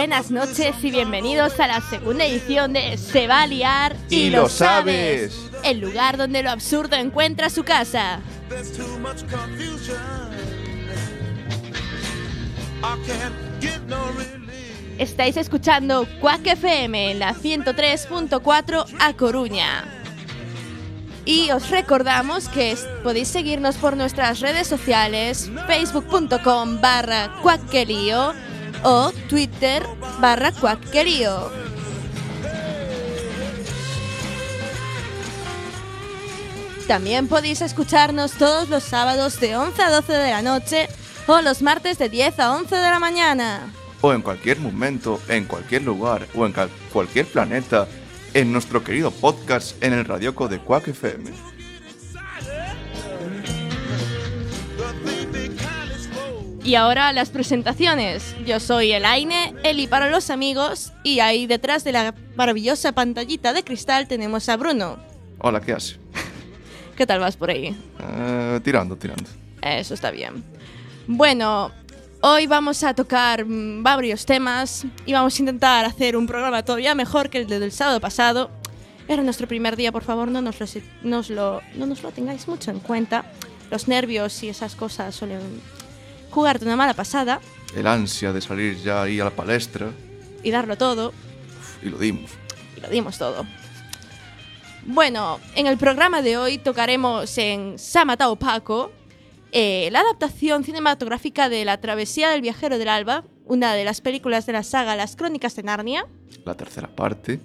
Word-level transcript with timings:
buenas 0.00 0.30
noches 0.30 0.74
y 0.82 0.90
bienvenidos 0.90 1.60
a 1.60 1.66
la 1.66 1.82
segunda 1.82 2.24
edición 2.24 2.72
de 2.72 2.96
Se 2.96 3.26
va 3.26 3.42
a 3.42 3.46
liar 3.46 3.94
y, 4.08 4.30
lo 4.30 4.48
sabes. 4.48 5.38
El 5.62 5.80
lugar 5.80 6.16
donde 6.16 6.42
lo 6.42 6.48
absurdo 6.48 6.96
encuentra 6.96 7.50
su 7.50 7.64
casa. 7.64 8.20
Estáis 14.96 15.36
escuchando 15.36 16.08
Quack 16.22 16.46
FM 16.46 17.10
en 17.10 17.18
la 17.18 17.34
103.4 17.34 18.86
a 18.98 19.12
Coruña. 19.12 19.84
Y 21.26 21.50
os 21.50 21.68
recordamos 21.68 22.48
que 22.48 22.74
podéis 23.02 23.28
seguirnos 23.28 23.76
por 23.76 23.98
nuestras 23.98 24.40
redes 24.40 24.66
sociales, 24.66 25.52
facebook.com 25.66 26.80
barra 26.80 27.34
cuaquelío 27.42 28.32
o 28.82 29.12
twitter 29.28 29.82
barra 30.20 30.52
cuaquelío. 30.52 31.50
También 36.86 37.28
podéis 37.28 37.62
escucharnos 37.62 38.32
todos 38.32 38.68
los 38.68 38.82
sábados 38.82 39.38
de 39.38 39.56
11 39.56 39.80
a 39.80 39.90
12 39.90 40.12
de 40.12 40.30
la 40.32 40.42
noche 40.42 40.88
o 41.28 41.40
los 41.40 41.62
martes 41.62 41.98
de 41.98 42.08
10 42.08 42.40
a 42.40 42.56
11 42.56 42.74
de 42.74 42.82
la 42.82 42.98
mañana. 42.98 43.72
O 44.00 44.12
en 44.12 44.22
cualquier 44.22 44.58
momento, 44.58 45.20
en 45.28 45.44
cualquier 45.44 45.82
lugar 45.82 46.26
o 46.34 46.46
en 46.46 46.54
cualquier 46.92 47.26
planeta 47.26 47.86
en 48.34 48.52
nuestro 48.52 48.82
querido 48.82 49.10
podcast 49.10 49.80
en 49.82 49.92
el 49.92 50.04
radioco 50.04 50.48
de 50.48 50.58
Quack 50.58 50.88
FM. 50.88 51.49
Y 56.70 56.76
ahora 56.76 57.12
las 57.12 57.30
presentaciones. 57.30 58.36
Yo 58.46 58.60
soy 58.60 58.92
Elaine, 58.92 59.56
Eli 59.64 59.88
para 59.88 60.08
los 60.08 60.30
amigos, 60.30 60.92
y 61.02 61.18
ahí 61.18 61.48
detrás 61.48 61.82
de 61.82 61.90
la 61.90 62.14
maravillosa 62.36 62.92
pantallita 62.92 63.52
de 63.52 63.64
cristal 63.64 64.06
tenemos 64.06 64.48
a 64.48 64.56
Bruno. 64.56 64.96
Hola, 65.38 65.60
¿qué 65.60 65.72
haces? 65.72 65.98
¿Qué 66.96 67.08
tal 67.08 67.18
vas 67.18 67.36
por 67.36 67.50
ahí? 67.50 67.76
Eh, 67.98 68.60
tirando, 68.62 68.94
tirando. 68.94 69.28
Eso 69.60 69.94
está 69.94 70.12
bien. 70.12 70.44
Bueno, 71.08 71.72
Hoy 72.20 72.46
vamos 72.46 72.84
a 72.84 72.94
tocar 72.94 73.44
mm, 73.44 73.82
varios 73.82 74.24
temas 74.24 74.86
y 75.06 75.12
vamos 75.12 75.36
a 75.36 75.42
intentar 75.42 75.84
hacer 75.84 76.16
un 76.16 76.28
programa 76.28 76.64
todavía 76.64 76.94
mejor 76.94 77.30
que 77.30 77.38
el 77.38 77.48
del 77.48 77.72
sábado 77.72 78.00
pasado. 78.00 78.48
Era 79.08 79.24
nuestro 79.24 79.48
primer 79.48 79.74
día, 79.74 79.90
por 79.90 80.04
favor, 80.04 80.28
no 80.28 80.40
nos, 80.40 80.60
lo, 81.30 81.62
no 81.74 81.86
nos 81.86 82.02
lo 82.04 82.12
tengáis 82.12 82.46
mucho 82.46 82.70
en 82.70 82.78
cuenta. 82.78 83.24
Los 83.72 83.88
nervios 83.88 84.40
y 84.44 84.50
esas 84.50 84.76
cosas 84.76 85.16
suelen 85.16 85.40
jugarte 86.30 86.64
una 86.64 86.76
mala 86.76 86.94
pasada. 86.94 87.40
El 87.74 87.86
ansia 87.86 88.32
de 88.32 88.40
salir 88.40 88.76
ya 88.82 89.02
ahí 89.02 89.20
a 89.20 89.24
la 89.24 89.30
palestra. 89.30 89.90
Y 90.42 90.50
darlo 90.50 90.76
todo. 90.76 91.12
Y 91.82 91.88
lo 91.88 91.98
dimos. 91.98 92.30
Y 92.76 92.80
lo 92.80 92.88
dimos 92.88 93.18
todo. 93.18 93.46
Bueno, 94.86 95.40
en 95.54 95.66
el 95.66 95.76
programa 95.76 96.22
de 96.22 96.36
hoy 96.36 96.58
tocaremos 96.58 97.36
en 97.38 97.78
Samatao 97.78 98.36
Paco, 98.36 98.90
eh, 99.52 99.88
la 99.92 100.00
adaptación 100.00 100.64
cinematográfica 100.64 101.48
de 101.48 101.64
La 101.64 101.80
Travesía 101.80 102.30
del 102.30 102.40
Viajero 102.40 102.78
del 102.78 102.88
Alba, 102.88 103.24
una 103.44 103.74
de 103.74 103.84
las 103.84 104.00
películas 104.00 104.46
de 104.46 104.52
la 104.52 104.62
saga 104.62 104.96
Las 104.96 105.16
Crónicas 105.16 105.54
de 105.56 105.64
Narnia. 105.64 106.06
La 106.44 106.54
tercera 106.54 106.88
parte. 106.88 107.40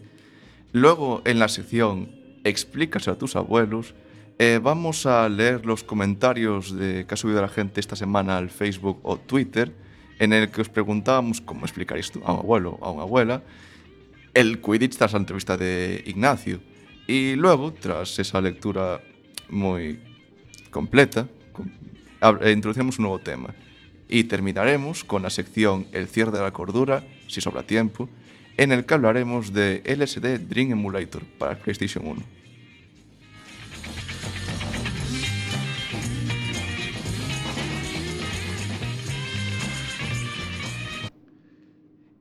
Luego, 0.72 1.22
en 1.26 1.40
la 1.40 1.48
sección 1.48 2.26
Explícase 2.46 3.10
a 3.10 3.16
tus 3.16 3.36
abuelos, 3.36 3.96
eh, 4.38 4.60
vamos 4.62 5.06
a 5.06 5.28
leer 5.30 5.66
los 5.66 5.84
comentarios 5.84 6.76
de 6.76 7.06
que 7.06 7.14
ha 7.14 7.18
subido 7.18 7.42
la 7.42 7.48
gente 7.48 7.80
esta 7.80 7.96
semana 7.96 8.38
al 8.38 8.50
Facebook 8.50 9.00
o 9.04 9.18
Twitter, 9.18 9.74
en 10.20 10.34
el 10.34 10.50
que 10.50 10.62
os 10.62 10.70
preguntábamos 10.70 11.42
cómo 11.42 11.66
explicaréis 11.66 12.12
a 12.24 12.34
un 12.34 12.40
abuelo 12.40 12.78
o 12.80 12.86
a 12.86 12.92
una 12.92 13.04
abuela 13.04 13.42
el 14.36 14.60
Quidditch 14.60 14.98
tras 14.98 15.14
la 15.14 15.20
entrevista 15.20 15.58
de 15.58 16.04
Ignacio. 16.06 16.60
Y 17.08 17.36
luego, 17.36 17.74
tras 17.74 18.20
esa 18.20 18.42
lectura 18.42 19.02
muy 19.50 20.00
completa, 20.70 21.28
eh, 22.42 22.52
introducimos 22.52 23.00
un 23.00 23.04
nuevo 23.04 23.20
tema. 23.20 23.56
Y 24.08 24.26
terminaremos 24.26 25.04
con 25.04 25.24
la 25.24 25.32
sección 25.32 25.88
El 25.92 26.08
cierre 26.08 26.32
de 26.32 26.42
la 26.42 26.52
cordura, 26.52 27.04
si 27.28 27.42
sobra 27.42 27.64
tiempo, 27.64 28.10
en 28.58 28.72
el 28.72 28.86
que 28.86 28.94
hablaremos 28.94 29.54
de 29.54 29.82
LSD 29.86 30.48
Dream 30.48 30.74
Emulator 30.74 31.24
para 31.40 31.58
PlayStation 31.58 32.06
1. 32.06 32.35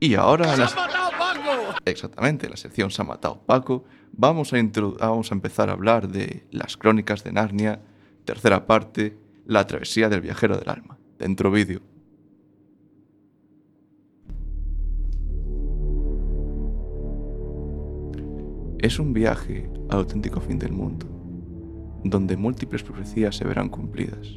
Y 0.05 0.17
ahora... 0.17 0.55
La... 0.55 0.69
Exactamente, 1.87 2.47
la 2.51 2.59
sección 2.59 2.91
Se 2.91 3.01
ha 3.01 3.07
matado 3.07 3.41
Paco. 3.47 3.85
Vamos 4.13 4.53
a, 4.53 4.57
vamos 5.01 5.33
a 5.33 5.35
empezar 5.35 5.71
a 5.71 5.73
hablar 5.73 6.09
de 6.09 6.47
las 6.51 6.77
crónicas 6.77 7.25
de 7.25 7.33
Narnia, 7.33 7.81
tercera 8.27 8.67
parte, 8.67 9.17
la 9.47 9.67
travesía 9.67 10.11
del 10.11 10.21
viajero 10.21 10.59
del 10.59 10.69
alma. 10.69 10.99
Dentro 11.19 11.51
vídeo. 11.51 11.81
Es 18.81 18.99
un 18.99 19.15
viaje 19.15 19.71
al 19.89 20.01
auténtico 20.01 20.43
fin 20.43 20.59
del 20.59 20.73
mundo, 20.73 21.07
donde 22.05 22.37
múltiples 22.37 22.83
profecías 22.83 23.37
se 23.37 23.47
verán 23.47 23.71
cumplidas. 23.71 24.29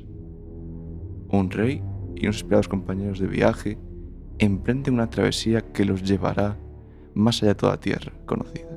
Un 1.28 1.52
rey 1.52 1.84
y 2.16 2.24
unos 2.24 2.38
esperados 2.38 2.70
compañeros 2.70 3.20
de 3.20 3.28
viaje 3.28 3.78
emprenden 4.40 4.96
una 4.96 5.10
travesía 5.10 5.62
que 5.62 5.86
los 5.86 6.04
llevará 6.04 6.58
más 7.14 7.42
allá 7.42 7.54
de 7.54 7.56
toda 7.56 7.80
tierra 7.80 8.12
conocida. 8.26 8.70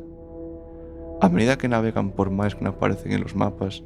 A 1.21 1.29
medida 1.29 1.59
que 1.59 1.69
navegan 1.69 2.13
por 2.13 2.31
mares 2.31 2.55
que 2.55 2.65
no 2.65 2.71
aparecen 2.71 3.13
en 3.13 3.21
los 3.21 3.37
mapas, 3.37 3.83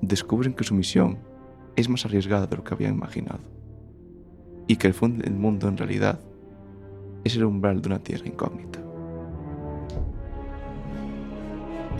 descubren 0.00 0.54
que 0.54 0.64
su 0.64 0.74
misión 0.74 1.18
es 1.74 1.88
más 1.88 2.04
arriesgada 2.04 2.46
de 2.46 2.56
lo 2.56 2.64
que 2.64 2.74
habían 2.74 2.94
imaginado, 2.94 3.40
y 4.68 4.76
que 4.76 4.86
el 4.86 4.94
fondo 4.94 5.24
del 5.24 5.34
mundo 5.34 5.68
en 5.68 5.76
realidad 5.76 6.20
es 7.24 7.36
el 7.36 7.44
umbral 7.44 7.82
de 7.82 7.88
una 7.88 7.98
tierra 7.98 8.26
incógnita. 8.26 8.78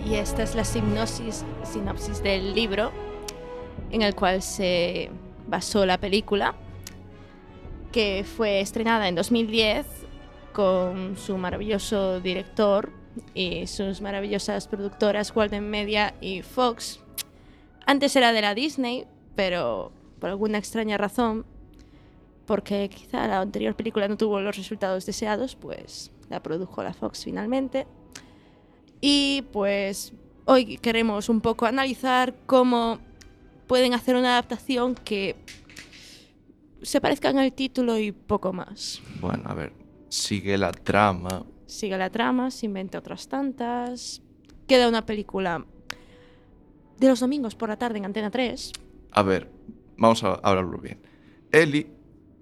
Y 0.04 0.14
esta 0.14 0.42
es 0.42 0.54
la 0.54 0.64
sinopsis, 0.64 1.44
sinopsis 1.64 2.22
del 2.22 2.54
libro 2.54 2.90
en 3.90 4.02
el 4.02 4.14
cual 4.14 4.42
se 4.42 5.10
basó 5.46 5.86
la 5.86 5.98
película, 5.98 6.54
que 7.92 8.24
fue 8.24 8.60
estrenada 8.60 9.06
en 9.06 9.14
2010 9.14 9.86
con 10.52 11.16
su 11.18 11.36
maravilloso 11.36 12.20
director 12.20 12.90
y 13.34 13.66
sus 13.66 14.00
maravillosas 14.00 14.66
productoras 14.66 15.34
Walden 15.36 15.68
Media 15.68 16.14
y 16.20 16.40
Fox. 16.42 17.00
Antes 17.86 18.16
era 18.16 18.32
de 18.32 18.40
la 18.40 18.54
Disney, 18.54 19.06
pero 19.34 19.92
por 20.18 20.30
alguna 20.30 20.58
extraña 20.58 20.96
razón, 20.96 21.44
porque 22.46 22.88
quizá 22.88 23.28
la 23.28 23.40
anterior 23.40 23.74
película 23.74 24.08
no 24.08 24.16
tuvo 24.16 24.40
los 24.40 24.56
resultados 24.56 25.04
deseados, 25.04 25.54
pues 25.54 26.10
la 26.30 26.42
produjo 26.42 26.82
la 26.82 26.94
Fox 26.94 27.24
finalmente. 27.24 27.86
Y 29.00 29.44
pues 29.52 30.14
hoy 30.46 30.78
queremos 30.78 31.28
un 31.28 31.40
poco 31.40 31.66
analizar 31.66 32.34
cómo 32.46 32.98
pueden 33.66 33.94
hacer 33.94 34.16
una 34.16 34.32
adaptación 34.32 34.94
que 34.94 35.36
se 36.82 37.00
parezca 37.00 37.30
en 37.30 37.38
el 37.38 37.52
título 37.52 37.98
y 37.98 38.12
poco 38.12 38.52
más. 38.52 39.00
Bueno, 39.20 39.44
a 39.46 39.54
ver, 39.54 39.72
sigue 40.08 40.58
la 40.58 40.72
trama. 40.72 41.44
Sigue 41.66 41.96
la 41.96 42.10
trama, 42.10 42.50
se 42.50 42.66
inventa 42.66 42.98
otras 42.98 43.28
tantas. 43.28 44.22
Queda 44.66 44.88
una 44.88 45.06
película 45.06 45.64
de 46.98 47.08
los 47.08 47.20
domingos 47.20 47.54
por 47.54 47.68
la 47.68 47.76
tarde 47.76 47.98
en 47.98 48.04
Antena 48.04 48.30
3. 48.30 48.72
A 49.12 49.22
ver, 49.22 49.50
vamos 49.96 50.22
a 50.24 50.34
hablarlo 50.34 50.78
bien. 50.78 51.00
Ellie 51.50 51.90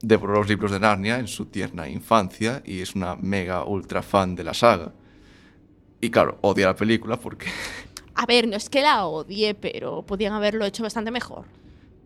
devoró 0.02 0.34
los 0.34 0.48
libros 0.48 0.72
de 0.72 0.80
Narnia 0.80 1.18
en 1.18 1.28
su 1.28 1.46
tierna 1.46 1.88
infancia 1.88 2.62
y 2.64 2.80
es 2.80 2.94
una 2.94 3.16
mega 3.16 3.64
ultra 3.64 4.02
fan 4.02 4.34
de 4.34 4.44
la 4.44 4.54
saga. 4.54 4.92
Y 6.00 6.10
claro, 6.10 6.38
odia 6.40 6.66
la 6.66 6.76
película 6.76 7.18
porque... 7.18 7.46
A 8.14 8.26
ver, 8.26 8.48
no 8.48 8.56
es 8.56 8.68
que 8.68 8.82
la 8.82 9.06
odie, 9.06 9.54
pero 9.54 10.04
podían 10.04 10.32
haberlo 10.32 10.64
hecho 10.64 10.82
bastante 10.82 11.10
mejor. 11.10 11.46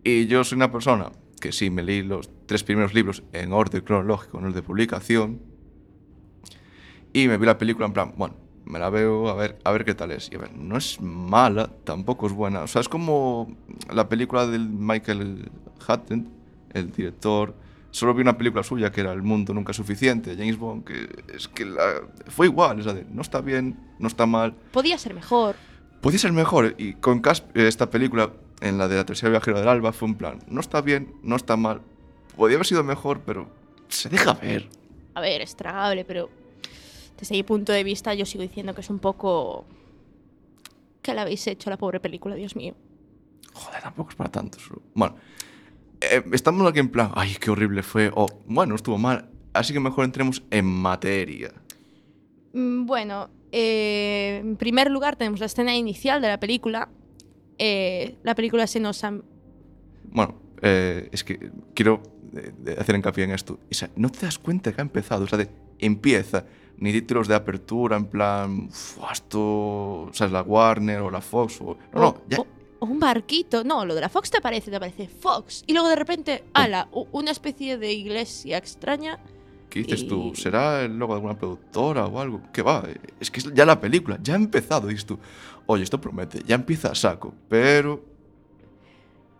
Y 0.04 0.26
yo 0.26 0.44
soy 0.44 0.56
una 0.56 0.70
persona 0.70 1.10
que 1.44 1.52
sí, 1.52 1.68
me 1.68 1.82
leí 1.82 2.02
los 2.02 2.30
tres 2.46 2.64
primeros 2.64 2.94
libros 2.94 3.22
en 3.34 3.52
orden 3.52 3.82
cronológico, 3.82 4.38
en 4.38 4.46
el 4.46 4.54
de 4.54 4.62
publicación. 4.62 5.42
Y 7.12 7.28
me 7.28 7.36
vi 7.36 7.44
la 7.44 7.58
película 7.58 7.84
en 7.84 7.92
plan, 7.92 8.14
bueno, 8.16 8.34
me 8.64 8.78
la 8.78 8.88
veo 8.88 9.28
a 9.28 9.34
ver, 9.34 9.58
a 9.62 9.70
ver 9.70 9.84
qué 9.84 9.94
tal 9.94 10.10
es. 10.10 10.30
Y 10.32 10.36
a 10.36 10.38
ver, 10.38 10.54
no 10.54 10.78
es 10.78 11.02
mala, 11.02 11.70
tampoco 11.84 12.26
es 12.28 12.32
buena. 12.32 12.62
O 12.62 12.66
sea, 12.66 12.80
es 12.80 12.88
como 12.88 13.54
la 13.92 14.08
película 14.08 14.46
del 14.46 14.70
Michael 14.70 15.50
Hutton, 15.86 16.30
el 16.72 16.90
director. 16.92 17.54
Solo 17.90 18.14
vi 18.14 18.22
una 18.22 18.38
película 18.38 18.62
suya 18.62 18.90
que 18.90 19.02
era 19.02 19.12
El 19.12 19.22
mundo 19.22 19.52
nunca 19.52 19.72
es 19.72 19.76
suficiente, 19.76 20.34
James 20.38 20.56
Bond, 20.56 20.84
que 20.84 21.10
es 21.34 21.46
que 21.46 21.70
fue 22.28 22.46
igual, 22.46 22.80
es 22.80 22.86
no 23.10 23.20
está 23.20 23.42
bien, 23.42 23.78
no 23.98 24.08
está 24.08 24.24
mal. 24.24 24.54
Podía 24.72 24.96
ser 24.96 25.12
mejor. 25.12 25.56
Podía 26.00 26.18
ser 26.18 26.32
mejor. 26.32 26.74
Y 26.78 26.94
con 26.94 27.20
esta 27.52 27.90
película, 27.90 28.32
en 28.64 28.78
la 28.78 28.88
de 28.88 28.96
la 28.96 29.04
tercera 29.04 29.30
viajera 29.30 29.60
del 29.60 29.68
alba, 29.68 29.92
fue 29.92 30.08
un 30.08 30.14
plan, 30.16 30.38
no 30.48 30.60
está 30.60 30.80
bien, 30.80 31.14
no 31.22 31.36
está 31.36 31.56
mal. 31.56 31.82
Podía 32.36 32.56
haber 32.56 32.66
sido 32.66 32.82
mejor, 32.82 33.20
pero 33.20 33.48
se 33.88 34.08
deja 34.08 34.32
ver. 34.34 34.68
a 35.14 35.20
ver, 35.20 35.40
es 35.42 35.54
tragable, 35.54 36.04
pero 36.04 36.30
desde 37.18 37.34
mi 37.36 37.42
punto 37.42 37.72
de 37.72 37.84
vista 37.84 38.14
yo 38.14 38.26
sigo 38.26 38.42
diciendo 38.42 38.74
que 38.74 38.80
es 38.80 38.90
un 38.90 38.98
poco... 38.98 39.66
¿Qué 41.02 41.12
le 41.14 41.20
habéis 41.20 41.46
hecho 41.46 41.68
a 41.68 41.72
la 41.72 41.76
pobre 41.76 42.00
película, 42.00 42.34
Dios 42.34 42.56
mío? 42.56 42.74
Joder, 43.52 43.82
tampoco 43.82 44.10
es 44.10 44.16
para 44.16 44.32
tanto. 44.32 44.58
Bueno, 44.94 45.16
eh, 46.00 46.24
estamos 46.32 46.66
aquí 46.68 46.80
en 46.80 46.88
plan, 46.88 47.12
ay, 47.14 47.36
qué 47.38 47.50
horrible 47.50 47.82
fue, 47.82 48.10
o 48.14 48.26
bueno, 48.46 48.74
estuvo 48.74 48.96
mal. 48.98 49.28
Así 49.52 49.72
que 49.72 49.80
mejor 49.80 50.06
entremos 50.06 50.42
en 50.50 50.64
materia. 50.64 51.52
Mm, 52.54 52.86
Bueno, 52.86 53.28
eh, 53.52 54.40
en 54.42 54.56
primer 54.56 54.90
lugar 54.90 55.16
tenemos 55.16 55.38
la 55.40 55.46
escena 55.46 55.76
inicial 55.76 56.20
de 56.20 56.28
la 56.28 56.40
película. 56.40 56.88
Eh, 57.58 58.16
la 58.22 58.34
película 58.34 58.66
se 58.66 58.80
nos... 58.80 59.02
am- 59.04 59.22
Bueno, 60.10 60.34
eh, 60.62 61.08
es 61.12 61.24
que 61.24 61.50
quiero 61.74 62.02
eh, 62.36 62.76
hacer 62.78 62.94
hincapié 62.96 63.24
en 63.24 63.30
esto. 63.32 63.58
O 63.70 63.74
sea, 63.74 63.90
no 63.96 64.08
te 64.10 64.26
das 64.26 64.38
cuenta 64.38 64.72
que 64.72 64.80
ha 64.80 64.82
empezado. 64.82 65.24
O 65.24 65.28
sea, 65.28 65.38
de, 65.38 65.48
empieza. 65.78 66.44
Ni 66.76 66.92
títulos 66.92 67.28
de 67.28 67.36
apertura, 67.36 67.96
en 67.96 68.06
plan, 68.06 68.68
"Fua, 68.70 69.12
esto, 69.12 70.10
¿sabes? 70.12 70.32
La 70.32 70.42
Warner 70.42 71.00
o 71.02 71.10
la 71.10 71.20
Fox. 71.20 71.60
O, 71.60 71.76
no, 71.94 72.00
no, 72.00 72.08
o- 72.08 72.22
ya. 72.28 72.38
o- 72.40 72.46
o 72.80 72.86
un 72.86 72.98
barquito. 72.98 73.62
No, 73.62 73.84
lo 73.84 73.94
de 73.94 74.00
la 74.00 74.08
Fox 74.08 74.30
te 74.30 74.38
aparece, 74.38 74.70
te 74.70 74.76
aparece 74.76 75.06
Fox. 75.06 75.62
Y 75.68 75.72
luego 75.72 75.88
de 75.88 75.94
repente, 75.96 76.42
ala, 76.52 76.88
una 77.12 77.30
especie 77.30 77.78
de 77.78 77.92
iglesia 77.92 78.58
extraña. 78.58 79.20
¿Qué 79.70 79.82
dices 79.82 80.06
tú? 80.08 80.32
y- 80.32 80.36
¿Será 80.36 80.82
el 80.82 80.98
logo 80.98 81.14
de 81.14 81.18
alguna 81.18 81.38
productora 81.38 82.06
o 82.06 82.20
algo? 82.20 82.40
¿Qué 82.52 82.62
va? 82.62 82.84
Es 83.20 83.30
que 83.30 83.38
es 83.40 83.54
ya 83.54 83.64
la 83.64 83.80
película, 83.80 84.18
ya 84.22 84.34
ha 84.34 84.36
empezado. 84.36 84.88
Dices 84.88 85.06
tú, 85.06 85.18
oye, 85.66 85.82
esto 85.82 86.00
promete, 86.00 86.42
ya 86.46 86.54
empieza 86.54 86.88
a 86.90 86.94
saco. 86.94 87.34
Pero 87.48 88.04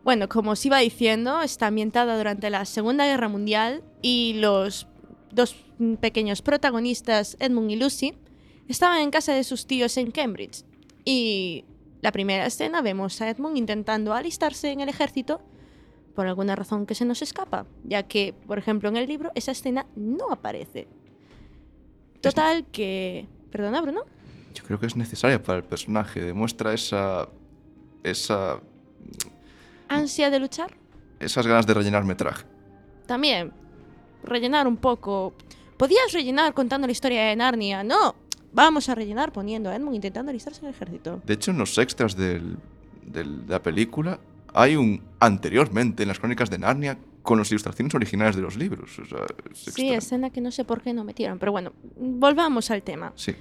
Bueno, 0.02 0.28
como 0.28 0.52
os 0.52 0.66
iba 0.66 0.78
diciendo, 0.78 1.40
está 1.42 1.68
ambientada 1.68 2.16
durante 2.16 2.50
la 2.50 2.64
Segunda 2.64 3.06
Guerra 3.06 3.28
Mundial 3.28 3.82
y 4.02 4.34
los 4.34 4.86
dos 5.32 5.56
pequeños 6.00 6.42
protagonistas, 6.42 7.36
Edmund 7.40 7.70
y 7.70 7.76
Lucy, 7.76 8.14
estaban 8.68 9.00
en 9.00 9.10
casa 9.10 9.32
de 9.34 9.44
sus 9.44 9.66
tíos 9.66 9.96
en 9.96 10.10
Cambridge. 10.10 10.64
Y 11.04 11.64
la 12.02 12.12
primera 12.12 12.46
escena 12.46 12.82
vemos 12.82 13.20
a 13.20 13.30
Edmund 13.30 13.56
intentando 13.56 14.12
alistarse 14.12 14.70
en 14.70 14.80
el 14.80 14.88
ejército 14.88 15.40
por 16.14 16.26
alguna 16.26 16.54
razón 16.54 16.86
que 16.86 16.94
se 16.94 17.04
nos 17.04 17.22
escapa, 17.22 17.66
ya 17.82 18.04
que, 18.04 18.34
por 18.46 18.58
ejemplo, 18.58 18.88
en 18.88 18.96
el 18.96 19.08
libro 19.08 19.32
esa 19.34 19.52
escena 19.52 19.86
no 19.96 20.30
aparece. 20.30 20.86
Total 22.20 22.64
que... 22.66 23.26
Perdona, 23.50 23.80
Bruno. 23.80 24.02
Yo 24.54 24.64
creo 24.64 24.78
que 24.80 24.86
es 24.86 24.96
necesaria 24.96 25.42
para 25.42 25.58
el 25.58 25.64
personaje. 25.64 26.20
Demuestra 26.22 26.72
esa. 26.72 27.28
esa. 28.02 28.60
Ansia 29.88 30.30
de 30.30 30.38
luchar. 30.40 30.74
esas 31.20 31.46
ganas 31.46 31.66
de 31.66 31.74
rellenar 31.74 32.04
metraje. 32.04 32.44
También, 33.06 33.52
rellenar 34.24 34.66
un 34.66 34.76
poco. 34.76 35.34
Podías 35.76 36.12
rellenar 36.12 36.52
contando 36.54 36.86
la 36.86 36.92
historia 36.92 37.24
de 37.24 37.36
Narnia. 37.36 37.82
No, 37.84 38.14
vamos 38.52 38.88
a 38.88 38.94
rellenar 38.94 39.32
poniendo 39.32 39.70
a 39.70 39.76
Edmund 39.76 39.94
intentando 39.96 40.30
alistarse 40.30 40.60
en 40.60 40.66
el 40.68 40.74
ejército. 40.74 41.20
De 41.24 41.34
hecho, 41.34 41.50
en 41.50 41.58
los 41.58 41.76
extras 41.78 42.16
del- 42.16 42.56
del- 43.06 43.46
de 43.46 43.52
la 43.52 43.62
película 43.62 44.18
hay 44.54 44.76
un 44.76 45.02
anteriormente 45.20 46.02
en 46.02 46.08
las 46.08 46.18
crónicas 46.18 46.48
de 46.50 46.58
Narnia 46.58 46.98
con 47.22 47.38
las 47.38 47.50
ilustraciones 47.50 47.94
originales 47.94 48.36
de 48.36 48.42
los 48.42 48.56
libros. 48.56 48.98
O 48.98 49.04
sea, 49.06 49.20
es 49.50 49.58
Sí, 49.74 49.90
escena 49.90 50.30
que 50.30 50.40
no 50.40 50.50
sé 50.50 50.64
por 50.64 50.80
qué 50.82 50.92
no 50.92 51.04
metieron. 51.04 51.38
Pero 51.38 51.52
bueno, 51.52 51.72
volvamos 51.96 52.70
al 52.70 52.82
tema. 52.82 53.12
Sí. 53.16 53.34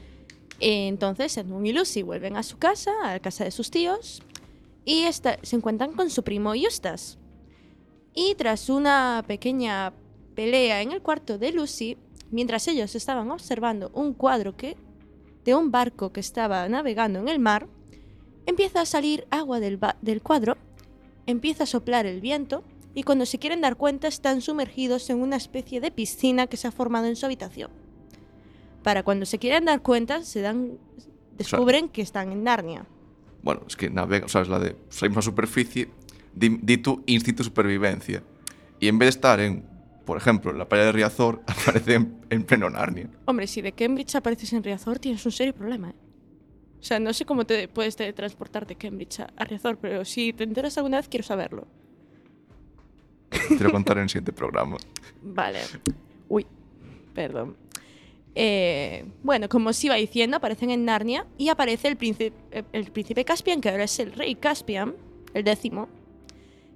Entonces, 0.59 1.37
Edmund 1.37 1.67
y 1.67 1.73
Lucy 1.73 2.03
vuelven 2.03 2.37
a 2.37 2.43
su 2.43 2.57
casa, 2.57 2.91
a 3.03 3.13
la 3.13 3.19
casa 3.19 3.43
de 3.43 3.51
sus 3.51 3.71
tíos, 3.71 4.21
y 4.85 5.05
se 5.11 5.55
encuentran 5.55 5.93
con 5.93 6.09
su 6.09 6.23
primo 6.23 6.53
Eustace. 6.53 7.17
Y 8.13 8.35
tras 8.35 8.69
una 8.69 9.23
pequeña 9.27 9.93
pelea 10.35 10.81
en 10.81 10.91
el 10.91 11.01
cuarto 11.01 11.37
de 11.37 11.51
Lucy, 11.51 11.97
mientras 12.31 12.67
ellos 12.67 12.95
estaban 12.95 13.31
observando 13.31 13.91
un 13.93 14.13
cuadro 14.13 14.55
que 14.55 14.77
de 15.45 15.55
un 15.55 15.71
barco 15.71 16.11
que 16.11 16.19
estaba 16.19 16.67
navegando 16.69 17.19
en 17.19 17.27
el 17.27 17.39
mar, 17.39 17.67
empieza 18.45 18.81
a 18.81 18.85
salir 18.85 19.25
agua 19.29 19.59
del 19.59 20.21
cuadro, 20.21 20.57
empieza 21.25 21.63
a 21.63 21.67
soplar 21.67 22.05
el 22.05 22.21
viento 22.21 22.63
y 22.93 23.03
cuando 23.03 23.25
se 23.25 23.39
quieren 23.39 23.61
dar 23.61 23.75
cuenta 23.75 24.07
están 24.07 24.41
sumergidos 24.41 25.09
en 25.09 25.21
una 25.21 25.35
especie 25.35 25.81
de 25.81 25.91
piscina 25.91 26.47
que 26.47 26.57
se 26.57 26.67
ha 26.67 26.71
formado 26.71 27.07
en 27.07 27.15
su 27.15 27.25
habitación. 27.25 27.71
Para 28.83 29.03
cuando 29.03 29.25
se 29.25 29.39
quieren 29.39 29.65
dar 29.65 29.81
cuenta, 29.81 30.23
se 30.23 30.41
dan 30.41 30.77
descubren 31.37 31.89
que 31.89 32.01
están 32.01 32.31
en 32.31 32.43
Narnia. 32.43 32.85
Bueno, 33.41 33.61
es 33.67 33.75
que 33.75 33.89
navega, 33.89 34.25
o 34.25 34.29
sea, 34.29 34.41
es 34.41 34.49
la 34.49 34.59
de 34.59 34.75
salimos 34.89 35.19
a 35.19 35.21
superficie, 35.21 35.89
di, 36.33 36.59
di 36.61 36.77
tu 36.77 37.03
instinto 37.05 37.43
de 37.43 37.45
supervivencia. 37.45 38.23
Y 38.79 38.87
en 38.87 38.99
vez 38.99 39.07
de 39.07 39.09
estar 39.11 39.39
en, 39.39 39.65
por 40.05 40.17
ejemplo, 40.17 40.51
en 40.51 40.57
la 40.57 40.67
playa 40.67 40.85
de 40.85 40.91
Riazor, 40.91 41.41
aparece 41.47 41.95
en, 41.95 42.19
en 42.29 42.43
pleno 42.43 42.69
Narnia. 42.69 43.09
Hombre, 43.25 43.47
si 43.47 43.61
de 43.61 43.71
Cambridge 43.71 44.15
apareces 44.15 44.53
en 44.53 44.63
Riazor, 44.63 44.99
tienes 44.99 45.25
un 45.25 45.31
serio 45.31 45.53
problema. 45.53 45.89
¿eh? 45.89 45.95
O 46.79 46.83
sea, 46.83 46.99
no 46.99 47.13
sé 47.13 47.25
cómo 47.25 47.45
te 47.45 47.67
puedes 47.69 47.95
teletransportar 47.95 48.67
de 48.67 48.75
Cambridge 48.75 49.21
a, 49.21 49.29
a 49.37 49.45
Riazor, 49.45 49.77
pero 49.77 50.03
si 50.03 50.33
te 50.33 50.43
enteras 50.43 50.77
alguna 50.77 50.97
vez, 50.97 51.07
quiero 51.07 51.25
saberlo. 51.25 51.67
Te 53.29 53.63
lo 53.63 53.71
contaré 53.71 54.01
en 54.01 54.03
el 54.03 54.09
siguiente 54.09 54.33
programa. 54.33 54.77
Vale. 55.21 55.59
Uy, 56.27 56.45
perdón. 57.13 57.55
Eh, 58.35 59.05
bueno, 59.21 59.47
como 59.47 59.69
os 59.69 59.83
iba 59.83 59.95
diciendo, 59.95 60.37
aparecen 60.37 60.71
en 60.71 60.85
Narnia 60.85 61.27
y 61.37 61.49
aparece 61.49 61.87
el 61.87 61.97
príncipe, 61.97 62.33
el 62.71 62.91
príncipe 62.91 63.25
Caspian, 63.25 63.61
que 63.61 63.69
ahora 63.69 63.83
es 63.83 63.99
el 63.99 64.11
rey 64.11 64.35
Caspian, 64.35 64.95
el 65.33 65.43
décimo, 65.43 65.87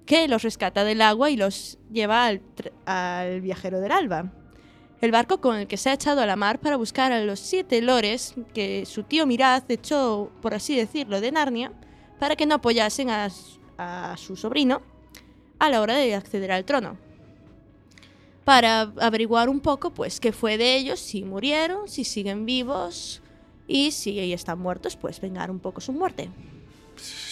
que 0.05 0.27
los 0.27 0.43
rescata 0.43 0.83
del 0.83 1.01
agua 1.01 1.31
y 1.31 1.37
los 1.37 1.79
lleva 1.91 2.25
al, 2.27 3.41
viajero 3.41 3.79
del 3.79 3.91
alba. 3.91 4.31
El 5.01 5.11
barco 5.11 5.41
con 5.41 5.57
el 5.57 5.67
que 5.67 5.77
se 5.77 5.89
ha 5.89 5.93
echado 5.93 6.21
a 6.21 6.25
la 6.25 6.35
mar 6.35 6.59
para 6.59 6.75
buscar 6.75 7.11
a 7.11 7.21
los 7.21 7.39
siete 7.39 7.81
lores 7.81 8.33
que 8.53 8.85
su 8.85 9.03
tío 9.03 9.27
Miraz 9.27 9.63
echó, 9.69 10.31
por 10.41 10.55
así 10.55 10.75
decirlo, 10.75 11.21
de 11.21 11.31
Narnia, 11.31 11.71
para 12.19 12.35
que 12.35 12.47
no 12.47 12.55
apoyasen 12.55 13.09
a 13.09 13.29
su 14.17 14.35
sobrino 14.35 14.81
a 15.59 15.69
la 15.69 15.81
hora 15.81 15.95
de 15.95 16.15
acceder 16.15 16.51
al 16.51 16.65
trono 16.65 17.06
para 18.47 18.93
averiguar 19.01 19.49
un 19.49 19.59
poco 19.59 19.93
pues 19.93 20.21
qué 20.21 20.31
fue 20.31 20.57
de 20.57 20.77
ellos, 20.77 21.01
si 21.01 21.21
murieron, 21.25 21.89
si 21.89 22.05
siguen 22.05 22.45
vivos 22.45 23.21
y 23.67 23.91
si 23.91 24.31
están 24.31 24.57
muertos, 24.57 24.95
pues 24.95 25.19
vengar 25.19 25.51
un 25.51 25.59
poco 25.59 25.81
su 25.81 25.91
muerte. 25.91 26.29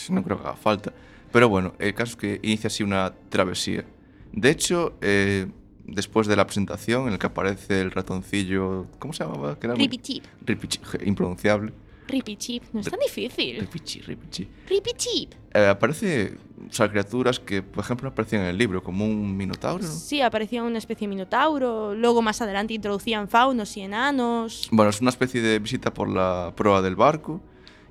No 0.10 0.22
creo 0.22 0.38
que 0.38 0.44
haga 0.44 0.58
falta. 0.58 0.92
Pero 1.32 1.48
bueno, 1.48 1.74
el 1.80 1.94
caso 1.94 2.12
es 2.12 2.16
que 2.18 2.40
inicia 2.44 2.68
así 2.68 2.84
una 2.84 3.14
travesía. 3.30 3.86
De 4.34 4.50
hecho, 4.50 4.98
eh, 5.00 5.48
después 5.86 6.28
de 6.28 6.36
la 6.36 6.46
presentación 6.46 7.08
en 7.08 7.14
el 7.14 7.20
que 7.20 7.28
aparece 7.28 7.80
el 7.80 7.92
ratoncillo... 7.92 8.88
¿Cómo 9.00 9.14
se 9.14 9.24
llamaba? 9.24 9.58
Ripichip, 9.62 10.26
Ripichi, 10.42 10.80
je, 10.84 10.98
impronunciable. 11.06 11.72
Ripichip, 12.08 12.64
no 12.74 12.82
es 12.82 12.90
tan 12.90 13.00
difícil. 13.00 13.60
Ripichi, 13.60 14.02
Ripichi. 14.02 14.48
Ripichip. 14.70 15.34
Eh, 15.54 15.68
aparece, 15.68 16.38
o 16.70 16.74
sea, 16.74 16.90
criaturas 16.90 17.40
que, 17.40 17.62
por 17.62 17.84
ejemplo, 17.84 18.10
aparecían 18.10 18.44
en 18.44 18.50
el 18.50 18.58
libro, 18.58 18.84
como 18.84 19.06
un 19.06 19.36
minotauro, 19.36 19.84
¿no? 19.84 19.92
Sí, 19.92 20.22
aparecía 20.22 20.64
una 20.64 20.78
especie 20.78 21.08
de 21.08 21.16
minotauro, 21.16 21.96
luego 21.96 22.22
más 22.22 22.42
adelante 22.42 22.74
introducían 22.74 23.28
faunos 23.28 23.76
y 23.78 23.82
enanos. 23.82 24.68
Bueno, 24.72 24.90
es 24.90 25.02
una 25.02 25.10
especie 25.10 25.42
de 25.42 25.60
visita 25.60 25.94
por 25.94 26.10
la 26.10 26.54
proa 26.56 26.82
del 26.82 26.96
barco 26.96 27.42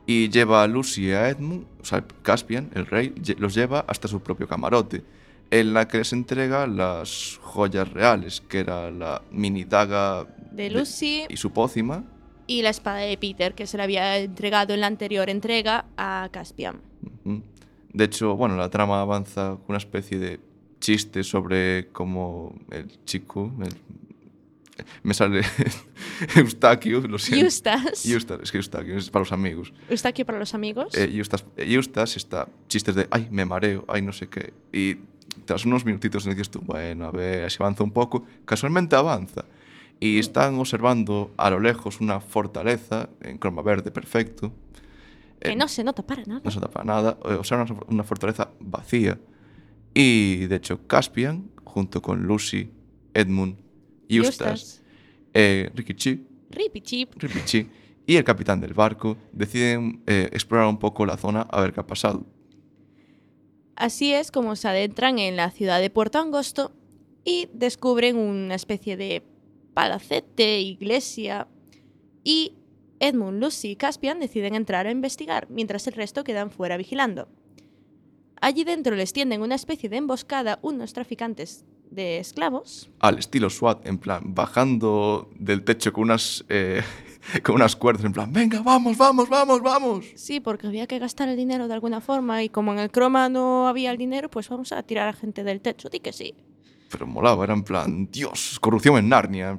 y 0.06 0.28
lleva 0.28 0.62
a 0.62 0.66
Lucy 0.66 1.06
y 1.06 1.12
a 1.12 1.28
Edmund, 1.28 1.64
o 1.80 1.85
sea, 1.85 2.04
Caspian, 2.23 2.71
el 2.75 2.87
rey, 2.87 3.14
los 3.38 3.54
lleva 3.54 3.85
hasta 3.88 4.09
su 4.09 4.21
propio 4.21 4.47
camarote, 4.47 5.02
en 5.50 5.73
la 5.73 5.88
que 5.88 5.99
les 5.99 6.12
entrega 6.12 6.66
las 6.66 7.38
joyas 7.42 7.90
reales, 7.92 8.40
que 8.40 8.61
era 8.61 8.90
la 8.90 9.23
mini 9.30 9.64
daga 9.64 10.26
De 10.50 10.71
Lucy 10.71 11.25
y 11.28 11.37
su 11.37 11.50
pócima. 11.52 12.04
Y 12.46 12.62
la 12.62 12.70
espada 12.70 12.98
de 12.98 13.16
Peter, 13.16 13.54
que 13.54 13.66
se 13.66 13.76
le 13.76 13.82
había 13.82 14.18
entregado 14.18 14.74
en 14.74 14.80
la 14.80 14.86
anterior 14.86 15.28
entrega 15.30 15.86
a 15.96 16.28
Caspian. 16.32 16.80
De 17.92 18.04
hecho, 18.04 18.36
bueno, 18.36 18.56
la 18.56 18.68
trama 18.70 19.00
avanza 19.00 19.50
con 19.50 19.64
una 19.68 19.78
especie 19.78 20.18
de 20.18 20.40
chiste 20.80 21.22
sobre 21.24 21.88
cómo 21.92 22.54
el 22.70 22.88
chico... 23.04 23.52
el- 23.62 23.74
me 25.04 25.14
sale 25.14 25.42
Eustaquio, 26.36 27.00
lo 27.02 27.18
siento. 27.18 27.44
Eustace. 27.46 28.12
Eustace, 28.12 28.42
es 28.42 28.50
que 28.50 28.58
Eustaquio 28.58 28.96
es 28.96 29.08
para 29.10 29.20
los 29.20 29.32
amigos. 29.32 29.72
Eustaquio 29.88 30.26
para 30.26 30.38
los 30.38 30.52
amigos. 30.54 30.94
Eh, 30.96 31.10
Eustace, 31.14 31.44
eh, 31.56 31.72
Eustace 31.74 32.18
está 32.18 32.48
chistes 32.68 32.94
de, 32.96 33.06
ay, 33.10 33.28
me 33.30 33.44
mareo, 33.44 33.84
ay, 33.86 34.02
no 34.02 34.12
sé 34.12 34.28
qué. 34.28 34.52
Y 34.72 34.96
tras 35.44 35.64
unos 35.64 35.84
minutitos 35.84 36.24
dices 36.24 36.50
tú, 36.50 36.60
bueno, 36.60 37.06
a 37.06 37.10
ver, 37.12 37.48
si 37.50 37.62
avanza 37.62 37.84
un 37.84 37.92
poco. 37.92 38.26
Casualmente 38.44 38.96
avanza. 38.96 39.44
Y 40.04 40.18
están 40.18 40.58
observando 40.58 41.32
a 41.38 41.49
lo 41.49 41.61
lejos 41.61 42.00
una 42.00 42.20
fortaleza 42.20 43.08
en 43.23 43.38
croma 43.38 43.62
verde 43.62 43.90
perfecto. 43.90 44.52
que 45.40 45.50
Eh, 45.52 45.56
no 45.56 45.66
se 45.68 45.82
nota 45.84 46.02
para 46.06 46.23
nada. 46.25 46.40
no 46.44 46.50
se 46.50 46.61
tapa 46.61 46.84
nada. 46.84 47.18
eh, 47.25 47.34
Observan 47.34 47.70
una- 47.70 47.80
una 47.88 48.04
fortaleza 48.04 48.50
vacía. 48.61 49.18
Y 49.94 50.46
de 50.46 50.56
hecho, 50.56 50.87
Caspian, 50.87 51.50
junto 51.64 52.00
con 52.02 52.23
Lucy, 52.23 52.70
Edmund, 53.14 53.56
Eustace, 54.08 54.50
Eustace. 54.50 54.82
eh, 55.32 55.70
Rikichi, 55.75 56.26
Ripichip. 56.50 57.14
Ripichi 57.16 57.66
y 58.06 58.16
el 58.16 58.25
capitán 58.25 58.61
del 58.61 58.75
barco 58.75 59.16
deciden 59.32 60.02
eh, 60.06 60.28
explorar 60.32 60.66
un 60.68 60.78
poco 60.78 61.04
la 61.06 61.16
zona 61.16 61.42
a 61.42 61.61
ver 61.62 61.73
qué 61.73 61.80
ha 61.80 61.87
pasado. 61.87 62.26
Así 63.76 64.12
es 64.12 64.30
como 64.30 64.54
se 64.56 64.68
adentran 64.68 65.18
en 65.18 65.37
la 65.37 65.50
ciudad 65.50 65.80
de 65.80 65.90
Puerto 65.90 66.18
Angosto 66.18 66.73
y 67.25 67.49
descubren 67.54 68.16
una 68.16 68.54
especie 68.54 68.96
de 68.96 69.23
palacete, 69.74 70.60
iglesia 70.60 71.48
y 72.22 72.54
Edmund, 73.00 73.42
Lucy 73.42 73.72
y 73.72 73.76
Caspian 73.76 74.20
deciden 74.20 74.54
entrar 74.54 74.86
a 74.86 74.90
investigar, 74.90 75.46
mientras 75.50 75.86
el 75.86 75.94
resto 75.94 76.24
quedan 76.24 76.50
fuera 76.50 76.76
vigilando. 76.76 77.28
Allí 78.40 78.64
dentro 78.64 78.94
les 78.96 79.12
tienden 79.12 79.42
una 79.42 79.54
especie 79.54 79.88
de 79.88 79.96
emboscada 79.96 80.58
unos 80.62 80.92
traficantes 80.92 81.64
de 81.90 82.18
esclavos. 82.18 82.90
Al 83.00 83.18
estilo 83.18 83.50
SWAT, 83.50 83.86
en 83.86 83.98
plan, 83.98 84.34
bajando 84.34 85.30
del 85.38 85.64
techo 85.64 85.92
con 85.92 86.04
unas, 86.04 86.44
eh, 86.48 86.82
con 87.42 87.54
unas 87.54 87.76
cuerdas, 87.76 88.04
en 88.04 88.12
plan, 88.12 88.32
venga, 88.32 88.62
vamos, 88.62 88.96
vamos, 88.96 89.28
vamos, 89.28 89.62
vamos. 89.62 90.06
Sí, 90.16 90.40
porque 90.40 90.66
había 90.66 90.86
que 90.86 90.98
gastar 90.98 91.28
el 91.28 91.36
dinero 91.36 91.68
de 91.68 91.74
alguna 91.74 92.00
forma 92.00 92.42
y 92.42 92.48
como 92.48 92.72
en 92.72 92.78
el 92.78 92.90
croma 92.90 93.28
no 93.28 93.68
había 93.68 93.90
el 93.90 93.98
dinero, 93.98 94.30
pues 94.30 94.48
vamos 94.48 94.72
a 94.72 94.82
tirar 94.82 95.08
a 95.08 95.12
gente 95.12 95.44
del 95.44 95.60
techo. 95.60 95.88
Di 95.88 96.00
que 96.00 96.12
sí. 96.12 96.34
Pero 96.94 97.08
molaba, 97.08 97.42
era 97.42 97.54
en 97.54 97.64
plan, 97.64 98.08
Dios, 98.12 98.58
corrupción 98.60 98.96
en 98.98 99.08
Narnia. 99.08 99.58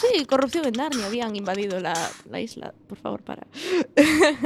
Sí, 0.00 0.24
corrupción 0.24 0.64
en 0.64 0.72
Narnia. 0.72 1.04
Habían 1.04 1.36
invadido 1.36 1.78
la, 1.80 1.92
la 2.30 2.40
isla. 2.40 2.72
Por 2.88 2.96
favor, 2.96 3.22
para. 3.22 3.46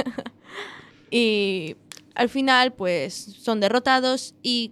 y 1.09 1.75
al 2.15 2.27
final, 2.29 2.73
pues 2.73 3.13
son 3.15 3.59
derrotados 3.59 4.35
y, 4.43 4.71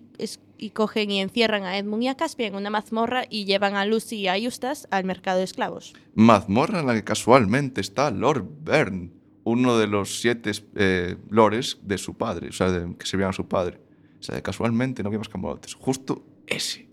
y 0.58 0.72
cogen 0.72 1.12
y 1.12 1.22
encierran 1.22 1.64
a 1.64 1.78
Edmund 1.78 2.04
y 2.04 2.08
a 2.10 2.16
Caspian 2.16 2.50
en 2.50 2.56
una 2.56 2.70
mazmorra 2.70 3.24
y 3.30 3.46
llevan 3.46 3.76
a 3.76 3.86
Lucy 3.86 4.18
y 4.18 4.28
a 4.28 4.38
Eustace 4.38 4.86
al 4.92 5.06
mercado 5.06 5.38
de 5.40 5.46
esclavos. 5.46 5.94
Mazmorra 6.14 6.82
en 6.82 6.88
la 6.88 6.94
que 6.94 7.04
casualmente 7.04 7.80
está 7.82 8.12
Lord 8.12 8.46
Byrne, 8.64 9.12
uno 9.44 9.78
de 9.78 9.88
los 9.88 10.20
siete 10.20 10.52
eh, 10.76 11.16
lores 11.30 11.78
de 11.84 11.98
su 11.98 12.16
padre, 12.16 12.50
o 12.50 12.54
sea, 12.54 12.70
de- 12.70 12.96
que 12.98 13.06
servían 13.06 13.30
a 13.30 13.34
su 13.34 13.48
padre. 13.48 13.80
O 14.20 14.24
sea, 14.24 14.40
casualmente 14.42 15.02
no 15.02 15.08
había 15.08 15.18
más 15.20 15.30
camarotes. 15.30 15.74
Justo 15.74 16.24
ese. 16.52 16.88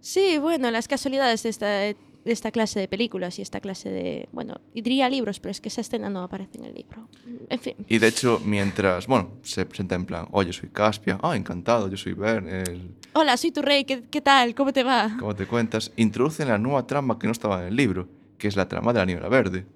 Sí, 0.00 0.38
bueno, 0.38 0.70
las 0.70 0.88
casualidades 0.88 1.42
de 1.42 1.48
esta, 1.50 1.66
de 1.68 1.96
esta 2.24 2.50
clase 2.50 2.80
de 2.80 2.88
películas 2.88 3.38
y 3.38 3.42
esta 3.42 3.60
clase 3.60 3.90
de... 3.90 4.28
Bueno, 4.32 4.60
diría 4.74 5.08
libros, 5.10 5.40
pero 5.40 5.50
es 5.50 5.60
que 5.60 5.68
esa 5.68 5.82
escena 5.82 6.08
no 6.08 6.22
aparece 6.22 6.58
en 6.58 6.64
el 6.64 6.74
libro. 6.74 7.08
En 7.48 7.58
fin. 7.60 7.74
Y 7.88 7.98
de 7.98 8.08
hecho, 8.08 8.40
mientras, 8.44 9.06
bueno, 9.06 9.32
se 9.42 9.66
presenta 9.66 9.94
en 9.94 10.06
plan, 10.06 10.26
oye, 10.32 10.52
soy 10.52 10.70
Caspia, 10.70 11.18
ah, 11.22 11.36
encantado, 11.36 11.88
yo 11.88 11.96
soy 11.96 12.12
el- 12.12 12.94
Hola, 13.12 13.36
soy 13.36 13.50
tu 13.52 13.60
rey, 13.62 13.84
¿qué, 13.84 14.02
qué 14.10 14.20
tal? 14.20 14.54
¿Cómo 14.54 14.72
te 14.72 14.82
va? 14.84 15.16
¿cómo 15.18 15.34
te 15.34 15.46
cuentas? 15.46 15.92
Introducen 15.96 16.48
la 16.48 16.58
nueva 16.58 16.86
trama 16.86 17.18
que 17.18 17.26
no 17.26 17.32
estaba 17.32 17.60
en 17.62 17.68
el 17.68 17.76
libro, 17.76 18.08
que 18.38 18.48
es 18.48 18.56
la 18.56 18.68
trama 18.68 18.92
de 18.92 18.98
la 19.00 19.06
niebla 19.06 19.28
verde. 19.28 19.66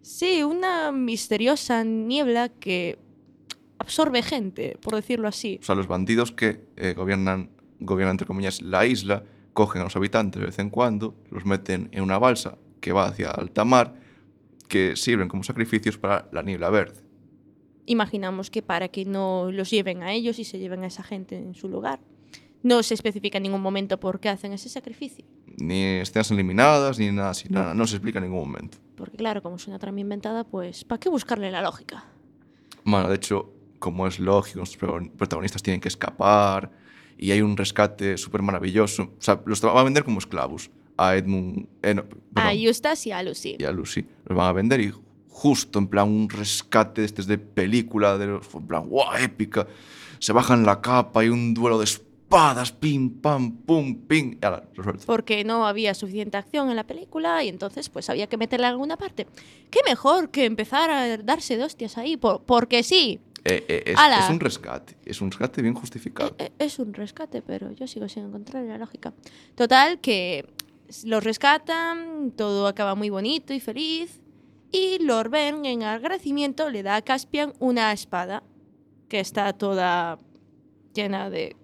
Sí, 0.00 0.42
una 0.42 0.92
misteriosa 0.92 1.82
niebla 1.84 2.48
que 2.48 2.98
absorbe 3.78 4.22
gente, 4.22 4.78
por 4.80 4.94
decirlo 4.94 5.28
así. 5.28 5.58
O 5.60 5.64
sea, 5.64 5.74
los 5.74 5.86
bandidos 5.88 6.32
que 6.32 6.60
eh, 6.76 6.94
gobiernan, 6.96 7.50
gobiernan, 7.80 8.14
entre 8.14 8.26
comillas, 8.26 8.62
la 8.62 8.86
isla, 8.86 9.24
cogen 9.52 9.80
a 9.80 9.84
los 9.84 9.96
habitantes 9.96 10.40
de 10.40 10.46
vez 10.46 10.58
en 10.58 10.70
cuando, 10.70 11.14
los 11.30 11.44
meten 11.44 11.88
en 11.92 12.02
una 12.02 12.18
balsa 12.18 12.58
que 12.80 12.92
va 12.92 13.06
hacia 13.06 13.30
alta 13.30 13.64
mar, 13.64 13.94
que 14.68 14.96
sirven 14.96 15.28
como 15.28 15.42
sacrificios 15.42 15.96
para 15.98 16.28
la 16.32 16.42
niebla 16.42 16.70
verde. 16.70 17.00
Imaginamos 17.86 18.50
que 18.50 18.62
para 18.62 18.88
que 18.88 19.04
no 19.04 19.50
los 19.52 19.70
lleven 19.70 20.02
a 20.02 20.12
ellos 20.12 20.38
y 20.38 20.44
se 20.44 20.58
lleven 20.58 20.82
a 20.82 20.88
esa 20.88 21.02
gente 21.02 21.36
en 21.38 21.54
su 21.54 21.68
lugar. 21.68 22.00
No 22.62 22.82
se 22.82 22.94
especifica 22.94 23.36
en 23.38 23.44
ningún 23.44 23.60
momento 23.62 24.00
por 24.00 24.18
qué 24.18 24.28
hacen 24.28 24.52
ese 24.52 24.68
sacrificio. 24.68 25.24
Ni 25.58 25.82
escenas 26.00 26.30
eliminadas, 26.32 26.98
ni 26.98 27.12
nada 27.12 27.30
así, 27.30 27.48
nada, 27.48 27.74
no 27.74 27.86
se 27.86 27.96
explica 27.96 28.18
en 28.18 28.24
ningún 28.24 28.40
momento. 28.48 28.78
Porque 28.96 29.16
claro, 29.16 29.40
como 29.40 29.56
es 29.56 29.68
una 29.68 29.78
trama 29.78 30.00
inventada, 30.00 30.42
pues 30.42 30.84
¿para 30.84 30.98
qué 30.98 31.08
buscarle 31.08 31.50
la 31.52 31.62
lógica? 31.62 32.04
Bueno, 32.84 33.08
de 33.08 33.14
hecho, 33.14 33.52
como 33.78 34.06
es 34.08 34.18
lógico, 34.18 34.58
los 34.60 34.76
pro- 34.76 35.00
protagonistas 35.16 35.62
tienen 35.62 35.80
que 35.80 35.88
escapar 35.88 36.72
y 37.18 37.30
hay 37.30 37.40
un 37.40 37.56
rescate 37.56 38.16
súper 38.18 38.42
maravilloso. 38.42 39.04
O 39.04 39.22
sea, 39.22 39.40
los 39.46 39.60
van 39.60 39.76
a 39.76 39.82
vender 39.82 40.04
como 40.04 40.18
esclavos 40.18 40.70
a 40.96 41.16
Edmund 41.16 41.66
eh, 41.82 41.94
no, 41.94 42.04
A 42.34 42.54
Eustace 42.54 43.08
y 43.08 43.12
a 43.12 43.22
Lucy. 43.22 43.56
y 43.58 43.64
a 43.64 43.72
Lucy. 43.72 44.06
Los 44.24 44.36
van 44.36 44.48
a 44.48 44.52
vender 44.52 44.80
y 44.80 44.92
justo 45.28 45.78
en 45.78 45.88
plan 45.88 46.08
un 46.08 46.28
rescate 46.30 47.02
de 47.02 47.06
estos 47.06 47.26
de 47.26 47.38
película, 47.38 48.16
de 48.16 48.24
en 48.24 48.66
plan, 48.66 48.88
¡guau! 48.88 49.14
épica. 49.18 49.66
Se 50.18 50.32
bajan 50.32 50.64
la 50.64 50.80
capa 50.80 51.24
y 51.24 51.28
un 51.28 51.52
duelo 51.52 51.78
de 51.78 51.84
espadas, 51.84 52.72
pim, 52.72 53.20
pam, 53.20 53.52
pum, 53.58 53.94
pim. 54.06 54.38
Y 54.40 54.46
ala. 54.46 54.64
Porque 55.04 55.44
no 55.44 55.66
había 55.66 55.94
suficiente 55.94 56.38
acción 56.38 56.70
en 56.70 56.76
la 56.76 56.86
película 56.86 57.44
y 57.44 57.48
entonces 57.48 57.90
pues 57.90 58.08
había 58.08 58.28
que 58.28 58.38
meterla 58.38 58.68
en 58.68 58.72
alguna 58.72 58.96
parte. 58.96 59.26
¿Qué 59.70 59.80
mejor 59.86 60.30
que 60.30 60.46
empezar 60.46 60.90
a 60.90 61.18
darse 61.18 61.58
de 61.58 61.64
hostias 61.64 61.98
ahí? 61.98 62.16
Por, 62.16 62.42
porque 62.42 62.82
sí. 62.82 63.20
Eh, 63.48 63.64
eh, 63.68 63.82
es, 63.86 64.24
es 64.24 64.30
un 64.30 64.40
rescate, 64.40 64.96
es 65.04 65.20
un 65.20 65.30
rescate 65.30 65.62
bien 65.62 65.74
justificado. 65.74 66.34
E- 66.38 66.44
e- 66.46 66.52
Es 66.64 66.78
un 66.80 66.92
rescate, 66.92 67.42
pero 67.42 67.70
yo 67.72 67.86
sigo 67.86 68.08
sin 68.08 68.24
encontrar 68.24 68.64
la 68.64 68.76
lógica. 68.76 69.14
Total, 69.54 70.00
que 70.00 70.44
los 71.04 71.22
rescatan, 71.22 72.32
todo 72.32 72.66
acaba 72.66 72.94
muy 72.96 73.08
bonito 73.10 73.52
y 73.54 73.60
feliz. 73.60 74.20
Y 74.72 74.98
Lord 74.98 75.30
Ben, 75.30 75.64
en 75.64 75.84
agradecimiento, 75.84 76.70
le 76.70 76.82
da 76.82 76.96
a 76.96 77.02
Caspian 77.02 77.52
una 77.60 77.92
espada 77.92 78.42
que 79.08 79.20
está 79.20 79.52
toda 79.52 80.18
llena 80.92 81.30
de 81.30 81.54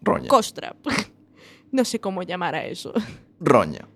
Roña. 0.00 0.28
costra. 0.28 0.74
no 1.72 1.84
sé 1.84 2.00
cómo 2.00 2.22
llamar 2.22 2.54
a 2.54 2.64
eso. 2.64 2.92
Roña. 3.38 3.86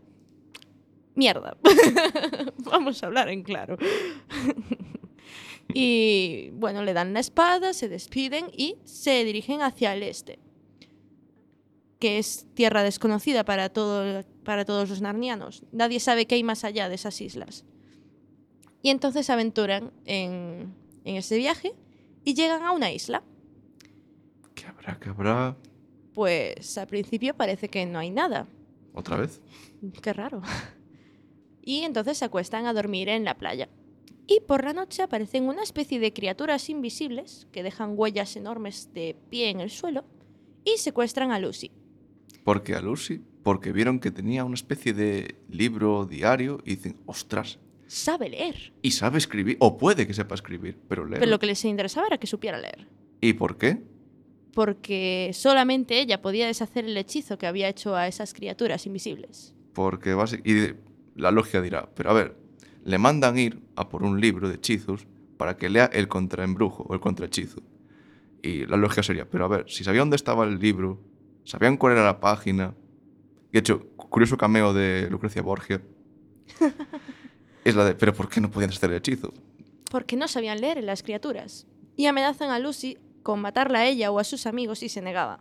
Mierda. 1.15 1.57
Vamos 2.59 3.03
a 3.03 3.07
hablar 3.07 3.31
en 3.31 3.43
claro. 3.43 3.79
y 5.75 6.51
bueno, 6.55 6.83
le 6.83 6.93
dan 6.93 7.13
la 7.13 7.21
espada, 7.21 7.73
se 7.73 7.89
despiden 7.89 8.51
y 8.57 8.77
se 8.85 9.25
dirigen 9.25 9.63
hacia 9.63 9.95
el 9.95 10.03
este, 10.03 10.39
que 11.99 12.19
es 12.19 12.47
tierra 12.55 12.83
desconocida 12.83 13.45
para, 13.45 13.69
todo, 13.69 14.25
para 14.45 14.65
todos 14.65 14.89
los 14.89 15.01
narnianos. 15.01 15.65
Nadie 15.73 16.01
sabe 16.01 16.27
qué 16.27 16.37
hay 16.37 16.43
más 16.43 16.65
allá 16.65 16.89
de 16.89 16.95
esas 16.95 17.21
islas. 17.21 17.65
Y 18.83 18.91
entonces 18.91 19.27
se 19.27 19.33
aventuran 19.33 19.93
en, 20.05 20.75
en 21.05 21.17
ese 21.17 21.37
viaje 21.37 21.75
y 22.25 22.35
llegan 22.35 22.63
a 22.63 22.73
una 22.73 22.93
isla. 22.93 23.23
¿Qué 24.55 24.67
habrá, 24.67 24.99
qué 24.99 25.09
habrá? 25.11 25.57
Pues 26.15 26.79
al 26.79 26.87
principio 26.87 27.35
parece 27.35 27.69
que 27.69 27.85
no 27.87 27.99
hay 27.99 28.11
nada. 28.11 28.49
¿Otra 28.95 29.17
vez? 29.17 29.41
Qué 30.03 30.13
raro. 30.13 30.43
Y 31.61 31.83
entonces 31.83 32.17
se 32.17 32.25
acuestan 32.25 32.65
a 32.65 32.73
dormir 32.73 33.11
en 33.11 33.25
la 33.25 33.37
playa. 33.37 33.69
Y 34.29 34.41
por 34.47 34.63
la 34.63 34.73
noche 34.75 35.03
aparecen 35.03 35.45
una 35.49 35.63
especie 35.63 35.99
de 35.99 36.13
criaturas 36.13 36.69
invisibles 36.69 37.47
que 37.51 37.63
dejan 37.63 37.95
huellas 37.97 38.37
enormes 38.37 38.93
de 38.93 39.17
pie 39.31 39.49
en 39.49 39.61
el 39.61 39.71
suelo 39.71 40.05
y 40.65 40.77
secuestran 40.79 41.33
a 41.33 41.39
Lucy. 41.41 41.73
¿Por 42.45 42.63
qué 42.63 42.75
a 42.75 42.81
Lucy? 42.83 43.23
Porque 43.43 43.73
vieron 43.73 43.99
que 44.01 44.11
tenía 44.11 44.45
una 44.45 44.55
especie 44.55 44.93
de 44.93 45.37
libro 45.49 46.05
diario 46.05 46.61
y 46.65 46.77
dicen, 46.77 46.97
ostras, 47.07 47.59
Sabe 47.87 48.29
leer. 48.29 48.75
y 48.83 48.91
sabe 48.91 49.17
escribir, 49.17 49.57
o 49.61 49.79
puede 49.79 50.07
que 50.07 50.13
sepa 50.13 50.35
escribir, 50.35 50.79
pero 50.89 51.07
leer. 51.07 51.21
Pero 51.21 51.31
lo 51.31 51.39
que 51.39 51.47
les 51.47 51.65
interesaba 51.65 52.07
era 52.09 52.19
que 52.19 52.27
supiera 52.27 52.59
leer. 52.59 52.87
¿Y 53.23 53.33
por 53.33 53.57
qué? 53.57 53.79
Porque 54.53 55.31
solamente 55.33 56.01
ella 56.01 56.21
podía 56.21 56.47
deshacer 56.49 56.85
el 56.85 56.97
hechizo 56.99 57.39
que 57.39 57.47
había 57.47 57.69
hecho 57.69 57.97
a 57.97 58.07
esas 58.09 58.35
criaturas 58.35 58.85
invisibles. 58.87 59.55
Porque 59.73 60.15
basi- 60.15 60.43
y 60.45 60.75
la 61.19 61.31
lógica 61.31 61.63
dirá, 61.63 61.89
pero 61.95 62.11
a 62.11 62.13
ver, 62.15 62.37
le 62.89 62.99
mandan 62.99 63.39
ir 63.39 63.61
a 63.77 63.89
por 63.89 64.03
un 64.03 64.21
libro 64.21 64.49
de 64.49 64.55
hechizos 64.57 65.07
para 65.37 65.57
que 65.57 65.69
lea 65.69 65.87
el 65.93 66.09
contraembrujo 66.09 66.85
o 66.89 66.95
el 66.95 67.01
contrahechizo. 67.01 67.61
Y 68.43 68.67
la 68.67 68.77
lógica 68.77 69.03
sería, 69.03 69.29
pero 69.29 69.45
a 69.45 69.49
ver, 69.49 69.65
si 69.69 69.85
sabía 69.85 70.01
dónde 70.01 70.17
estaba 70.17 70.45
el 70.45 70.59
libro, 70.59 70.99
sabían 71.45 71.77
cuál 71.77 71.93
era 71.95 72.05
la 72.05 72.19
página. 72.21 72.75
De 73.53 73.59
hecho, 73.59 73.81
cu- 73.97 74.09
curioso 74.09 74.37
cameo 74.37 74.73
de 74.73 75.09
Lucrecia 75.11 75.43
Borgia. 75.43 75.83
es 77.65 77.75
la 77.77 77.85
de, 77.85 77.95
pero 77.95 78.15
¿por 78.15 78.29
qué 78.29 78.41
no 78.41 78.51
podían 78.51 78.71
hacer 78.71 78.91
el 78.91 78.97
hechizo? 78.97 79.33
Porque 79.91 80.17
no 80.17 80.29
sabían 80.29 80.61
leer 80.61 80.83
las 80.85 81.03
criaturas. 81.03 81.67
Y 81.97 82.07
amenazan 82.07 82.51
a 82.51 82.59
Lucy 82.59 82.97
con 83.23 83.41
matarla 83.41 83.81
a 83.81 83.87
ella 83.87 84.11
o 84.11 84.19
a 84.19 84.25
sus 84.25 84.47
amigos 84.47 84.79
si 84.79 84.89
se 84.89 85.03
negaba. 85.03 85.41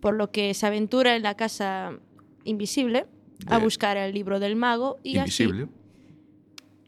Por 0.00 0.14
lo 0.14 0.30
que 0.30 0.52
se 0.54 0.66
aventura 0.66 1.16
en 1.16 1.22
la 1.22 1.34
casa 1.36 1.92
invisible 2.44 3.06
a 3.46 3.58
De- 3.58 3.64
buscar 3.64 3.96
el 3.96 4.12
libro 4.12 4.40
del 4.40 4.56
mago 4.56 4.98
y 5.02 5.16
así- 5.18 5.44
Invisible. 5.44 5.68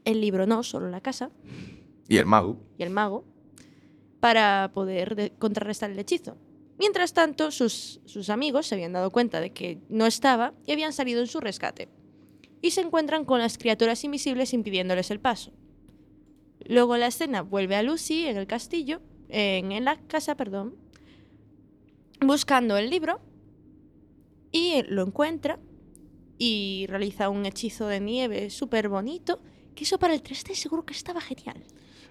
El 0.04 0.20
libro 0.20 0.46
no, 0.46 0.62
solo 0.62 0.88
la 0.88 1.00
casa 1.00 1.30
Y 2.08 2.16
el 2.18 2.26
mago. 2.26 2.58
y 2.78 2.82
el 2.82 2.90
mago 2.90 3.24
para 4.20 4.70
poder 4.74 5.14
de- 5.16 5.30
contrarrestar 5.38 5.90
el 5.90 5.98
hechizo. 5.98 6.36
Mientras 6.78 7.12
tanto, 7.12 7.50
sus, 7.50 8.00
sus 8.04 8.30
amigos 8.30 8.66
se 8.66 8.74
habían 8.74 8.92
dado 8.92 9.10
cuenta 9.10 9.40
de 9.40 9.52
que 9.52 9.80
no 9.88 10.06
estaba 10.06 10.54
y 10.66 10.72
habían 10.72 10.92
salido 10.92 11.20
en 11.20 11.26
su 11.26 11.40
rescate. 11.40 11.88
Y 12.62 12.70
se 12.72 12.80
encuentran 12.80 13.24
con 13.26 13.38
las 13.38 13.58
criaturas 13.58 14.02
invisibles 14.04 14.52
impidiéndoles 14.54 15.10
el 15.10 15.20
paso. 15.20 15.52
Luego 16.66 16.96
la 16.96 17.06
escena 17.08 17.42
vuelve 17.42 17.76
a 17.76 17.82
Lucy 17.82 18.26
en 18.26 18.38
el 18.38 18.46
castillo, 18.46 19.02
en, 19.28 19.70
en 19.72 19.84
la 19.84 19.98
casa, 20.06 20.34
perdón, 20.36 20.74
buscando 22.20 22.76
el 22.76 22.88
libro 22.90 23.20
y 24.50 24.82
lo 24.88 25.02
encuentra 25.02 25.58
y 26.38 26.86
realiza 26.88 27.28
un 27.28 27.44
hechizo 27.46 27.86
de 27.86 28.00
nieve 28.00 28.50
súper 28.50 28.88
bonito, 28.88 29.40
que 29.74 29.84
eso 29.84 29.98
para 29.98 30.14
el 30.14 30.22
3D 30.22 30.54
seguro 30.54 30.84
que 30.84 30.94
estaba 30.94 31.20
genial. 31.20 31.62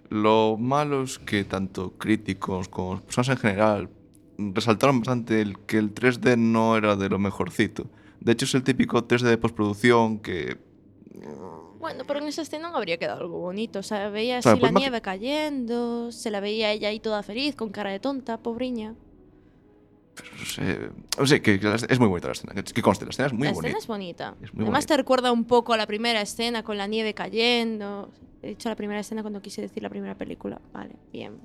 Lo 0.10 0.58
malo 0.58 1.04
es 1.04 1.18
que 1.20 1.44
tanto 1.46 1.94
críticos 1.98 2.68
como 2.70 3.00
personas 3.02 3.30
en 3.30 3.38
general 3.38 3.90
resaltaron 4.38 5.00
bastante 5.00 5.42
el 5.42 5.60
que 5.60 5.78
el 5.78 5.94
3D 5.94 6.36
no 6.38 6.76
era 6.78 6.96
de 6.96 7.10
lo 7.10 7.20
mejorcito. 7.20 7.86
De 8.20 8.32
hecho, 8.34 8.46
es 8.46 8.54
el 8.56 8.64
típico 8.64 9.06
3D 9.08 9.30
de 9.30 9.38
postproducción 9.38 10.20
que 10.20 10.58
Bueno, 11.80 12.04
pero 12.08 12.20
en 12.20 12.28
esa 12.28 12.42
escena 12.42 12.70
habría 12.74 12.98
quedado 12.98 13.22
algo 13.22 13.40
bonito. 13.40 13.80
O 13.80 13.84
sea, 13.84 14.10
veía 14.10 14.38
así 14.38 14.44
Claro, 14.46 14.58
la 14.58 14.62
pues, 14.62 14.72
ma- 14.74 14.80
nieve 14.80 15.02
cayendo, 15.02 16.12
se 16.12 16.32
la 16.32 16.40
veía 16.40 16.72
ella 16.72 16.90
ahí 16.90 17.00
toda 17.00 17.24
feliz, 17.24 17.56
con 17.56 17.70
cara 17.70 17.92
de 17.92 18.00
tonta, 18.00 18.38
pobriña. 18.38 18.96
Que, 21.42 21.60
que 21.60 21.60
la- 21.68 21.76
es 21.76 22.00
muy 22.00 22.08
bonita 22.08 22.28
la 22.28 22.34
escena. 22.34 22.54
Que, 22.62 22.82
conste, 22.82 23.06
la 23.06 23.12
escena 23.12 23.28
es 23.28 23.34
muy 23.34 23.48
la 23.48 23.54
bonita. 23.54 23.68
escena 23.70 23.80
es 23.80 23.88
bonita. 23.88 24.36
Es 24.44 24.54
muy 24.54 24.64
Además 24.64 24.82
bonita. 24.84 24.88
te 24.94 24.98
recuerda 24.98 25.32
un 25.32 25.46
poco 25.46 25.74
a 25.74 25.78
la 25.78 25.88
primera 25.88 26.22
escena 26.22 26.64
con 26.64 26.78
la 26.78 26.88
nieve 26.88 27.14
cayendo. 27.14 28.12
He 28.42 28.50
dicho 28.50 28.70
la 28.70 28.76
primera 28.76 29.00
escena 29.00 29.22
cuando 29.22 29.42
quise 29.42 29.62
decir 29.62 29.82
la 29.84 29.90
primera 29.90 30.16
película. 30.16 30.60
Vale, 30.74 30.96
bien. 31.12 31.38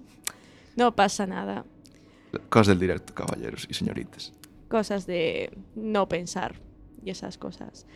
No 0.77 0.95
pasa 0.95 1.27
nada. 1.27 1.65
Cosas 2.49 2.69
del 2.69 2.81
directo, 2.81 3.15
caballeros 3.15 3.67
y 3.71 3.75
señoritas. 3.75 4.33
Cosas 4.69 5.07
de 5.07 5.57
no 5.75 6.09
pensar 6.09 6.57
y 7.05 7.11
esas 7.11 7.39
cosas. 7.39 7.87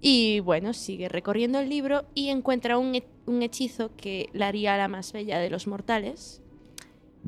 Y 0.00 0.40
bueno, 0.40 0.72
sigue 0.74 1.08
recorriendo 1.08 1.58
el 1.60 1.68
libro 1.68 2.04
y 2.14 2.28
encuentra 2.30 2.78
un, 2.78 2.94
he- 2.96 3.06
un 3.26 3.42
hechizo 3.42 3.94
que 3.96 4.28
la 4.32 4.48
haría 4.48 4.76
la 4.76 4.88
más 4.88 5.12
bella 5.12 5.38
de 5.38 5.50
los 5.50 5.66
mortales. 5.66 6.42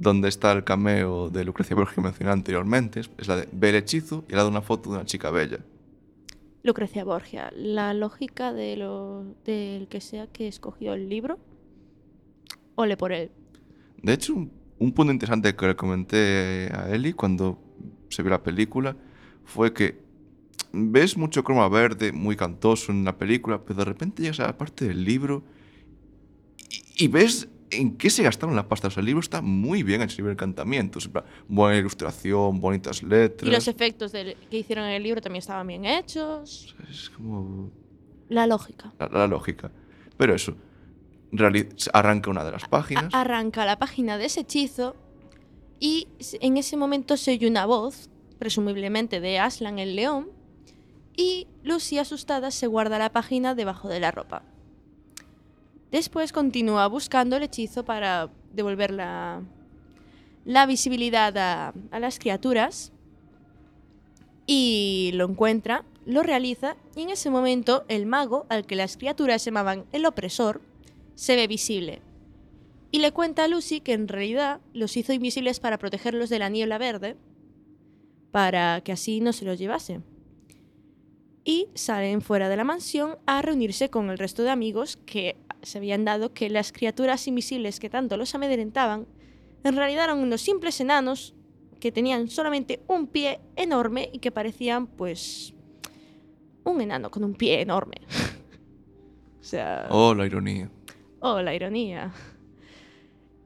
Donde 0.01 0.29
está 0.29 0.53
el 0.53 0.65
cameo 0.65 1.29
de 1.31 1.45
Lucrecia 1.45 1.75
Borges 1.75 1.95
que 1.95 2.01
mencioné 2.01 2.31
anteriormente. 2.33 3.01
Es 3.01 3.29
la 3.29 3.37
de 3.37 3.49
ver 3.53 3.75
hechizo 3.75 4.25
y 4.29 4.33
al 4.33 4.39
lado 4.39 4.49
una 4.49 4.63
foto 4.63 4.91
de 4.91 4.97
una 4.97 5.05
chica 5.05 5.31
bella. 5.31 5.59
Lucrecia 6.63 7.05
Borgia, 7.05 7.51
la 7.57 7.95
lógica 7.95 8.53
de 8.53 8.77
lo, 8.77 9.25
del 9.45 9.89
que 9.89 10.01
sea 10.01 10.27
que 10.27 10.49
escogió 10.49 10.95
el 10.95 11.09
libro. 11.09 11.39
Ole 12.75 12.97
por 12.97 13.13
él. 13.13 13.31
De 14.03 14.13
hecho, 14.13 14.35
un, 14.35 14.53
un 14.79 14.93
punto 14.93 15.13
interesante 15.13 15.55
que 15.55 15.67
le 15.67 15.77
comenté 15.77 16.71
a 16.73 16.91
Eli 16.95 17.13
cuando 17.13 17.59
se 18.09 18.23
vio 18.23 18.31
la 18.31 18.43
película 18.43 18.97
fue 19.45 19.73
que 19.73 20.01
ves 20.73 21.17
mucho 21.17 21.43
croma 21.43 21.69
verde, 21.69 22.13
muy 22.13 22.37
cantoso 22.37 22.93
en 22.93 23.05
la 23.05 23.17
película, 23.17 23.65
pero 23.65 23.79
de 23.79 23.85
repente 23.85 24.23
llegas 24.23 24.41
a 24.41 24.47
la 24.47 24.59
parte 24.59 24.87
del 24.87 25.05
libro 25.05 25.45
y, 26.69 27.05
y 27.05 27.09
ves 27.09 27.49
en 27.71 27.97
qué 27.97 28.11
se 28.11 28.23
gastaron 28.23 28.57
la 28.57 28.69
pasta. 28.69 28.89
O 28.89 28.91
sea, 28.91 29.01
el 29.01 29.07
libro 29.07 29.21
está 29.21 29.43
muy 29.43 29.83
bien 29.83 30.01
nivel 30.19 30.27
de 30.27 30.33
encantamientos. 30.33 31.07
en 31.07 31.23
buena 31.49 31.77
ilustración, 31.79 32.61
bonitas 32.61 33.03
letras. 33.03 33.49
Y 33.49 33.53
los 33.53 33.69
efectos 33.69 34.13
del- 34.13 34.37
que 34.51 34.59
hicieron 34.59 34.85
en 34.87 34.93
el 34.93 35.03
libro 35.03 35.21
también 35.21 35.41
estaban 35.41 35.67
bien 35.67 35.85
hechos. 35.85 36.75
Es 36.91 37.11
como 37.11 37.71
La 38.29 38.47
lógica. 38.47 38.93
la, 38.99 39.09
la 39.09 39.27
lógica. 39.27 39.71
Pero 40.17 40.35
eso, 40.35 40.57
arranca 41.93 42.31
una 42.31 42.45
de 42.45 42.53
las 42.53 42.67
páginas. 42.69 43.13
A- 43.15 43.21
arranca 43.21 43.65
la 43.65 43.79
página 43.79 44.19
de 44.19 44.25
ese 44.27 44.41
hechizo 44.41 44.97
y 45.81 46.09
en 46.41 46.57
ese 46.57 46.77
momento 46.77 47.17
se 47.17 47.33
oye 47.33 47.47
una 47.49 47.67
voz, 47.67 48.09
presumiblemente 48.39 49.21
de 49.21 49.39
Aslan 49.39 49.79
el 49.79 49.95
león, 49.97 50.29
y 51.17 51.49
Lucy 51.65 51.99
asustada 51.99 52.51
se 52.51 52.67
guarda 52.69 52.99
la 52.99 53.13
página 53.13 53.55
debajo 53.55 53.89
de 53.89 54.01
la 54.01 54.11
ropa. 54.13 54.43
Después 55.91 56.33
continúa 56.33 56.87
buscando 56.87 57.37
el 57.37 57.43
hechizo 57.43 57.85
para 57.85 58.31
devolver 58.53 58.93
la, 58.93 59.43
visibilidad 60.67 61.37
a, 61.37 61.75
a 61.91 62.01
las 62.01 62.19
criaturas 62.19 62.93
y 64.47 65.11
lo 65.15 65.27
encuentra, 65.27 65.85
lo 66.05 66.23
realiza 66.23 66.77
y 66.97 67.03
en 67.03 67.11
ese 67.11 67.31
momento 67.31 67.85
el 67.89 68.07
mago, 68.07 68.47
al 68.49 68.67
que 68.67 68.77
las 68.77 68.97
criaturas 68.97 69.45
llamaban 69.45 69.85
el 69.93 70.07
opresor, 70.07 70.63
se 71.15 71.37
ve 71.37 71.47
visible. 71.47 72.01
Y 72.91 73.01
le 73.01 73.13
cuenta 73.13 73.45
a 73.45 73.49
Lucy 73.49 73.81
que 73.81 73.93
en 73.93 74.09
realidad 74.09 74.61
los 74.73 74.97
hizo 74.97 75.13
invisibles 75.13 75.61
para 75.61 75.79
protegerlos 75.79 76.31
de 76.31 76.39
la 76.39 76.49
niebla 76.49 76.79
verde, 76.79 77.17
para 78.31 78.81
que 78.83 78.93
así 78.93 79.21
no 79.21 79.33
se 79.33 79.45
los 79.45 79.59
llevase. 79.59 80.01
Y 81.45 81.69
salen 81.75 82.23
fuera 82.23 82.49
de 82.49 82.57
la 82.57 82.65
mansión 82.65 83.19
a 83.27 83.43
reunirse 83.43 83.91
con 83.91 84.11
el 84.11 84.19
resto 84.19 84.43
de 84.43 84.51
amigos 84.51 84.97
que 84.97 85.37
se 85.69 85.79
habían 85.79 86.05
dado 86.05 86.33
que 86.33 86.49
las 86.51 86.73
criaturas 86.73 87.29
invisibles 87.29 87.79
que 87.79 87.91
tanto 87.91 88.17
los 88.17 88.35
amedrentaban 88.35 89.07
en 89.65 89.77
realidad 89.77 90.05
eran 90.05 90.19
unos 90.19 90.41
simples 90.41 90.81
enanos 90.81 91.35
que 91.81 91.93
tenían 91.93 92.29
solamente 92.29 92.81
un 92.89 93.07
pie 93.07 93.41
enorme 93.55 94.09
y 94.13 94.19
que 94.19 94.31
parecían 94.31 94.87
pues 94.87 95.55
un 96.65 96.81
enano 96.81 97.11
con 97.11 97.23
un 97.25 97.35
pie 97.35 97.61
enorme. 97.61 97.97
o 99.41 99.45
sea... 99.45 99.87
Oh, 99.91 100.15
la 100.15 100.27
ironía. 100.27 100.71
Oh, 101.21 101.41
la 101.41 101.55
ironía. 101.55 102.13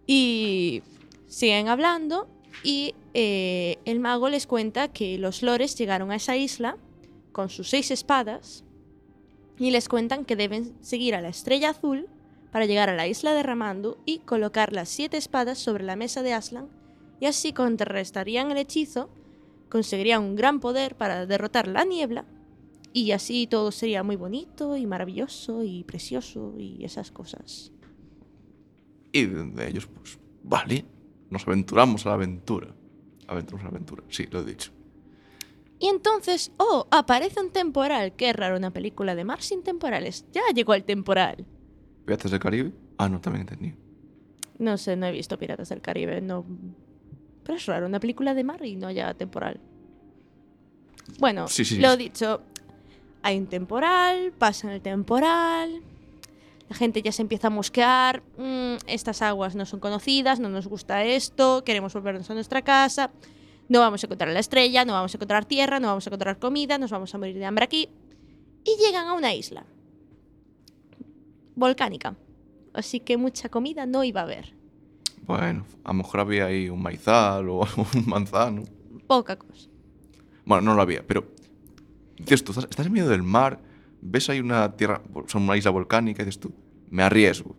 Y 0.07 0.83
siguen 1.27 1.69
hablando 1.69 2.29
y 2.63 2.95
eh, 3.15 3.79
el 3.85 4.01
mago 4.01 4.29
les 4.29 4.47
cuenta 4.47 4.89
que 4.89 5.19
los 5.19 5.43
lores 5.43 5.77
llegaron 5.77 6.11
a 6.11 6.17
esa 6.17 6.37
isla 6.37 6.77
con 7.33 7.49
sus 7.49 7.69
seis 7.69 7.91
espadas 7.91 8.65
y 9.59 9.71
les 9.71 9.89
cuentan 9.89 10.25
que 10.25 10.37
deben 10.37 10.75
seguir 10.81 11.15
a 11.15 11.21
la 11.21 11.29
estrella 11.29 11.71
azul 11.71 12.09
para 12.51 12.67
llegar 12.67 12.91
a 12.91 12.95
la 12.95 13.07
isla 13.07 13.33
de 13.33 13.43
Ramandu 13.43 13.97
y 14.05 14.19
colocar 14.19 14.73
las 14.73 14.89
siete 14.89 15.17
espadas 15.17 15.59
sobre 15.59 15.85
la 15.85 15.97
mesa 15.97 16.23
de 16.23 16.35
Aslan 16.35 16.69
y 17.21 17.27
así 17.27 17.53
contrarrestarían 17.53 18.51
el 18.51 18.59
hechizo, 18.59 19.11
conseguirían 19.69 20.23
un 20.23 20.37
gran 20.37 20.61
poder 20.61 20.97
para 20.97 21.27
derrotar 21.27 21.69
la 21.69 21.85
niebla 21.85 22.25
y 22.93 23.13
así 23.13 23.47
todo 23.47 23.73
sería 23.73 24.03
muy 24.03 24.17
bonito 24.17 24.77
y 24.77 24.87
maravilloso 24.87 25.65
y 25.65 25.85
precioso 25.85 26.55
y 26.59 26.85
esas 26.85 27.11
cosas. 27.11 27.73
Y 29.13 29.27
de 29.27 29.69
ellos, 29.69 29.87
pues, 29.87 30.19
vale, 30.43 30.85
nos 31.31 31.47
aventuramos 31.47 32.05
a 32.07 32.11
la 32.11 32.15
aventura. 32.17 32.75
Aventuramos 33.27 33.63
a 33.63 33.65
la 33.65 33.71
aventura, 33.71 34.03
sí, 34.09 34.27
lo 34.31 34.41
he 34.41 34.45
dicho. 34.45 34.73
Y 35.83 35.89
entonces, 35.89 36.53
oh, 36.59 36.87
aparece 36.93 37.41
un 37.41 37.51
temporal. 37.51 38.13
Qué 38.15 38.33
raro, 38.33 38.57
una 38.57 38.71
película 38.71 39.17
de 39.17 39.25
mar 39.25 39.43
sin 39.43 39.65
temporales. 39.65 40.25
Ya 40.33 40.43
llegó 40.55 40.75
el 40.75 40.85
temporal. 40.85 41.45
¿Piratas 42.07 42.31
del 42.31 42.39
Caribe? 42.41 42.73
Ah, 42.99 43.09
no, 43.09 43.21
también 43.21 43.41
entendí. 43.49 43.75
No 44.59 44.79
sé, 44.79 44.95
no 44.95 45.07
he 45.07 45.13
visto 45.13 45.37
Piratas 45.39 45.71
del 45.71 45.81
Caribe, 45.81 46.21
no. 46.21 46.47
Pero 47.43 47.59
es 47.59 47.67
raro, 47.67 47.87
una 47.87 47.99
película 47.99 48.33
de 48.33 48.45
mar 48.45 48.65
y 48.65 48.77
no 48.77 48.87
haya 48.87 49.13
temporal. 49.15 49.59
Bueno, 51.19 51.49
Sí, 51.49 51.65
sí, 51.65 51.79
lo 51.79 51.91
sí. 51.93 51.97
dicho, 51.99 52.43
hay 53.23 53.39
un 53.39 53.49
temporal, 53.49 54.33
pasa 54.39 54.69
en 54.69 54.75
el 54.75 54.81
temporal, 54.83 55.83
la 56.69 56.77
gente 56.77 57.03
ya 57.03 57.11
se 57.11 57.23
empieza 57.23 57.49
a 57.49 57.51
mosquear, 57.51 58.23
"Mm, 58.39 58.77
estas 58.87 59.21
aguas 59.21 59.57
no 59.57 59.67
son 59.67 59.81
conocidas, 59.81 60.39
no 60.39 60.49
nos 60.49 60.69
gusta 60.69 61.05
esto, 61.05 61.65
queremos 61.65 61.93
volvernos 61.93 62.31
a 62.31 62.35
nuestra 62.35 62.63
casa, 62.63 63.11
no 63.73 63.81
vamos 63.81 64.03
a 64.03 64.07
encontrar 64.07 64.31
la 64.33 64.39
estrella, 64.41 64.85
no 64.85 64.93
vamos 64.93 65.15
a 65.15 65.17
encontrar 65.17 65.47
tierra, 65.47 65.81
no 65.81 65.89
vamos 65.89 66.07
a 66.07 66.11
encontrar 66.11 66.39
comida, 66.39 66.77
nos 66.77 66.91
vamos 66.91 67.15
a 67.15 67.19
morir 67.19 67.39
de 67.39 67.47
hambre 67.47 67.65
aquí. 67.65 67.89
Y 68.65 68.77
llegan 68.85 69.09
a 69.09 69.15
una 69.15 69.35
isla 69.35 69.65
volcánica, 71.57 72.15
así 72.75 73.01
que 73.01 73.17
mucha 73.17 73.49
comida 73.49 73.87
no 73.87 74.05
iba 74.05 74.21
a 74.21 74.25
haber, 74.25 74.55
Bueno, 75.25 75.65
a 75.85 75.89
lo 75.89 75.95
mejor 75.95 76.21
había 76.21 76.47
ahí 76.47 76.69
un 76.69 76.83
maizal 76.83 77.49
o 77.49 77.61
un 77.77 78.07
manzano. 78.07 78.65
poca 79.07 79.37
cosa. 79.37 79.69
Bueno, 80.45 80.63
no 80.63 80.75
lo 80.75 80.83
había, 80.83 81.07
pero 81.07 81.25
dices 82.19 82.45
tú, 82.45 82.53
estás, 82.53 82.65
estás 82.69 82.87
en 82.87 82.93
medio 82.93 83.09
del 83.09 83.23
mar, 83.23 83.59
ves 84.01 84.29
ahí 84.29 84.41
una 84.41 84.77
tierra, 84.77 85.01
sea, 85.29 85.41
una 85.41 85.57
isla 85.57 85.71
volcánica 85.71 86.23
y 86.23 86.27
dices 86.27 86.41
tú, 86.41 86.53
me 86.91 87.03
arriesgo. 87.03 87.57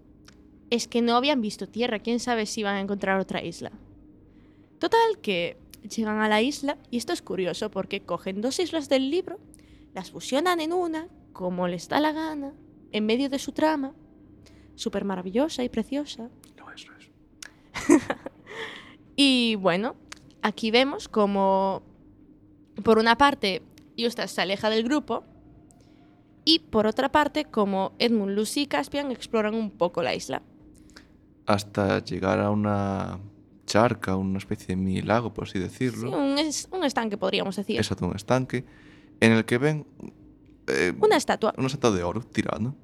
es 0.70 0.88
que 0.88 1.02
no 1.02 1.16
habían 1.16 1.42
visto 1.42 1.68
tierra, 1.68 2.00
quién 2.00 2.20
sabe 2.20 2.46
si 2.46 2.62
iban 2.62 2.76
a 2.76 2.82
encontrar 2.82 3.20
otra 3.20 3.44
isla. 3.44 3.72
Total, 4.80 5.20
que 5.22 5.58
llegan 5.90 6.20
a 6.20 6.30
la 6.30 6.42
isla, 6.42 6.78
y 6.90 6.98
esto 6.98 7.14
es 7.14 7.22
curioso 7.22 7.72
porque 7.72 8.02
cogen 8.02 8.42
dos 8.42 8.60
islas 8.60 8.90
del 8.90 9.10
libro, 9.10 9.40
las 9.94 10.12
fusionan 10.12 10.60
en 10.60 10.74
una, 10.74 11.08
como 11.34 11.68
les 11.68 11.90
da 11.90 12.00
la 12.00 12.12
gana, 12.12 12.54
en 12.92 13.06
medio 13.06 13.30
de 13.30 13.40
su 13.40 13.52
trama, 13.52 13.94
súper 14.76 15.06
maravillosa 15.06 15.64
y 15.64 15.70
preciosa. 15.70 16.30
No 16.58 16.72
es, 16.72 16.88
no 16.88 16.98
es. 16.98 18.02
Y 19.16 19.56
bueno, 19.56 19.96
aquí 20.42 20.72
vemos 20.72 21.08
como, 21.08 21.84
por 22.84 22.98
una 22.98 23.16
parte, 23.16 23.62
Eustace 23.96 24.34
se 24.34 24.42
aleja 24.42 24.72
del 24.72 24.84
grupo, 24.84 25.24
y 26.46 26.60
por 26.60 26.88
otra 26.88 27.12
parte, 27.12 27.46
como 27.46 27.94
Edmund, 28.00 28.36
Lucy 28.36 28.62
y 28.62 28.68
Caspian 28.68 29.12
exploran 29.12 29.54
un 29.54 29.70
poco 29.70 30.02
la 30.02 30.16
isla. 30.16 30.42
Hasta 31.46 32.04
llegar 32.04 32.40
a 32.40 32.50
una 32.50 33.20
charca, 33.74 34.16
una 34.16 34.38
especie 34.38 34.68
de 34.68 34.76
mini 34.76 35.02
lago, 35.02 35.34
por 35.34 35.46
así 35.48 35.58
decirlo. 35.58 36.10
Sí, 36.10 36.16
un, 36.16 36.38
es- 36.38 36.68
un 36.72 36.84
estanque, 36.84 37.18
podríamos 37.18 37.56
decir. 37.56 37.78
Exacto, 37.78 38.06
un 38.06 38.16
estanque, 38.16 38.64
en 39.20 39.32
el 39.32 39.46
que 39.46 39.58
ven 39.58 39.86
eh, 40.68 40.94
Una 41.02 41.18
estatua. 41.18 41.54
una 41.58 41.68
estatua 41.68 41.92
de 41.92 42.04
oro 42.04 42.22
tirando. 42.22 42.76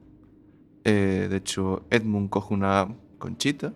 Eh, 0.83 1.27
de 1.29 1.37
hecho, 1.37 1.83
Edmund 1.91 2.29
coge 2.29 2.53
una 2.53 2.95
conchita, 3.19 3.73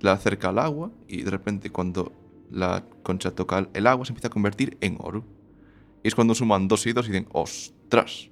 la 0.00 0.12
acerca 0.12 0.48
al 0.50 0.58
agua 0.58 0.90
y 1.08 1.22
de 1.22 1.30
repente 1.30 1.70
cuando 1.70 2.12
la 2.50 2.84
concha 3.02 3.30
toca 3.30 3.68
el 3.72 3.86
agua 3.86 4.04
se 4.04 4.12
empieza 4.12 4.28
a 4.28 4.30
convertir 4.30 4.76
en 4.80 4.96
oro. 5.00 5.24
Y 6.02 6.08
es 6.08 6.14
cuando 6.14 6.34
suman 6.34 6.68
dos 6.68 6.86
y 6.86 6.92
dos 6.92 7.06
y 7.08 7.12
dicen, 7.12 7.28
¡ostras! 7.32 8.28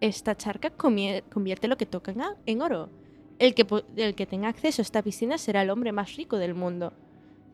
Esta 0.00 0.36
charca 0.36 0.70
convierte 0.70 1.66
lo 1.68 1.76
que 1.76 1.86
toca 1.86 2.14
en, 2.46 2.60
oro. 2.62 2.90
El 3.38 3.54
que, 3.54 3.64
po- 3.64 3.82
el 3.96 4.14
que 4.14 4.26
tenga 4.26 4.48
acceso 4.48 4.82
a 4.82 4.84
esta 4.84 5.02
piscina 5.02 5.38
será 5.38 5.62
el 5.62 5.70
hombre 5.70 5.92
más 5.92 6.14
rico 6.16 6.36
del 6.38 6.54
mundo. 6.54 6.92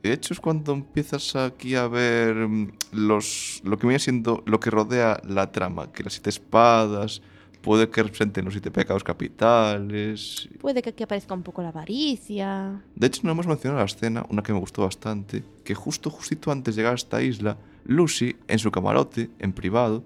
De 0.03 0.13
hecho, 0.13 0.33
es 0.33 0.41
cuando 0.41 0.73
empiezas 0.73 1.37
aquí 1.37 1.75
a 1.75 1.87
ver 1.87 2.35
mm, 2.35 2.73
los, 2.93 3.61
lo 3.65 3.79
que 3.79 3.87
viene 3.87 3.99
siendo 3.99 4.43
lo 4.47 4.59
que 4.59 4.71
rodea 4.71 5.21
la 5.27 5.53
trama, 5.53 5.93
que 5.93 6.03
las 6.03 6.15
siete 6.15 6.31
espadas, 6.31 7.21
puede 7.61 7.91
que 7.91 8.03
representen 8.03 8.45
los 8.45 8.55
siete 8.55 8.71
pecados 8.71 9.05
capitales. 9.05 10.49
Puede 10.61 10.83
que 10.83 10.91
aquí 10.91 11.03
aparezca 11.03 11.35
un 11.35 11.43
poco 11.43 11.63
la 11.63 11.69
avaricia. 11.69 12.83
De 12.95 13.07
hecho, 13.07 13.21
no 13.25 13.33
hemos 13.33 13.47
mencionado 13.47 13.81
la 13.81 13.87
escena, 13.87 14.25
una 14.31 14.43
que 14.43 14.53
me 14.53 14.59
gustó 14.59 14.83
bastante, 14.83 15.45
que 15.65 15.75
justo, 15.75 16.11
justito 16.11 16.51
antes 16.51 16.75
de 16.75 16.81
llegar 16.81 16.93
a 16.93 16.97
esta 16.97 17.23
isla, 17.23 17.59
Lucy, 17.85 18.37
en 18.49 18.59
su 18.59 18.71
camarote, 18.71 19.31
en 19.39 19.53
privado, 19.53 20.05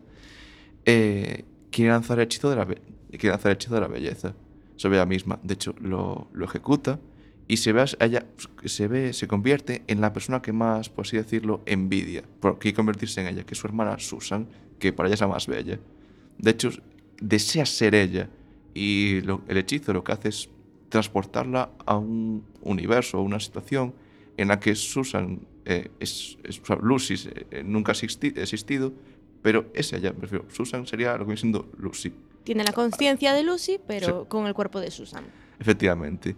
eh, 0.84 1.44
quiere 1.70 1.92
lanzar 1.92 2.18
el 2.18 2.24
hechizo 2.24 2.50
de 2.50 2.56
la, 2.56 2.66
quiere 2.66 3.28
lanzar 3.28 3.52
el 3.52 3.56
hechizo 3.56 3.74
de 3.74 3.80
la 3.80 3.88
belleza 3.88 4.34
sobre 4.76 4.96
ella 4.96 5.06
misma. 5.06 5.38
De 5.42 5.54
hecho, 5.54 5.74
lo, 5.80 6.28
lo 6.32 6.44
ejecuta 6.44 6.98
y 7.46 7.58
se 7.58 7.72
ve, 7.72 7.84
ella, 8.00 8.24
se 8.64 8.88
ve, 8.88 9.12
se 9.12 9.28
convierte 9.28 9.82
en 9.86 10.00
la 10.00 10.12
persona 10.12 10.40
que 10.40 10.52
más, 10.52 10.88
por 10.88 11.04
así 11.06 11.16
decirlo, 11.16 11.62
envidia. 11.66 12.22
Porque 12.40 12.58
quiere 12.60 12.76
convertirse 12.76 13.20
en 13.20 13.26
ella, 13.28 13.44
que 13.44 13.54
es 13.54 13.60
su 13.60 13.66
hermana 13.66 13.98
Susan, 13.98 14.46
que 14.78 14.92
para 14.92 15.08
ella 15.08 15.14
es 15.14 15.20
la 15.20 15.28
más 15.28 15.46
bella. 15.46 15.78
De 16.38 16.50
hecho, 16.50 16.70
desea 17.20 17.66
ser 17.66 17.94
ella. 17.94 18.28
Y 18.72 19.20
lo- 19.22 19.42
el 19.48 19.56
hechizo 19.58 19.92
lo 19.92 20.02
que 20.02 20.12
hace 20.12 20.28
es 20.30 20.48
transportarla 20.88 21.70
a 21.86 21.96
un 21.96 22.44
universo, 22.62 23.18
a 23.18 23.22
una 23.22 23.40
situación 23.40 23.94
en 24.36 24.48
la 24.48 24.58
que 24.58 24.74
Susan, 24.74 25.40
eh, 25.64 25.90
es, 26.00 26.38
es- 26.44 26.60
o 26.60 26.64
sea, 26.66 26.76
Lucy 26.76 27.14
eh, 27.50 27.62
nunca 27.64 27.92
ha 27.92 27.94
existi- 27.94 28.36
existido, 28.38 28.92
pero 29.42 29.66
es 29.74 29.92
ella. 29.92 30.12
Me 30.12 30.20
refiero, 30.22 30.46
Susan 30.50 30.86
sería 30.86 31.12
lo 31.12 31.18
que 31.18 31.24
viene 31.26 31.40
siendo 31.40 31.70
Lucy. 31.78 32.12
Tiene 32.44 32.64
la 32.64 32.72
conciencia 32.72 33.32
de 33.34 33.42
Lucy, 33.42 33.78
pero 33.86 34.28
con 34.28 34.46
el 34.46 34.54
cuerpo 34.54 34.80
de 34.80 34.90
Susan. 34.90 35.24
Efectivamente. 35.58 36.34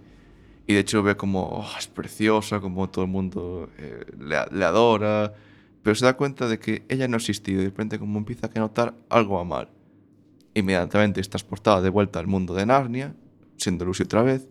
Y 0.66 0.74
de 0.74 0.80
hecho 0.80 1.02
ve 1.02 1.16
como 1.16 1.42
"Oh, 1.48 1.66
es 1.78 1.86
preciosa, 1.86 2.60
como 2.60 2.88
todo 2.90 3.04
el 3.04 3.10
mundo 3.10 3.70
eh, 3.78 4.04
le, 4.18 4.36
le 4.50 4.64
adora, 4.64 5.32
pero 5.82 5.94
se 5.94 6.04
da 6.04 6.16
cuenta 6.16 6.48
de 6.48 6.58
que 6.58 6.84
ella 6.88 7.06
no 7.06 7.14
ha 7.14 7.18
existido 7.18 7.60
y 7.60 7.64
de 7.64 7.70
repente 7.70 7.98
como 7.98 8.18
empieza 8.18 8.50
a 8.52 8.58
notar 8.58 8.94
algo 9.08 9.36
va 9.36 9.44
mal. 9.44 9.70
Inmediatamente 10.54 11.20
es 11.20 11.28
transportada 11.30 11.80
de 11.82 11.90
vuelta 11.90 12.18
al 12.18 12.26
mundo 12.26 12.54
de 12.54 12.66
Narnia, 12.66 13.14
siendo 13.56 13.84
Lucy 13.84 14.04
otra 14.04 14.22
vez, 14.22 14.48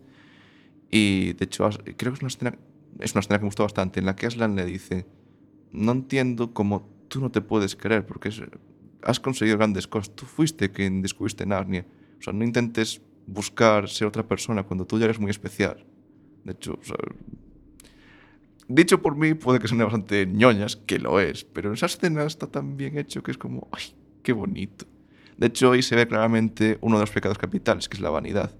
y 0.90 1.32
de 1.34 1.44
hecho 1.44 1.68
creo 1.96 2.12
que 2.12 2.16
es 2.16 2.20
una 2.22 2.28
escena, 2.28 2.58
es 3.00 3.12
una 3.14 3.20
escena 3.20 3.38
que 3.38 3.42
me 3.44 3.48
gustó 3.48 3.64
bastante, 3.64 4.00
en 4.00 4.06
la 4.06 4.16
que 4.16 4.26
Aslan 4.26 4.56
le 4.56 4.64
dice, 4.64 5.06
no 5.72 5.92
entiendo 5.92 6.54
cómo 6.54 6.88
tú 7.08 7.20
no 7.20 7.30
te 7.30 7.40
puedes 7.42 7.76
querer, 7.76 8.06
porque 8.06 8.30
es- 8.30 8.42
has 9.02 9.20
conseguido 9.20 9.58
grandes 9.58 9.86
cosas, 9.86 10.14
tú 10.14 10.26
fuiste 10.26 10.70
quien 10.72 11.02
descubriste 11.02 11.46
Narnia, 11.46 11.86
o 12.18 12.22
sea, 12.22 12.32
no 12.32 12.44
intentes 12.44 13.02
buscar 13.26 13.88
ser 13.88 14.06
otra 14.08 14.26
persona 14.26 14.62
cuando 14.64 14.86
tú 14.86 14.98
ya 14.98 15.06
eres 15.06 15.20
muy 15.20 15.30
especial. 15.30 15.84
De 16.46 16.52
hecho, 16.52 16.78
o 16.80 16.84
sea, 16.84 16.96
dicho 18.68 19.02
por 19.02 19.16
mí 19.16 19.34
puede 19.34 19.58
que 19.58 19.66
suene 19.66 19.82
bastante 19.82 20.26
ñoñas, 20.26 20.76
que 20.76 21.00
lo 21.00 21.18
es, 21.18 21.42
pero 21.42 21.70
en 21.70 21.74
esa 21.74 21.86
escena 21.86 22.22
está 22.22 22.46
tan 22.46 22.76
bien 22.76 22.96
hecho 22.98 23.20
que 23.24 23.32
es 23.32 23.38
como, 23.38 23.68
¡ay, 23.72 23.82
qué 24.22 24.32
bonito! 24.32 24.86
De 25.36 25.48
hecho, 25.48 25.72
ahí 25.72 25.82
se 25.82 25.96
ve 25.96 26.06
claramente 26.06 26.78
uno 26.82 26.98
de 26.98 27.02
los 27.02 27.10
pecados 27.10 27.36
capitales, 27.36 27.88
que 27.88 27.96
es 27.96 28.00
la 28.00 28.10
vanidad, 28.10 28.54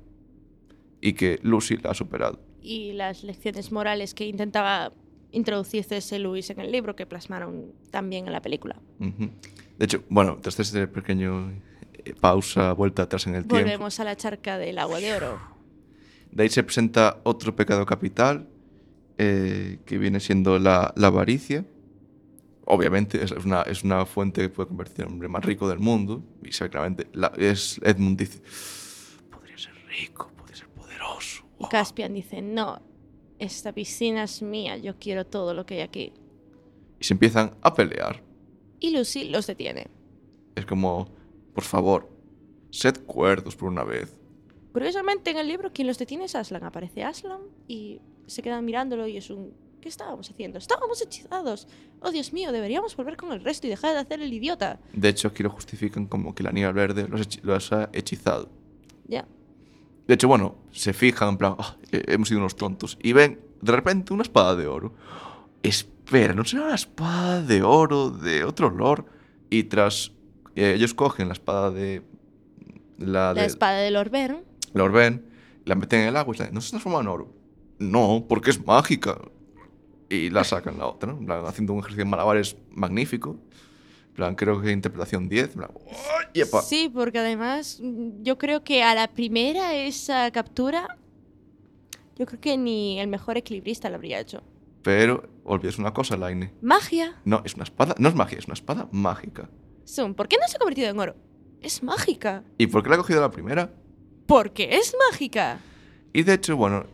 y 1.01 1.13
que 1.13 1.39
Lucy 1.43 1.77
la 1.77 1.93
ha 1.93 1.95
superado. 1.95 2.41
Y 2.61 2.93
las 2.93 3.23
lecciones 3.23 3.71
morales 3.71 4.15
que 4.15 4.27
intentaba 4.27 4.93
introducir 5.31 5.85
C.S. 5.85 6.19
Lewis 6.19 6.51
en 6.51 6.59
el 6.59 6.73
libro, 6.73 6.97
que 6.97 7.07
plasmaron 7.07 7.73
también 7.93 8.27
en 8.27 8.33
la 8.33 8.43
película. 8.43 8.81
De 8.99 9.85
hecho, 9.85 10.03
bueno, 10.09 10.39
tras 10.43 10.59
este 10.59 10.89
pequeño 10.89 11.53
eh, 12.05 12.15
pausa, 12.21 12.73
vuelta 12.73 13.03
atrás 13.05 13.29
en 13.29 13.37
el 13.37 13.47
tiempo, 13.47 13.55
Volvemos 13.55 14.01
a 14.01 14.05
la 14.05 14.17
charca 14.17 14.59
del 14.59 14.79
agua 14.79 14.99
de 14.99 15.15
oro. 15.15 15.56
De 16.37 16.43
ahí 16.43 16.49
se 16.51 16.63
presenta 16.63 17.21
otro 17.25 17.57
pecado 17.57 17.87
capital, 17.87 18.47
eh, 19.17 19.79
que 19.87 19.97
viene 19.97 20.21
siendo 20.21 20.59
la, 20.59 20.93
la 20.95 21.07
avaricia. 21.07 21.65
Obviamente 22.67 23.23
es 23.25 23.31
una, 23.33 23.63
es 23.63 23.85
una 23.85 24.05
fuente 24.05 24.43
que 24.43 24.49
puede 24.51 24.69
convertir 24.69 25.01
en 25.03 25.07
el 25.07 25.13
hombre 25.15 25.29
más 25.29 25.43
rico 25.45 25.67
del 25.67 25.79
mundo. 25.79 26.23
Y 26.43 26.51
claramente, 26.51 27.07
la- 27.15 27.33
es, 27.39 27.81
Edmund 27.83 28.19
dice, 28.19 28.41
podría 29.31 29.57
ser 29.57 29.73
rico, 29.89 30.31
podría 30.37 30.57
ser 30.57 30.69
poderoso. 30.69 31.45
Y 31.59 31.65
Caspian 31.69 32.13
dice, 32.13 32.43
no, 32.43 32.83
esta 33.39 33.73
piscina 33.73 34.25
es 34.25 34.43
mía, 34.43 34.77
yo 34.77 34.99
quiero 34.99 35.25
todo 35.25 35.55
lo 35.55 35.65
que 35.65 35.77
hay 35.77 35.81
aquí. 35.81 36.13
Y 37.01 37.05
se 37.05 37.15
empiezan 37.15 37.55
a 37.63 37.73
pelear. 37.73 38.23
Y 38.79 38.91
Lucy 38.95 39.31
los 39.31 39.47
detiene. 39.47 39.87
Es 40.55 40.67
como, 40.67 41.09
por 41.55 41.65
favor, 41.65 42.11
sed 42.71 42.99
cuerdos 43.07 43.57
por 43.57 43.69
una 43.71 43.85
vez. 43.85 44.21
Curiosamente, 44.77 45.31
en 45.31 45.39
el 45.39 45.49
libro, 45.49 45.73
quien 45.73 45.87
los 45.89 45.97
detiene 45.99 46.25
es 46.25 46.35
Aslan. 46.35 46.63
Aparece 46.65 47.03
Aslan 47.03 47.41
y 47.67 47.99
se 48.27 48.43
quedan 48.43 48.63
mirándolo 48.65 49.07
y 49.07 49.17
es 49.17 49.31
un... 49.31 49.55
¿Qué 49.81 49.89
estábamos 49.89 50.29
haciendo? 50.31 50.59
Estábamos 50.59 51.01
hechizados. 51.01 51.67
Oh, 52.01 52.11
Dios 52.11 52.33
mío, 52.35 52.53
deberíamos 52.53 52.95
volver 52.95 53.17
con 53.17 53.33
el 53.33 53.43
resto 53.43 53.67
y 53.67 53.71
dejar 53.71 53.95
de 53.95 54.01
hacer 54.01 54.21
el 54.21 54.33
idiota. 54.33 54.79
De 54.93 55.09
hecho, 55.09 55.29
aquí 55.29 55.43
lo 55.43 55.49
justifican 55.51 56.07
como 56.07 56.35
que 56.35 56.43
la 56.43 56.53
niña 56.53 56.73
verde 56.73 57.09
los, 57.43 57.73
ha 57.73 57.89
hechizado. 57.95 58.51
Ya. 59.07 59.27
De 60.09 60.15
hecho, 60.15 60.29
bueno, 60.29 60.57
se 60.73 60.93
fijan 60.93 61.31
en 61.31 61.39
plan, 61.39 61.55
"Ah, 61.59 61.77
eh, 61.93 62.03
hemos 62.09 62.29
sido 62.29 62.41
unos 62.41 62.57
tontos. 62.57 62.99
Y 63.03 63.13
ven, 63.15 63.41
de 63.63 63.73
repente, 63.73 64.13
una 64.13 64.23
espada 64.25 64.57
de 64.57 64.67
oro. 64.67 64.93
Espera, 65.63 66.35
¿no 66.35 66.45
será 66.45 66.69
la 66.69 66.75
espada 66.75 67.41
de 67.43 67.63
oro 67.63 68.11
de 68.11 68.45
otro 68.45 68.69
lord? 68.71 69.07
Y 69.49 69.65
tras. 69.65 70.13
eh, 70.55 70.75
ellos 70.77 70.93
cogen 70.95 71.29
la 71.29 71.35
espada 71.35 71.71
de. 71.71 72.03
La, 72.99 73.33
La 73.35 73.43
de 73.43 73.47
espada 73.47 73.79
de 73.79 73.91
Lord 73.91 74.11
Bern. 74.11 74.43
Lord 74.77 74.93
Ben, 74.93 75.25
la 75.65 75.75
meten 75.75 76.03
en 76.03 76.09
el 76.09 76.17
agua 76.17 76.35
y 76.35 76.39
dicen, 76.39 76.55
¿no 76.55 76.61
se 76.61 76.71
transforma 76.71 77.01
en 77.01 77.09
oro? 77.09 77.35
No, 77.79 78.27
porque 78.29 78.51
es 78.51 78.65
mágica. 78.65 79.19
Y 80.11 80.31
la 80.31 80.45
sacan 80.45 80.79
la 80.79 80.87
otra, 80.87 81.13
¿no? 81.13 81.19
Plan, 81.25 81.45
haciendo 81.47 81.73
un 81.73 81.81
ejercicio 81.81 82.05
de 82.05 82.11
malabares 82.11 82.57
magnífico. 82.71 83.39
Plan, 84.15 84.35
creo 84.35 84.61
que 84.61 84.71
interpretación 84.71 85.29
10. 85.29 85.47
en 85.47 85.53
plan, 85.55 85.71
¡ay, 85.89 86.27
yepa! 86.35 86.61
Sí, 86.61 86.91
porque 86.93 87.19
además 87.19 87.81
mm, 87.83 88.23
yo 88.23 88.37
creo 88.39 88.63
que 88.65 88.83
a 88.83 88.95
la 88.95 89.09
primera 89.09 89.75
esa 89.75 90.31
captura, 90.31 90.99
yo 92.17 92.27
creo 92.27 92.41
que 92.41 92.57
ni 92.57 93.01
el 93.01 93.09
mejor 93.09 93.37
equilibrista 93.39 93.89
lo 93.89 93.97
habría 93.97 94.21
hecho. 94.21 94.43
Pero 94.83 95.29
olvides 95.43 95.79
una 95.79 95.93
cosa, 95.93 96.17
Laine. 96.17 96.53
Magia. 96.61 97.21
No, 97.25 97.43
es 97.45 97.55
una 97.55 97.65
espada. 97.65 97.95
No 97.99 98.09
es 98.09 98.15
magia, 98.15 98.39
es 98.39 98.45
una 98.45 98.55
espada 98.55 98.89
mágica. 98.93 99.49
¿por 100.17 100.29
qué 100.29 100.37
no 100.37 100.47
se 100.49 100.57
ha 100.57 100.59
convertido 100.59 100.91
en 100.91 100.99
oro? 101.01 101.17
Es 101.63 101.83
mágica. 101.83 102.45
¿Y 102.59 102.67
por 102.67 102.83
qué 102.83 102.91
la 102.91 102.97
ha 102.97 102.99
cogido 102.99 103.21
la 103.21 103.31
primera? 103.31 103.73
Porque 104.27 104.77
es 104.77 104.95
mágica. 105.11 105.61
Y 106.13 106.23
de 106.23 106.35
hecho, 106.35 106.57
bueno, 106.57 106.87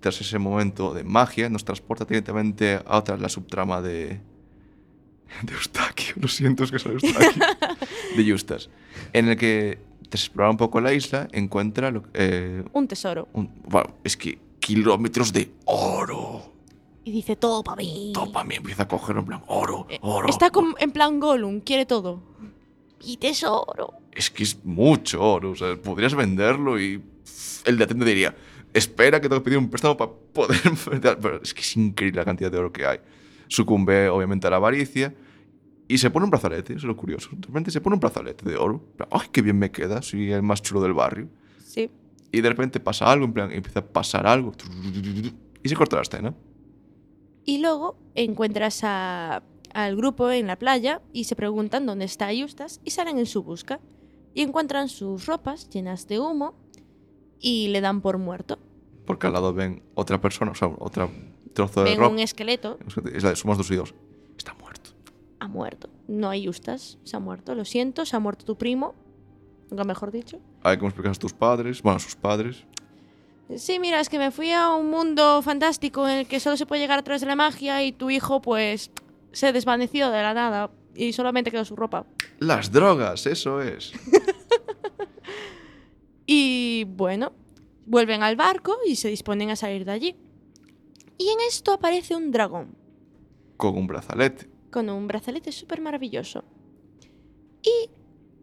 tras 0.00 0.20
ese 0.20 0.38
momento 0.38 0.92
de 0.92 1.02
magia, 1.04 1.48
nos 1.48 1.64
transporta 1.64 2.04
directamente 2.04 2.80
a 2.84 2.98
otra, 2.98 3.16
la 3.16 3.28
subtrama 3.28 3.80
de. 3.80 4.20
de 5.42 5.52
Eustaquio. 5.52 6.14
Lo 6.16 6.28
siento, 6.28 6.64
es 6.64 6.70
que 6.70 6.78
soy 6.78 6.92
Eustaquio. 6.92 7.42
de 8.16 8.30
Justas. 8.30 8.68
En 9.12 9.28
el 9.28 9.36
que, 9.36 9.78
tras 10.10 10.22
explorar 10.24 10.50
un 10.50 10.56
poco 10.58 10.80
la 10.80 10.92
isla, 10.92 11.26
encuentra. 11.32 11.90
lo- 11.90 12.04
eh, 12.14 12.62
Un 12.72 12.86
tesoro. 12.86 13.28
un- 13.32 13.50
bueno, 13.66 13.94
es 14.04 14.16
que 14.16 14.38
kilómetros 14.60 15.32
de 15.32 15.50
oro. 15.64 16.52
Y 17.04 17.12
dice 17.12 17.36
todo 17.36 17.62
para 17.62 17.76
mí. 17.76 18.10
Todo 18.12 18.32
para 18.32 18.44
mí 18.44 18.56
empieza 18.56 18.82
a 18.82 18.88
coger 18.88 19.16
en 19.16 19.24
plan 19.24 19.42
oro, 19.46 19.86
Eh, 19.88 19.98
oro. 20.02 20.28
Está 20.28 20.50
como 20.50 20.74
en 20.78 20.90
plan 20.90 21.20
Gollum, 21.20 21.60
quiere 21.60 21.86
todo. 21.86 22.20
Y 23.00 23.16
tesoro. 23.18 23.94
Es 24.12 24.30
que 24.30 24.42
es 24.42 24.64
mucho 24.64 25.22
oro. 25.22 25.50
O 25.50 25.56
sea, 25.56 25.76
podrías 25.76 26.14
venderlo 26.14 26.80
y 26.80 27.02
el 27.64 27.76
de 27.78 27.84
atento 27.84 28.04
diría, 28.04 28.34
espera 28.72 29.20
que 29.20 29.28
tengo 29.28 29.42
que 29.42 29.44
pedir 29.44 29.58
un 29.58 29.68
préstamo 29.68 29.96
para 29.96 30.10
poder 30.32 30.60
vender. 30.90 31.18
Pero 31.20 31.42
es 31.42 31.52
que 31.54 31.60
es 31.60 31.76
increíble 31.76 32.20
la 32.20 32.24
cantidad 32.24 32.50
de 32.50 32.58
oro 32.58 32.72
que 32.72 32.86
hay. 32.86 32.98
Sucumbe, 33.48 34.08
obviamente, 34.08 34.46
a 34.46 34.50
la 34.50 34.56
avaricia 34.56 35.14
y 35.88 35.98
se 35.98 36.10
pone 36.10 36.24
un 36.24 36.30
brazalete. 36.30 36.72
Eso 36.72 36.78
es 36.80 36.84
lo 36.84 36.96
curioso. 36.96 37.28
De 37.32 37.46
repente 37.46 37.70
se 37.70 37.80
pone 37.80 37.94
un 37.94 38.00
brazalete 38.00 38.48
de 38.48 38.56
oro. 38.56 38.82
¡Ay, 39.10 39.28
qué 39.30 39.42
bien 39.42 39.58
me 39.58 39.70
queda! 39.70 40.02
Soy 40.02 40.32
el 40.32 40.42
más 40.42 40.62
chulo 40.62 40.80
del 40.82 40.94
barrio. 40.94 41.28
Sí. 41.64 41.90
Y 42.32 42.40
de 42.40 42.48
repente 42.48 42.80
pasa 42.80 43.10
algo, 43.12 43.24
en 43.26 43.32
plan, 43.32 43.52
empieza 43.52 43.80
a 43.80 43.84
pasar 43.86 44.26
algo. 44.26 44.52
Y 45.62 45.68
se 45.68 45.76
corta 45.76 45.96
la 45.96 46.02
escena. 46.02 46.34
Y 47.44 47.58
luego 47.58 47.96
encuentras 48.16 48.80
a- 48.82 49.42
al 49.76 49.94
grupo 49.94 50.30
en 50.30 50.46
la 50.46 50.56
playa 50.56 51.02
y 51.12 51.24
se 51.24 51.36
preguntan 51.36 51.84
dónde 51.84 52.06
está 52.06 52.32
Eustace 52.32 52.80
y 52.84 52.90
salen 52.92 53.18
en 53.18 53.26
su 53.26 53.42
busca. 53.42 53.78
Y 54.32 54.42
encuentran 54.42 54.88
sus 54.88 55.26
ropas 55.26 55.68
llenas 55.70 56.06
de 56.08 56.18
humo 56.18 56.54
y 57.38 57.68
le 57.68 57.80
dan 57.80 58.00
por 58.00 58.18
muerto. 58.18 58.58
Porque 59.06 59.26
al 59.26 59.34
lado 59.34 59.52
ven 59.54 59.82
otra 59.94 60.20
persona, 60.20 60.50
o 60.52 60.54
sea, 60.54 60.68
otro 60.78 61.10
trozo 61.54 61.84
de 61.84 61.90
Ven 61.90 61.98
ropa. 62.00 62.12
un 62.12 62.18
esqueleto, 62.18 62.78
Es 63.14 63.22
la 63.22 63.30
de 63.30 63.36
Somos 63.36 63.56
dos 63.58 63.70
y 63.70 63.76
dos. 63.76 63.94
Está 64.36 64.54
muerto. 64.54 64.90
ha 65.40 65.48
muerto. 65.48 65.88
No 66.08 66.28
hay 66.30 66.46
Eustace, 66.46 66.98
se 67.04 67.16
ha 67.16 67.20
muerto. 67.20 67.54
Lo 67.54 67.64
siento, 67.64 68.04
se 68.04 68.16
ha 68.16 68.18
muerto 68.18 68.44
tu 68.44 68.56
primo. 68.56 68.94
Nunca 69.70 69.84
mejor 69.84 70.10
dicho. 70.10 70.38
Hay 70.62 70.78
que 70.78 70.84
explicar 70.86 71.12
a 71.12 71.14
tus 71.14 71.32
padres, 71.32 71.82
bueno, 71.82 71.96
a 71.96 72.00
sus 72.00 72.14
padres. 72.16 72.64
Sí, 73.56 73.78
mira, 73.78 74.00
es 74.00 74.08
que 74.08 74.18
me 74.18 74.30
fui 74.30 74.50
a 74.52 74.70
un 74.74 74.90
mundo 74.90 75.40
fantástico 75.42 76.08
en 76.08 76.18
el 76.18 76.26
que 76.26 76.40
solo 76.40 76.56
se 76.56 76.66
puede 76.66 76.80
llegar 76.82 76.98
a 76.98 77.02
través 77.02 77.20
de 77.20 77.26
la 77.28 77.36
magia 77.36 77.84
y 77.84 77.92
tu 77.92 78.10
hijo, 78.10 78.42
pues, 78.42 78.90
se 79.36 79.52
desvaneció 79.52 80.10
de 80.10 80.22
la 80.22 80.32
nada 80.32 80.70
y 80.94 81.12
solamente 81.12 81.50
quedó 81.50 81.64
su 81.66 81.76
ropa. 81.76 82.06
Las 82.38 82.72
drogas, 82.72 83.26
eso 83.26 83.60
es. 83.60 83.92
Y 86.26 86.84
bueno, 86.88 87.32
vuelven 87.86 88.22
al 88.22 88.36
barco 88.36 88.76
y 88.86 88.96
se 88.96 89.08
disponen 89.08 89.50
a 89.50 89.56
salir 89.56 89.84
de 89.84 89.92
allí. 89.92 90.16
Y 91.18 91.28
en 91.28 91.38
esto 91.48 91.72
aparece 91.72 92.14
un 92.16 92.30
dragón. 92.32 92.74
con 93.56 93.76
un 93.76 93.86
brazalete. 93.86 94.48
con 94.70 94.90
un 94.90 95.06
brazalete 95.06 95.52
súper 95.52 95.80
maravilloso. 95.80 96.44
Y 97.62 97.90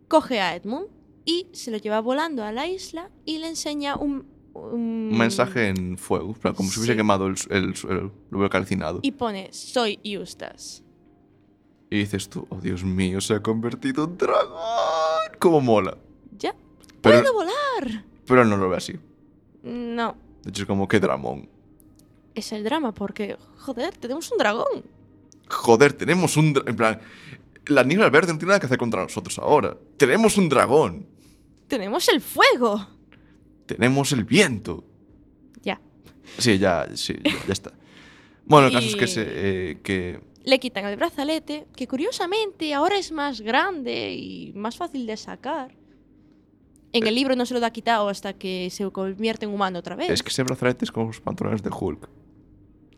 coge 0.07 0.39
a 0.39 0.55
Edmund 0.55 0.87
y 1.25 1.47
se 1.51 1.71
lo 1.71 1.77
lleva 1.77 1.99
volando 2.01 2.43
a 2.43 2.51
la 2.51 2.67
isla 2.67 3.11
y 3.25 3.37
le 3.39 3.47
enseña 3.49 3.95
un, 3.97 4.25
un- 4.53 5.09
Un 5.11 5.17
mensaje 5.17 5.67
en 5.67 5.97
fuego, 5.97 6.35
como 6.55 6.69
si 6.69 6.79
hubiese 6.79 6.93
Sí. 6.93 6.97
quemado 6.97 7.27
el, 7.27 7.35
el 7.49 8.49
calcinado. 8.49 8.99
Y 9.01 9.11
pone, 9.11 9.49
soy 9.51 9.99
Eustace. 10.03 10.82
Y 11.93 11.97
dices 11.97 12.27
tú, 12.27 12.47
oh 12.49 12.59
Dios 12.59 12.83
mío, 12.83 13.21
se 13.21 13.35
ha 13.35 13.39
convertido 13.43 14.05
en 14.05 14.17
dragón. 14.17 14.57
¿Cómo 15.37 15.61
mola? 15.61 15.95
Ya. 16.39 16.55
Pero, 17.03 17.21
¡Puedo 17.21 17.33
volar! 17.33 18.03
pero 18.25 18.41
él 18.41 18.49
no 18.49 18.57
lo 18.57 18.67
ve 18.67 18.77
así. 18.77 18.93
No, 19.61 20.17
De 20.41 20.49
hecho, 20.49 20.63
es 20.63 20.67
como 20.67 20.87
que 20.87 20.99
dramón. 20.99 21.47
es 22.33 22.51
el 22.51 22.63
drama 22.63 22.95
porque, 22.95 23.37
joder, 23.59 23.95
tenemos 23.95 24.31
un 24.31 24.39
dragón. 24.39 24.83
Joder, 25.47 25.93
tenemos 25.93 26.35
un 26.35 26.53
dragón. 26.53 26.69
En 26.71 26.75
plan, 26.75 26.99
la 27.67 27.83
niebla 27.83 28.09
verde 28.09 28.33
no 28.33 28.39
tiene 28.39 28.49
nada 28.49 28.59
que 28.59 28.65
hacer 28.65 28.79
contra 28.79 29.03
nosotros 29.03 29.37
ahora. 29.37 29.77
Tenemos 29.97 30.35
un 30.35 30.49
dragón. 30.49 31.05
Tenemos 31.67 32.09
el 32.09 32.21
fuego. 32.21 32.87
Tenemos 33.67 34.11
el 34.13 34.23
viento. 34.23 34.83
Ya. 35.61 35.79
Sí, 36.39 36.57
ya, 36.57 36.87
sí, 36.95 37.17
ya, 37.23 37.31
ya 37.45 37.53
está. 37.53 37.71
Bueno, 38.45 38.65
el 38.65 38.73
caso 38.73 38.87
es 38.87 38.95
que, 38.95 39.05
se, 39.05 39.23
eh, 39.27 39.77
que 39.83 40.32
Le 40.43 40.59
quitan 40.59 40.85
el 40.85 40.97
brazalete, 40.97 41.67
que 41.75 41.87
curiosamente 41.87 42.73
ahora 42.73 42.97
es 42.97 43.11
más 43.11 43.41
grande 43.41 44.13
y 44.13 44.51
más 44.53 44.75
fácil 44.77 45.05
de 45.05 45.15
sacar. 45.17 45.75
En 46.91 47.07
el 47.07 47.15
libro 47.15 47.35
no 47.35 47.45
se 47.45 47.53
lo 47.53 47.59
da 47.59 47.71
quitado 47.71 48.07
hasta 48.07 48.33
que 48.33 48.69
se 48.69 48.89
convierte 48.91 49.45
en 49.45 49.53
humano 49.53 49.79
otra 49.79 49.95
vez. 49.95 50.09
es 50.09 50.21
que 50.21 50.29
ese 50.29 50.43
brazalete 50.43 50.85
es 50.85 50.91
como 50.91 51.07
los 51.07 51.21
pantalones 51.21 51.63
de 51.63 51.71
Hulk. 51.71 52.07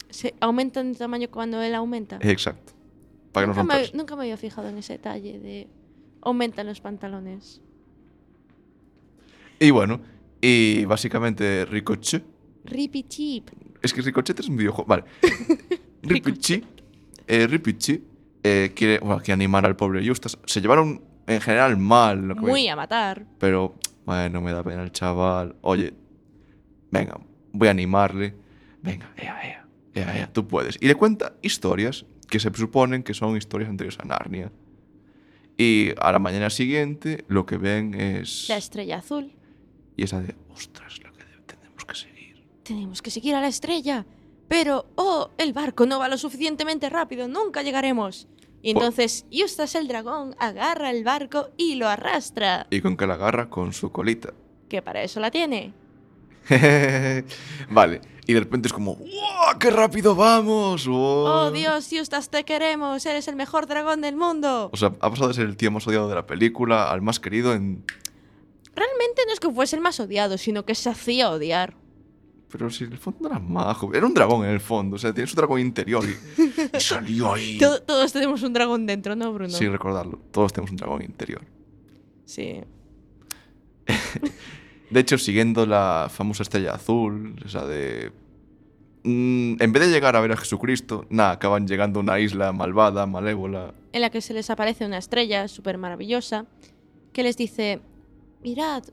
Se 0.09 0.33
aumenta 0.41 0.81
en 0.81 0.95
tamaño 0.95 1.29
cuando 1.31 1.61
él 1.61 1.73
aumenta. 1.75 2.19
Exacto. 2.21 2.73
Para 3.31 3.45
que 3.45 3.53
no 3.53 3.63
nunca, 3.63 3.77
me, 3.77 3.91
nunca 3.93 4.15
me 4.15 4.23
había 4.23 4.37
fijado 4.37 4.67
en 4.67 4.77
ese 4.77 4.93
detalle 4.93 5.39
de 5.39 5.67
aumentan 6.21 6.67
los 6.67 6.81
pantalones. 6.81 7.61
Y 9.59 9.71
bueno, 9.71 10.01
y 10.41 10.83
básicamente 10.85 11.65
Ricochet. 11.65 12.23
Rippy 12.65 13.03
Chip. 13.03 13.49
Es 13.81 13.93
que 13.93 14.01
Ricochet 14.01 14.39
es 14.39 14.49
un 14.49 14.57
videojuego. 14.57 14.87
Vale. 14.87 15.03
Ricochet. 16.01 16.74
Eh, 17.27 17.47
eh, 18.43 18.71
quiere, 18.75 18.99
bueno, 18.99 19.17
quiere 19.17 19.33
animar 19.33 19.65
al 19.65 19.75
pobre 19.75 20.07
Justas. 20.07 20.37
Se 20.45 20.61
llevaron 20.61 21.01
en 21.27 21.41
general 21.41 21.77
mal. 21.77 22.27
Lo 22.27 22.35
que 22.35 22.41
Muy 22.41 22.67
a 22.67 22.75
matar. 22.75 23.25
Pero, 23.39 23.75
bueno, 24.05 24.41
me 24.41 24.51
da 24.51 24.63
pena 24.63 24.83
el 24.83 24.91
chaval. 24.91 25.55
Oye, 25.61 25.93
venga, 26.91 27.19
voy 27.51 27.67
a 27.67 27.71
animarle. 27.71 28.35
Venga, 28.81 29.11
ea, 29.17 29.39
ea, 29.43 29.65
ea, 29.95 30.17
ea, 30.17 30.33
tú 30.33 30.47
puedes. 30.47 30.77
Y 30.79 30.87
le 30.87 30.95
cuenta 30.95 31.33
historias 31.41 32.05
que 32.29 32.39
se 32.39 32.53
suponen 32.53 33.03
que 33.03 33.13
son 33.13 33.35
historias 33.37 33.69
anteriores 33.69 33.99
a 33.99 34.05
Narnia. 34.05 34.51
Y 35.57 35.91
a 35.99 36.11
la 36.11 36.19
mañana 36.19 36.49
siguiente 36.49 37.23
lo 37.27 37.45
que 37.45 37.57
ven 37.57 37.93
es... 37.99 38.49
La 38.49 38.57
estrella 38.57 38.97
azul. 38.97 39.31
Y 39.95 40.03
esa 40.03 40.19
de, 40.21 40.35
ostras, 40.53 40.99
lo 41.01 41.13
que 41.13 41.23
tenemos 41.45 41.85
que 41.85 41.95
seguir. 41.95 42.43
Tenemos 42.63 43.01
que 43.01 43.09
seguir 43.09 43.35
a 43.35 43.41
la 43.41 43.47
estrella. 43.47 44.05
Pero, 44.47 44.85
oh, 44.95 45.29
el 45.37 45.53
barco 45.53 45.85
no 45.85 45.99
va 45.99 46.07
lo 46.07 46.17
suficientemente 46.17 46.89
rápido. 46.89 47.27
Nunca 47.27 47.63
llegaremos. 47.63 48.27
Y 48.61 48.73
Po- 48.73 48.79
entonces 48.79 49.25
Eustace 49.31 49.77
el 49.77 49.87
dragón 49.87 50.35
agarra 50.39 50.89
el 50.91 51.03
barco 51.03 51.49
y 51.57 51.75
lo 51.75 51.87
arrastra. 51.87 52.67
Y 52.69 52.81
con 52.81 52.97
que 52.97 53.07
la 53.07 53.15
agarra 53.15 53.49
con 53.49 53.73
su 53.73 53.91
colita. 53.91 54.33
Que 54.69 54.81
para 54.81 55.03
eso 55.03 55.19
la 55.19 55.31
tiene. 55.31 55.73
vale. 57.69 58.01
Y 58.27 58.33
de 58.33 58.39
repente 58.39 58.67
es 58.67 58.73
como, 58.73 58.95
¡wow! 58.95 59.59
¡Qué 59.59 59.69
rápido 59.69 60.15
vamos! 60.15 60.87
Oh, 60.89 61.51
Dios, 61.51 61.91
Eustace, 61.93 62.29
te 62.29 62.43
queremos. 62.43 63.05
Eres 63.05 63.27
el 63.27 63.35
mejor 63.35 63.67
dragón 63.67 64.01
del 64.01 64.15
mundo. 64.15 64.69
O 64.73 64.77
sea, 64.77 64.93
ha 64.99 65.09
pasado 65.09 65.27
de 65.27 65.35
ser 65.35 65.45
el 65.45 65.57
tío 65.57 65.69
más 65.71 65.87
odiado 65.87 66.09
de 66.09 66.15
la 66.15 66.25
película 66.25 66.89
al 66.91 67.01
más 67.01 67.19
querido 67.19 67.53
en 67.53 67.83
Realmente 68.75 69.21
no 69.27 69.31
es 69.33 69.39
que 69.39 69.49
fuese 69.49 69.75
el 69.77 69.81
más 69.81 69.99
odiado, 70.01 70.37
sino 70.37 70.65
que 70.65 70.75
se 70.75 70.89
hacía 70.89 71.29
odiar. 71.29 71.75
Pero 72.51 72.69
si 72.69 72.83
en 72.85 72.93
el 72.93 72.97
fondo 72.97 73.27
era 73.27 73.39
majo. 73.39 73.93
Era 73.93 74.05
un 74.05 74.13
dragón 74.13 74.45
en 74.45 74.51
el 74.51 74.59
fondo. 74.59 74.95
O 74.95 74.99
sea, 74.99 75.13
tiene 75.13 75.27
su 75.27 75.35
dragón 75.35 75.59
interior 75.59 76.03
y, 76.05 76.41
y 76.77 76.79
salió 76.79 77.33
ahí. 77.33 77.57
To- 77.57 77.81
todos 77.81 78.13
tenemos 78.13 78.43
un 78.43 78.53
dragón 78.53 78.85
dentro, 78.85 79.15
¿no, 79.15 79.33
Bruno? 79.33 79.49
Sin 79.49 79.71
recordarlo. 79.71 80.19
Todos 80.31 80.53
tenemos 80.53 80.71
un 80.71 80.77
dragón 80.77 81.01
interior. 81.01 81.41
Sí. 82.25 82.61
De 84.89 84.99
hecho, 84.99 85.17
siguiendo 85.17 85.65
la 85.65 86.07
famosa 86.11 86.43
estrella 86.43 86.73
azul, 86.75 87.35
esa 87.45 87.65
de... 87.65 88.11
mm, 89.03 89.55
en 89.59 89.71
vez 89.73 89.83
de 89.87 89.91
llegar 89.91 90.15
a 90.15 90.21
ver 90.21 90.31
a 90.31 90.37
Jesucristo, 90.37 91.05
nada, 91.09 91.31
acaban 91.31 91.67
llegando 91.67 91.99
a 91.99 92.03
una 92.03 92.19
isla 92.19 92.51
malvada, 92.53 93.05
malévola. 93.05 93.73
En 93.91 94.01
la 94.01 94.09
que 94.11 94.21
se 94.21 94.33
les 94.33 94.49
aparece 94.49 94.85
una 94.85 94.97
estrella 94.99 95.47
súper 95.47 95.77
maravillosa 95.77 96.45
que 97.13 97.23
les 97.23 97.35
dice, 97.37 97.81
mirad, 98.43 98.83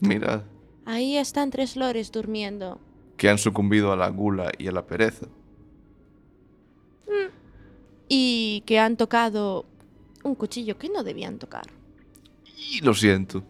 Mirad, 0.00 0.42
ahí 0.84 1.16
están 1.16 1.50
tres 1.50 1.76
lores 1.76 2.10
durmiendo. 2.12 2.80
que 3.16 3.28
han 3.28 3.38
sucumbido 3.38 3.92
a 3.92 3.96
la 3.96 4.08
gula 4.08 4.50
y 4.58 4.66
a 4.66 4.72
la 4.72 4.84
pereza. 4.84 5.26
Y 8.08 8.62
que 8.66 8.78
han 8.78 8.96
tocado 8.96 9.64
un 10.24 10.34
cuchillo 10.34 10.76
que 10.78 10.88
no 10.88 11.02
debían 11.02 11.38
tocar. 11.38 11.66
Y 12.70 12.80
lo 12.80 12.94
siento. 12.94 13.42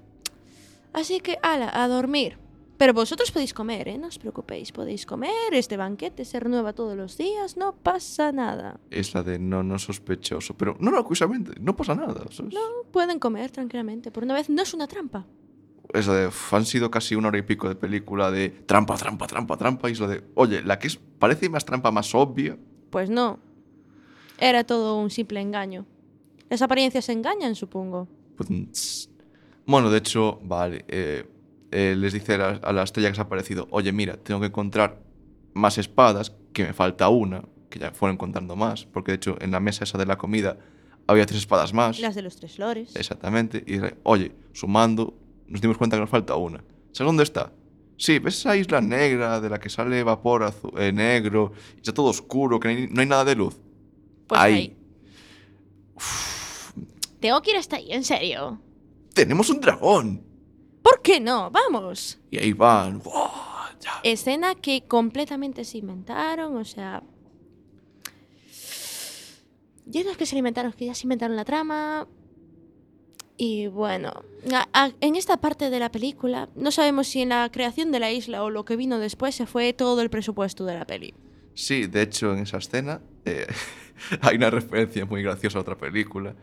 Así 0.92 1.21
que, 1.21 1.38
ala, 1.42 1.71
a 1.73 1.88
dormir. 1.88 2.38
Pero 2.79 2.95
vosotros 2.95 3.31
podéis 3.31 3.55
comer, 3.55 3.88
¿eh? 3.88 3.99
No 3.99 4.09
os 4.09 4.18
preocupéis, 4.18 4.73
podéis 4.73 5.07
comer, 5.07 5.31
este 5.53 5.77
banquete 5.77 6.25
se 6.25 6.40
renueva 6.40 6.73
todos 6.73 6.97
los 6.97 7.16
días, 7.16 7.57
no 7.57 7.75
pasa 7.77 8.33
nada. 8.33 8.81
Es 8.90 9.14
la 9.14 9.23
de 9.23 9.38
no, 9.38 9.62
no 9.62 9.79
sospechoso. 9.79 10.55
Pero 10.55 10.77
no, 10.81 10.90
no, 10.90 11.03
curiosamente, 11.05 11.53
no 11.61 11.77
pasa 11.77 11.95
nada. 11.95 12.25
¿sabes? 12.31 12.55
Pueden 12.90 13.18
comer 13.21 13.51
tranquilamente, 13.53 14.11
por 14.11 14.25
una 14.25 14.35
vez 14.35 14.51
no 14.51 14.62
es 14.62 14.75
una 14.75 14.88
trampa. 14.88 15.27
Es 15.94 16.07
la 16.07 16.14
de, 16.14 16.26
"Uf, 16.28 16.55
han 16.55 16.64
sido 16.64 16.90
casi 16.90 17.14
una 17.14 17.28
hora 17.28 17.38
y 17.38 17.42
pico 17.42 17.68
de 17.68 17.74
película 17.74 18.31
de 18.31 18.48
trampa, 18.50 18.96
trampa, 18.96 19.26
trampa, 19.26 19.57
trampa. 19.57 19.88
Y 19.88 19.92
es 19.92 20.00
lo 20.00 20.09
de, 20.09 20.24
oye, 20.35 20.62
la 20.62 20.78
que 20.78 20.87
es, 20.87 20.96
parece 21.18 21.48
más 21.48 21.64
trampa 21.64 21.90
más 21.90 22.14
obvia. 22.14 22.57
Pues 22.90 23.11
no. 23.11 23.38
Era 24.38 24.64
todo 24.64 24.98
un 24.98 25.11
simple 25.11 25.40
engaño. 25.40 25.87
Las 26.48 26.62
apariencias 26.62 27.09
engañan, 27.09 27.55
supongo. 27.55 28.09
Pues. 28.37 29.09
Bueno, 29.66 29.90
de 29.90 29.98
hecho, 29.98 30.40
vale. 30.42 30.85
eh, 30.88 31.24
eh, 31.70 31.94
les 31.96 32.12
dice 32.12 32.35
a 32.35 32.38
la, 32.38 32.48
a 32.62 32.72
la 32.72 32.83
estrella 32.83 33.09
que 33.11 33.14
se 33.14 33.20
ha 33.20 33.24
aparecido: 33.24 33.68
Oye, 33.70 33.92
mira, 33.92 34.16
tengo 34.16 34.40
que 34.40 34.46
encontrar 34.46 35.00
más 35.55 35.78
espadas, 35.78 36.35
que 36.52 36.64
me 36.64 36.72
falta 36.72 37.09
una, 37.09 37.44
que 37.70 37.78
ya 37.78 37.92
fueron 37.92 38.14
encontrando 38.14 38.57
más, 38.57 38.85
porque 38.87 39.12
de 39.12 39.16
hecho 39.16 39.37
en 39.40 39.50
la 39.50 39.61
mesa 39.61 39.85
esa 39.85 39.96
de 39.98 40.07
la 40.07 40.16
comida 40.18 40.59
había 41.07 41.24
tres 41.26 41.40
espadas 41.40 41.72
más. 41.72 42.00
Las 42.00 42.14
de 42.14 42.22
los 42.22 42.37
tres 42.37 42.59
lores. 42.59 42.94
Exactamente. 42.96 43.62
Y 43.66 43.81
oye, 44.02 44.33
sumando, 44.52 45.14
nos 45.53 45.61
dimos 45.61 45.79
cuenta 45.79 45.97
que 45.97 46.01
nos 46.01 46.11
falta 46.11 46.35
una. 46.35 46.59
¿Sabes 46.93 47.07
dónde 47.09 47.23
está? 47.23 47.53
Sí, 47.97 48.19
¿ves 48.19 48.38
esa 48.38 48.57
isla 48.57 48.81
negra 48.81 49.41
de 49.41 49.49
la 49.49 49.61
que 49.61 49.69
sale 49.69 50.03
vapor 50.03 50.43
azu- 50.43 50.77
eh, 50.79 50.93
negro? 50.93 51.53
Y 51.77 51.79
está 51.79 51.93
todo 51.95 52.07
oscuro, 52.07 52.59
que 52.59 52.69
no 52.69 52.75
hay, 52.75 52.88
no 52.88 53.01
hay 53.01 53.07
nada 53.07 53.25
de 53.25 53.37
luz. 53.37 53.57
Pues 54.27 54.41
ahí. 54.41 54.55
ahí. 54.55 54.77
Tengo 57.21 57.41
que 57.43 57.53
ir 57.53 57.57
hasta 57.57 57.77
ahí, 57.77 57.93
en 57.93 58.03
serio. 58.03 58.61
¡Tenemos 59.15 59.49
un 59.51 59.61
dragón! 59.61 60.25
¿Por 60.83 61.01
qué 61.03 61.21
no? 61.21 61.51
Vamos. 61.51 62.19
Y 62.31 62.38
ahí 62.38 62.53
van. 62.53 63.01
Escena 64.03 64.55
que 64.57 64.85
completamente 64.88 65.65
se 65.65 65.79
inventaron, 65.79 66.57
o 66.57 66.65
sea... 66.65 67.05
Ya 69.85 70.03
no 70.05 70.11
es 70.11 70.17
que 70.17 70.27
se 70.27 70.37
inventaron, 70.37 70.71
es 70.71 70.77
que 70.77 70.87
ya 70.87 70.95
se 70.95 71.05
inventaron 71.05 71.37
la 71.37 71.45
trama. 71.45 72.07
Y 73.44 73.66
bueno, 73.66 74.22
en 75.00 75.16
esta 75.16 75.37
parte 75.38 75.68
de 75.68 75.81
la 75.81 75.90
película 75.90 76.48
no 76.55 76.70
sabemos 76.70 77.09
si 77.09 77.22
en 77.22 77.31
la 77.31 77.50
creación 77.50 77.90
de 77.90 77.98
la 77.98 78.12
isla 78.12 78.44
o 78.44 78.50
lo 78.50 78.64
que 78.64 78.76
vino 78.76 79.00
después 79.00 79.35
se 79.35 79.46
fue 79.46 79.72
todo 79.72 80.00
el 80.00 80.11
presupuesto 80.11 80.64
de 80.64 80.74
la 80.74 80.87
peli. 80.87 81.12
Sí, 81.52 81.88
de 81.88 82.02
hecho, 82.02 82.33
en 82.33 82.44
esa 82.44 82.59
escena 82.59 83.00
eh, 83.24 83.48
hay 84.20 84.37
una 84.37 84.48
referencia 84.48 85.05
muy 85.07 85.24
graciosa 85.24 85.59
a 85.59 85.62
otra 85.62 85.76
película 85.76 86.37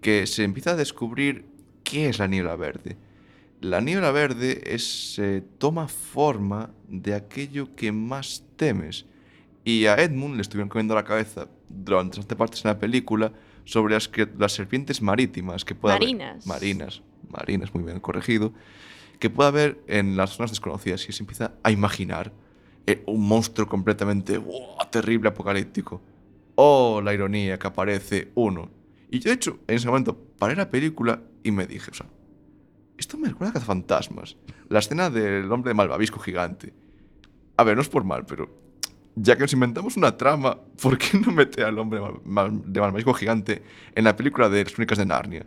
que 0.00 0.26
se 0.26 0.44
empieza 0.44 0.70
a 0.70 0.76
descubrir 0.76 1.44
qué 1.84 2.08
es 2.08 2.18
la 2.18 2.26
niebla 2.26 2.56
verde. 2.56 2.96
La 3.60 3.82
niebla 3.82 4.10
verde 4.10 4.62
es, 4.64 5.18
eh, 5.18 5.42
toma 5.58 5.88
forma 5.88 6.70
de 6.88 7.12
aquello 7.12 7.76
que 7.76 7.92
más 7.92 8.44
temes. 8.56 9.04
Y 9.62 9.84
a 9.84 9.96
Edmund 9.96 10.36
le 10.36 10.40
estuvieron 10.40 10.70
comiendo 10.70 10.94
la 10.94 11.04
cabeza 11.04 11.50
durante 11.68 12.16
bastantes 12.16 12.38
partes 12.38 12.64
en 12.64 12.70
la 12.70 12.78
película 12.78 13.30
sobre 13.66 13.92
las, 13.94 14.08
que, 14.08 14.26
las 14.38 14.52
serpientes 14.52 15.02
marítimas 15.02 15.64
que 15.66 15.74
puede 15.74 15.96
haber- 15.96 16.06
Marinas. 16.08 16.46
marinas. 16.46 17.02
Marinas, 17.28 17.74
muy 17.74 17.84
bien 17.84 18.00
corregido. 18.00 18.54
Que 19.18 19.28
puede 19.28 19.48
haber 19.48 19.80
en 19.86 20.16
las 20.16 20.30
zonas 20.30 20.50
desconocidas 20.52 21.06
y 21.08 21.12
se 21.12 21.22
empieza 21.22 21.52
a 21.62 21.70
imaginar 21.70 22.32
eh, 22.86 23.02
un 23.06 23.26
monstruo 23.28 23.66
completamente 23.68 24.40
terrible, 24.90 25.28
apocalíptico. 25.28 26.00
Oh, 26.54 27.02
la 27.02 27.12
ironía 27.12 27.58
que 27.58 27.66
aparece 27.66 28.30
uno. 28.34 28.70
Y 29.10 29.18
yo, 29.18 29.28
de 29.30 29.34
hecho, 29.34 29.58
en 29.66 29.76
ese 29.76 29.88
momento 29.88 30.16
paré 30.38 30.56
la 30.56 30.70
película 30.70 31.20
y 31.42 31.50
me 31.50 31.66
dije, 31.66 31.90
o 31.90 31.94
sea, 31.94 32.06
esto 32.98 33.18
me 33.18 33.28
recuerda 33.28 33.50
a 33.50 33.54
Cazafantasmas. 33.54 34.36
La 34.68 34.78
escena 34.78 35.10
del 35.10 35.50
hombre 35.52 35.70
de 35.70 35.74
malvavisco 35.74 36.18
gigante. 36.20 36.72
A 37.56 37.64
ver, 37.64 37.76
no 37.76 37.82
es 37.82 37.88
por 37.88 38.04
mal, 38.04 38.24
pero 38.26 38.48
ya 39.16 39.34
que 39.34 39.40
nos 39.42 39.52
inventamos 39.52 39.96
una 39.96 40.16
trama, 40.16 40.58
¿por 40.80 40.96
qué 40.98 41.18
no 41.18 41.32
mete 41.32 41.64
al 41.64 41.78
hombre 41.78 42.00
mal- 42.00 42.20
mal- 42.24 42.62
de 42.72 42.80
Malvavisco 42.80 43.14
gigante 43.14 43.62
en 43.94 44.04
la 44.04 44.14
película 44.14 44.48
de 44.48 44.62
las 44.64 44.72
crónicas 44.72 44.98
de 44.98 45.06
Narnia? 45.06 45.46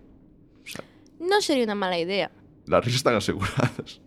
No 1.19 1.39
sería 1.41 1.63
una 1.63 1.75
mala 1.75 1.97
idea. 1.99 2.31
Las 2.65 2.83
risas 2.83 2.97
están 2.97 3.15
aseguradas. 3.15 4.01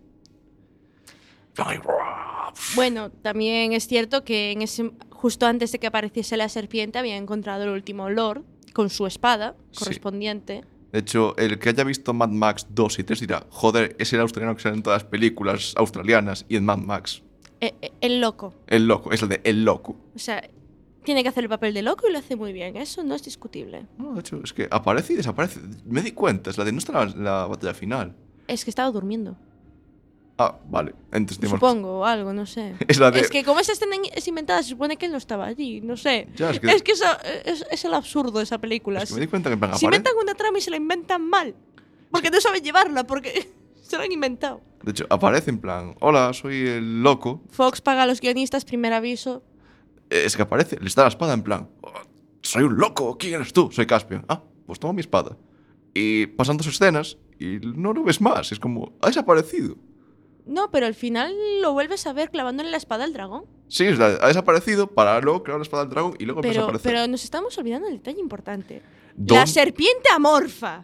Bueno, 2.75 3.09
también 3.11 3.73
es 3.73 3.87
cierto 3.87 4.23
que 4.23 4.51
en 4.51 4.61
ese, 4.61 4.91
justo 5.09 5.45
antes 5.45 5.71
de 5.71 5.79
que 5.79 5.87
apareciese 5.87 6.37
la 6.37 6.49
serpiente 6.49 6.99
había 6.99 7.15
encontrado 7.17 7.63
el 7.63 7.69
último 7.69 8.09
Lord 8.09 8.43
con 8.73 8.89
su 8.89 9.05
espada 9.07 9.55
Sí. 9.71 9.79
correspondiente. 9.79 10.63
De 10.91 10.99
hecho, 10.99 11.35
el 11.37 11.57
que 11.57 11.69
haya 11.69 11.83
visto 11.83 12.13
Mad 12.13 12.29
Max 12.29 12.67
2 12.69 12.99
y 12.99 13.03
3 13.03 13.19
dirá, 13.21 13.45
joder, 13.49 13.95
es 13.97 14.13
el 14.13 14.19
australiano 14.19 14.55
que 14.55 14.61
sale 14.61 14.75
en 14.75 14.83
todas 14.83 15.01
las 15.03 15.09
películas 15.09 15.73
australianas 15.75 16.45
y 16.49 16.55
en 16.55 16.65
Mad 16.65 16.77
Max. 16.77 17.22
Eh, 17.65 17.73
eh, 17.81 17.91
el 18.01 18.19
loco. 18.19 18.53
El 18.67 18.87
loco, 18.87 19.11
es 19.13 19.21
el 19.21 19.29
de 19.29 19.39
El 19.45 19.63
Loco. 19.63 19.95
O 20.15 20.19
sea, 20.19 20.43
tiene 21.05 21.23
que 21.23 21.29
hacer 21.29 21.43
el 21.45 21.49
papel 21.49 21.73
de 21.73 21.81
loco 21.81 22.07
y 22.09 22.11
lo 22.11 22.19
hace 22.19 22.35
muy 22.35 22.51
bien. 22.51 22.75
Eso 22.75 23.03
no 23.03 23.15
es 23.15 23.23
discutible. 23.23 23.85
No, 23.97 24.13
de 24.13 24.19
hecho, 24.19 24.41
es 24.43 24.51
que 24.51 24.67
aparece 24.69 25.13
y 25.13 25.15
desaparece. 25.15 25.61
Me 25.85 26.01
di 26.01 26.11
cuenta, 26.11 26.49
es 26.49 26.57
la 26.57 26.65
de 26.65 26.71
no 26.73 26.79
está 26.79 27.01
en 27.03 27.23
la, 27.23 27.31
la 27.41 27.47
batalla 27.47 27.73
final. 27.73 28.15
Es 28.47 28.65
que 28.65 28.69
estaba 28.69 28.91
durmiendo. 28.91 29.37
Ah, 30.37 30.57
vale. 30.67 30.93
Entonces 31.11 31.39
tenemos- 31.39 31.59
Supongo, 31.59 31.99
o 31.99 32.05
algo, 32.05 32.33
no 32.33 32.45
sé. 32.45 32.75
Es 32.87 32.99
la 32.99 33.11
de- 33.11 33.21
Es 33.21 33.29
que 33.29 33.43
como 33.45 33.59
esa 33.61 33.71
escena 33.71 33.95
es 34.13 34.27
inventada, 34.27 34.61
se 34.63 34.69
supone 34.69 34.97
que 34.97 35.05
él 35.05 35.11
no 35.13 35.17
estaba 35.17 35.45
allí, 35.45 35.79
no 35.79 35.95
sé. 35.95 36.27
Ya, 36.35 36.49
es 36.49 36.59
que- 36.59 36.67
es, 36.71 36.83
que 36.83 36.91
eso- 36.93 37.05
es, 37.45 37.65
es 37.71 37.85
el 37.85 37.93
absurdo 37.93 38.39
de 38.39 38.43
esa 38.43 38.57
película. 38.57 39.01
Es 39.03 39.09
que 39.09 39.15
me 39.15 39.21
di 39.21 39.27
cuenta 39.27 39.49
que 39.49 39.53
en 39.53 39.59
plan 39.59 39.77
si 39.77 39.85
inventan 39.85 40.13
una 40.21 40.33
trama 40.35 40.57
y 40.57 40.61
se 40.61 40.69
la 40.71 40.77
inventan 40.77 41.21
mal, 41.29 41.55
porque 42.11 42.29
no 42.29 42.41
saben 42.41 42.61
llevarla, 42.63 43.05
porque 43.05 43.49
se 43.83 43.97
la 43.97 44.03
han 44.03 44.11
inventado. 44.11 44.61
De 44.83 44.91
hecho, 44.91 45.05
aparece 45.09 45.49
en 45.51 45.59
plan, 45.59 45.95
hola, 46.01 46.33
soy 46.33 46.67
el 46.67 47.03
loco. 47.03 47.41
Fox 47.51 47.79
paga 47.81 48.03
a 48.03 48.05
los 48.05 48.19
guionistas, 48.19 48.65
primer 48.65 48.91
aviso. 48.93 49.43
Eh, 50.09 50.23
Es 50.25 50.35
que 50.35 50.41
aparece, 50.41 50.77
les 50.81 50.95
da 50.95 51.03
la 51.03 51.09
espada 51.09 51.33
en 51.33 51.43
plan, 51.43 51.69
"Oh, 51.81 51.91
soy 52.41 52.63
un 52.63 52.77
loco, 52.77 53.17
¿quién 53.17 53.35
eres 53.35 53.53
tú? 53.53 53.69
Soy 53.71 53.85
Caspian. 53.85 54.25
Ah, 54.27 54.43
pues 54.65 54.79
toma 54.79 54.93
mi 54.93 55.01
espada. 55.01 55.37
Y 55.93 56.25
pasan 56.27 56.57
dos 56.57 56.67
escenas 56.67 57.17
y 57.39 57.59
no 57.61 57.93
lo 57.93 58.03
ves 58.03 58.19
más. 58.19 58.51
Es 58.51 58.59
como, 58.59 58.93
ha 59.01 59.07
desaparecido. 59.07 59.77
No, 60.45 60.69
pero 60.71 60.85
al 60.87 60.93
final 60.95 61.33
lo 61.61 61.71
vuelves 61.71 62.05
a 62.05 62.11
ver 62.13 62.29
clavándole 62.29 62.69
la 62.71 62.77
espada 62.77 63.05
al 63.05 63.13
dragón. 63.13 63.45
Sí, 63.69 63.85
ha 63.87 64.27
desaparecido 64.27 64.87
para 64.87 65.21
luego 65.21 65.41
crear 65.43 65.57
la 65.59 65.63
espada 65.63 65.83
del 65.83 65.91
dragón 65.93 66.15
y 66.19 66.25
luego 66.25 66.41
Pero, 66.41 66.63
aparecer. 66.63 66.91
pero 66.91 67.07
nos 67.07 67.23
estamos 67.23 67.57
olvidando 67.57 67.87
del 67.87 67.97
detalle 67.97 68.19
importante. 68.19 68.81
Don- 69.15 69.37
La 69.37 69.47
serpiente 69.47 70.09
amorfa. 70.13 70.83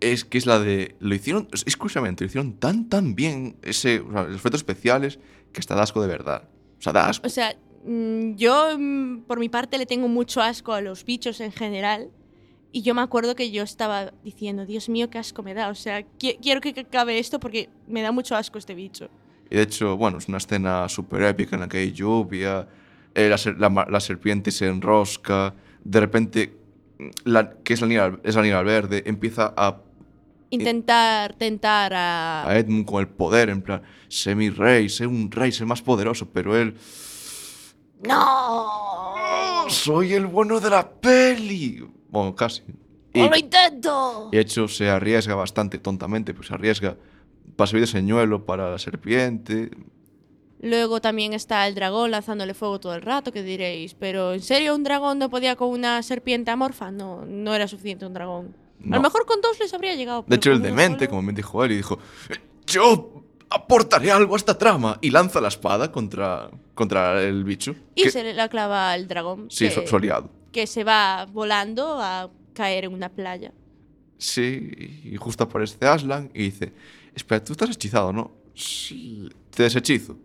Es 0.00 0.24
que 0.24 0.38
es 0.38 0.46
la 0.46 0.58
de. 0.58 0.94
Lo 1.00 1.14
hicieron. 1.14 1.48
Exclusivamente, 1.52 2.24
lo 2.24 2.26
hicieron 2.28 2.54
tan, 2.54 2.88
tan 2.88 3.14
bien. 3.14 3.56
Ese, 3.62 4.00
o 4.00 4.12
sea, 4.12 4.24
los 4.24 4.36
efectos 4.36 4.60
especiales 4.60 5.18
que 5.52 5.60
está 5.60 5.74
da 5.74 5.82
asco 5.82 6.00
de 6.02 6.08
verdad. 6.08 6.48
O 6.78 6.82
sea, 6.82 6.92
da 6.92 7.08
asco. 7.08 7.26
O 7.26 7.30
sea, 7.30 7.56
mm, 7.84 8.34
yo 8.34 8.78
mm, 8.78 9.22
por 9.26 9.38
mi 9.38 9.48
parte 9.48 9.78
le 9.78 9.86
tengo 9.86 10.08
mucho 10.08 10.42
asco 10.42 10.72
a 10.74 10.80
los 10.80 11.04
bichos 11.04 11.40
en 11.40 11.52
general. 11.52 12.10
Y 12.72 12.82
yo 12.82 12.94
me 12.94 13.00
acuerdo 13.00 13.34
que 13.34 13.50
yo 13.50 13.62
estaba 13.62 14.12
diciendo, 14.22 14.66
Dios 14.66 14.88
mío, 14.90 15.08
qué 15.08 15.16
asco 15.18 15.42
me 15.42 15.54
da. 15.54 15.68
O 15.70 15.74
sea, 15.74 16.00
qui- 16.18 16.36
quiero 16.42 16.60
que 16.60 16.74
acabe 16.78 17.18
esto 17.18 17.40
porque 17.40 17.70
me 17.88 18.02
da 18.02 18.12
mucho 18.12 18.36
asco 18.36 18.58
este 18.58 18.74
bicho. 18.74 19.08
Y 19.50 19.56
de 19.56 19.62
hecho, 19.62 19.96
bueno, 19.96 20.18
es 20.18 20.28
una 20.28 20.38
escena 20.38 20.86
súper 20.88 21.22
épica 21.22 21.56
en 21.56 21.60
la 21.62 21.68
que 21.68 21.78
hay 21.78 21.92
lluvia, 21.92 22.68
eh, 23.14 23.28
la, 23.30 23.38
ser- 23.38 23.58
la 23.58 23.86
la 23.88 24.00
serpiente 24.00 24.50
se 24.50 24.66
enrosca, 24.66 25.54
de 25.84 26.00
repente, 26.00 26.52
mm, 26.98 27.08
la, 27.24 27.50
que 27.62 27.72
es 27.72 27.80
la 27.80 27.86
niña, 27.86 28.18
es 28.24 28.34
la 28.34 28.42
niña 28.42 28.60
verde, 28.60 29.04
empieza 29.06 29.54
a, 29.56 29.80
Intentar 30.50 31.34
tentar 31.34 31.92
a... 31.94 32.48
a 32.48 32.58
Edmund 32.58 32.86
con 32.86 33.00
el 33.00 33.08
poder, 33.08 33.48
en 33.50 33.62
plan, 33.62 33.82
sé 34.08 34.34
mi 34.34 34.48
rey, 34.50 34.88
sé 34.88 35.06
un 35.06 35.30
rey, 35.30 35.50
sé 35.50 35.64
más 35.64 35.82
poderoso, 35.82 36.28
pero 36.32 36.56
él, 36.56 36.76
¡No! 38.02 39.64
soy 39.68 40.12
el 40.12 40.26
bueno 40.26 40.60
de 40.60 40.70
la 40.70 40.88
peli. 40.88 41.84
Bueno, 42.08 42.34
casi. 42.34 42.62
Y, 43.12 43.20
¡No 43.20 43.28
lo 43.30 43.36
intento! 43.36 44.28
y 44.32 44.36
de 44.36 44.42
hecho 44.42 44.68
se 44.68 44.88
arriesga 44.88 45.34
bastante 45.34 45.78
tontamente, 45.78 46.34
pues 46.34 46.48
se 46.48 46.54
arriesga 46.54 46.96
para 47.56 47.66
servir 47.66 47.86
de 47.86 47.92
señuelo 47.92 48.44
para 48.44 48.70
la 48.70 48.78
serpiente. 48.78 49.70
Luego 50.60 51.00
también 51.00 51.32
está 51.32 51.66
el 51.66 51.74
dragón 51.74 52.10
lanzándole 52.10 52.54
fuego 52.54 52.80
todo 52.80 52.94
el 52.94 53.02
rato, 53.02 53.32
que 53.32 53.42
diréis, 53.42 53.94
pero 53.94 54.32
¿en 54.32 54.40
serio 54.42 54.74
un 54.74 54.84
dragón 54.84 55.18
no 55.18 55.28
podía 55.28 55.56
con 55.56 55.68
una 55.68 56.02
serpiente 56.02 56.50
amorfa? 56.50 56.90
No, 56.90 57.24
no 57.26 57.54
era 57.54 57.68
suficiente 57.68 58.06
un 58.06 58.14
dragón. 58.14 58.56
A 58.82 58.86
No. 58.88 58.96
lo 58.96 59.02
mejor 59.02 59.26
con 59.26 59.40
dos 59.40 59.58
les 59.58 59.72
habría 59.74 59.94
llegado. 59.94 60.24
De 60.26 60.36
hecho, 60.36 60.52
el 60.52 60.62
demente, 60.62 61.00
solo- 61.06 61.10
como 61.10 61.22
me 61.22 61.32
dijo 61.32 61.64
él, 61.64 61.72
y 61.72 61.76
dijo, 61.76 61.98
yo 62.66 63.22
aportaré 63.50 64.10
algo 64.10 64.34
a 64.34 64.36
esta 64.38 64.56
trama. 64.58 64.98
Y 65.00 65.10
lanza 65.10 65.40
la 65.40 65.48
espada 65.48 65.90
contra, 65.92 66.50
contra 66.74 67.22
el 67.22 67.44
bicho. 67.44 67.74
Y 67.94 68.04
que- 68.04 68.10
se 68.10 68.22
le 68.22 68.34
la 68.34 68.48
clava 68.48 68.92
al 68.92 69.08
dragón. 69.08 69.48
Sí, 69.50 69.68
que, 69.68 69.86
su 69.86 69.96
aliado. 69.96 70.30
que 70.52 70.66
se 70.66 70.84
va 70.84 71.26
volando 71.26 72.00
a 72.00 72.30
caer 72.54 72.84
en 72.84 72.94
una 72.94 73.08
playa. 73.08 73.52
Sí, 74.18 74.70
y 75.04 75.16
justo 75.16 75.44
aparece 75.44 75.84
Aslan 75.86 76.30
y 76.32 76.44
dice, 76.44 76.72
espera, 77.14 77.44
tú 77.44 77.52
estás 77.52 77.70
hechizado, 77.70 78.12
¿no? 78.12 78.30
Sí. 78.54 79.28
Te 79.50 79.64
deshechizo. 79.64 80.16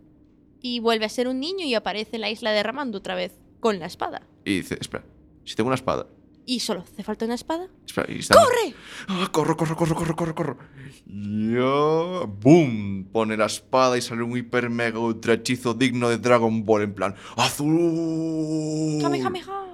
Y 0.62 0.80
vuelve 0.80 1.04
a 1.04 1.08
ser 1.08 1.28
un 1.28 1.40
niño 1.40 1.66
y 1.66 1.74
aparece 1.74 2.16
en 2.16 2.22
la 2.22 2.30
isla 2.30 2.52
derramando 2.52 2.98
otra 2.98 3.14
vez 3.14 3.32
con 3.60 3.78
la 3.78 3.86
espada. 3.86 4.22
Y 4.44 4.56
dice, 4.58 4.78
espera, 4.80 5.04
si 5.44 5.54
tengo 5.54 5.68
una 5.68 5.74
espada. 5.74 6.06
Y 6.44 6.60
solo 6.60 6.80
hace 6.80 7.02
falta 7.04 7.24
una 7.24 7.34
espada. 7.34 7.68
Espera, 7.86 8.12
está- 8.12 8.34
¡Corre! 8.34 8.74
Ah, 9.08 9.28
corro, 9.32 9.56
corro, 9.56 9.76
corro, 9.76 9.94
corro, 10.16 10.34
corro, 10.34 10.58
yo, 11.06 12.26
¡boom! 12.40 13.08
Pone 13.12 13.36
la 13.36 13.46
espada 13.46 13.96
y 13.96 14.02
sale 14.02 14.22
un 14.22 14.36
hiper 14.36 14.68
mega 14.70 14.98
ultra 14.98 15.34
hechizo 15.34 15.74
digno 15.74 16.08
de 16.08 16.18
Dragon 16.18 16.64
Ball 16.64 16.82
en 16.82 16.94
plan 16.94 17.14
azul. 17.36 18.98
¡Kamehameha! 19.00 19.66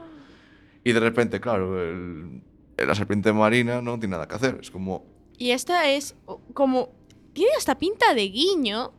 Y 0.84 0.92
de 0.92 1.00
repente, 1.00 1.40
claro, 1.40 1.82
el- 1.82 2.42
la 2.76 2.94
serpiente 2.94 3.32
marina 3.32 3.82
no 3.82 3.98
tiene 3.98 4.12
nada 4.12 4.28
que 4.28 4.34
hacer. 4.36 4.58
Es 4.60 4.70
como, 4.70 5.04
Y 5.38 5.50
esta 5.52 5.88
es 5.88 6.14
como. 6.54 6.90
Tiene 7.32 7.52
hasta 7.56 7.78
pinta 7.78 8.12
de 8.14 8.28
guiño, 8.28 8.92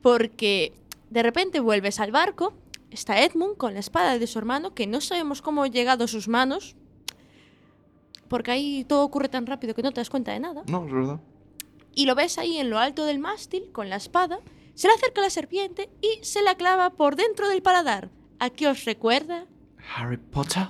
porque 0.00 0.72
de 1.10 1.22
repente 1.22 1.60
vuelves 1.60 1.98
al 2.00 2.12
barco. 2.12 2.54
Está 2.90 3.22
Edmund 3.24 3.56
con 3.56 3.74
la 3.74 3.80
espada 3.80 4.18
de 4.18 4.26
su 4.26 4.38
hermano, 4.38 4.74
que 4.74 4.86
no 4.86 5.00
sabemos 5.00 5.40
cómo 5.42 5.62
ha 5.64 5.68
llegado 5.68 6.04
a 6.04 6.08
sus 6.08 6.28
manos. 6.28 6.76
Porque 8.32 8.50
ahí 8.50 8.84
todo 8.88 9.04
ocurre 9.04 9.28
tan 9.28 9.44
rápido 9.44 9.74
que 9.74 9.82
no 9.82 9.92
te 9.92 10.00
das 10.00 10.08
cuenta 10.08 10.32
de 10.32 10.40
nada. 10.40 10.62
no, 10.66 10.86
es 10.86 10.90
verdad. 10.90 11.20
Y 11.94 12.06
lo 12.06 12.14
ves 12.14 12.38
ahí 12.38 12.56
en 12.56 12.70
lo 12.70 12.78
alto 12.78 13.04
del 13.04 13.18
mástil 13.18 13.70
con 13.72 13.90
la 13.90 13.96
espada. 13.96 14.40
Se 14.72 14.88
le 14.88 14.94
acerca 14.94 15.20
la 15.20 15.28
serpiente 15.28 15.90
y 16.00 16.24
se 16.24 16.40
la 16.40 16.54
clava 16.54 16.88
por 16.88 17.14
dentro 17.14 17.46
del 17.50 17.60
paladar. 17.60 18.08
¿A 18.38 18.48
qué 18.48 18.68
os 18.68 18.86
recuerda? 18.86 19.44
Harry 19.94 20.16
Potter. 20.16 20.68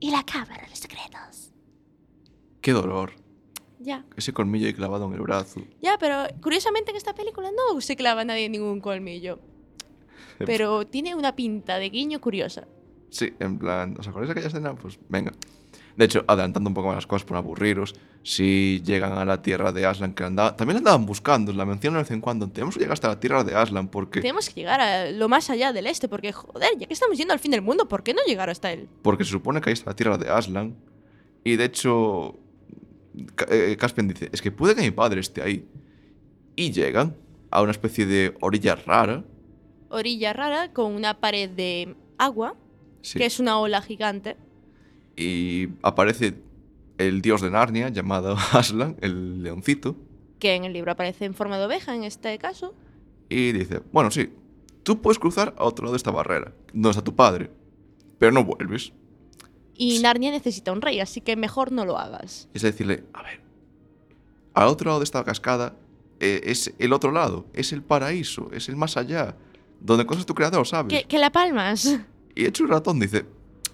Y 0.00 0.10
la 0.10 0.24
cámara 0.24 0.62
de 0.62 0.70
los 0.70 0.78
secretos. 0.78 1.52
Qué 2.62 2.72
dolor. 2.72 3.12
Ya. 3.78 4.06
Ese 4.16 4.32
colmillo 4.32 4.66
ahí 4.66 4.72
clavado 4.72 5.04
en 5.04 5.12
el 5.12 5.20
brazo. 5.20 5.60
Ya, 5.82 5.98
pero 5.98 6.24
curiosamente 6.42 6.92
en 6.92 6.96
esta 6.96 7.14
película 7.14 7.50
no 7.50 7.78
se 7.82 7.94
clava 7.94 8.24
nadie 8.24 8.48
ningún 8.48 8.80
colmillo. 8.80 9.38
Pero 10.38 10.86
tiene 10.86 11.14
una 11.14 11.36
pinta 11.36 11.76
de 11.76 11.90
guiño 11.90 12.22
curiosa. 12.22 12.66
Sí, 13.10 13.34
en 13.38 13.58
plan, 13.58 13.96
¿os 13.98 14.08
acordáis 14.08 14.28
de 14.28 14.32
aquella 14.32 14.48
escena? 14.48 14.74
Pues 14.74 14.98
venga. 15.10 15.32
De 15.96 16.04
hecho, 16.04 16.24
adelantando 16.28 16.68
un 16.68 16.74
poco 16.74 16.88
más 16.88 16.96
las 16.96 17.06
cosas 17.06 17.24
por 17.24 17.38
aburriros, 17.38 17.94
si 18.22 18.82
llegan 18.84 19.12
a 19.12 19.24
la 19.24 19.40
tierra 19.40 19.72
de 19.72 19.86
Aslan, 19.86 20.12
que 20.12 20.24
andaba, 20.24 20.54
también 20.54 20.74
la 20.74 20.78
andaban 20.80 21.06
buscando, 21.06 21.52
la 21.54 21.64
mencionan 21.64 21.98
de 21.98 22.02
vez 22.02 22.10
en 22.10 22.20
cuando. 22.20 22.48
Tenemos 22.50 22.74
que 22.74 22.80
llegar 22.80 22.92
hasta 22.92 23.08
la 23.08 23.18
tierra 23.18 23.44
de 23.44 23.54
Aslan 23.54 23.88
porque, 23.88 24.20
Tenemos 24.20 24.48
que 24.50 24.56
llegar 24.60 24.80
a 24.80 25.10
lo 25.10 25.28
más 25.28 25.48
allá 25.48 25.72
del 25.72 25.86
este, 25.86 26.08
porque 26.08 26.32
joder, 26.32 26.76
ya 26.78 26.86
que 26.86 26.92
estamos 26.92 27.16
yendo 27.16 27.32
al 27.32 27.38
fin 27.38 27.50
del 27.50 27.62
mundo, 27.62 27.88
¿por 27.88 28.02
qué 28.02 28.12
no 28.12 28.20
llegar 28.26 28.50
hasta 28.50 28.72
él? 28.72 28.88
porque 29.02 29.24
se 29.24 29.30
supone 29.30 29.60
que 29.60 29.70
ahí 29.70 29.74
está 29.74 29.90
la 29.90 29.96
tierra 29.96 30.18
de 30.18 30.28
Aslan. 30.28 30.76
Y 31.44 31.56
de 31.56 31.64
hecho, 31.64 32.38
eh, 33.48 33.76
Caspian 33.78 34.08
dice: 34.08 34.28
Es 34.32 34.42
que 34.42 34.50
puede 34.50 34.74
que 34.74 34.82
mi 34.82 34.90
padre 34.90 35.20
esté 35.20 35.42
ahí. 35.42 35.66
Y 36.56 36.72
llegan 36.72 37.16
a 37.50 37.62
una 37.62 37.70
especie 37.70 38.04
de 38.04 38.34
orilla 38.40 38.74
rara. 38.74 39.24
Orilla 39.88 40.32
rara 40.32 40.72
con 40.72 40.92
una 40.92 41.20
pared 41.20 41.48
de 41.48 41.94
agua, 42.18 42.54
sí, 43.02 43.18
que 43.18 43.26
es 43.26 43.38
una 43.40 43.58
ola 43.58 43.80
gigante. 43.80 44.36
Y 45.16 45.68
aparece 45.82 46.34
el 46.98 47.22
dios 47.22 47.40
de 47.40 47.50
Narnia 47.50 47.88
llamado 47.88 48.36
Aslan, 48.52 48.96
el 49.00 49.42
leoncito. 49.42 49.96
que 50.38 50.54
en 50.54 50.64
el 50.64 50.72
libro 50.72 50.92
aparece 50.92 51.24
en 51.24 51.34
forma 51.34 51.58
de 51.58 51.64
oveja 51.64 51.94
en 51.94 52.04
este 52.04 52.36
caso. 52.38 52.74
Y 53.28 53.52
dice, 53.52 53.80
bueno, 53.92 54.10
sí, 54.10 54.30
tú 54.82 55.00
puedes 55.00 55.18
cruzar 55.18 55.54
a 55.58 55.64
otro 55.64 55.84
lado 55.84 55.94
de 55.94 55.98
esta 55.98 56.10
barrera, 56.10 56.52
donde 56.72 56.90
está 56.90 57.02
tu 57.02 57.14
padre, 57.14 57.50
pero 58.18 58.32
no 58.32 58.44
vuelves. 58.44 58.92
Y. 59.74 59.98
Narnia 59.98 60.30
necesita 60.30 60.72
un 60.72 60.80
rey, 60.80 61.00
así 61.00 61.20
que 61.20 61.36
mejor 61.36 61.72
no 61.72 61.84
lo 61.84 61.98
hagas. 61.98 62.48
Es 62.54 62.62
decirle, 62.62 63.04
a 63.12 63.22
ver, 63.22 63.40
al 64.54 64.68
otro 64.68 64.88
lado 64.88 65.00
de 65.00 65.04
esta 65.04 65.24
cascada 65.24 65.74
eh, 66.20 66.40
es 66.44 66.72
el 66.78 66.92
otro 66.92 67.10
lado, 67.12 67.46
es 67.52 67.72
el 67.72 67.82
paraíso, 67.82 68.50
es 68.52 68.68
el 68.68 68.76
más 68.76 68.96
allá, 68.96 69.36
donde 69.80 70.06
cosas 70.06 70.24
tu 70.24 70.34
creador, 70.34 70.66
¿sabes? 70.66 70.92
Que, 70.92 71.06
que 71.06 71.18
la 71.18 71.30
palmas. 71.30 71.98
Y 72.34 72.46
hecho 72.46 72.64
un 72.64 72.70
ratón 72.70 73.00
dice, 73.00 73.26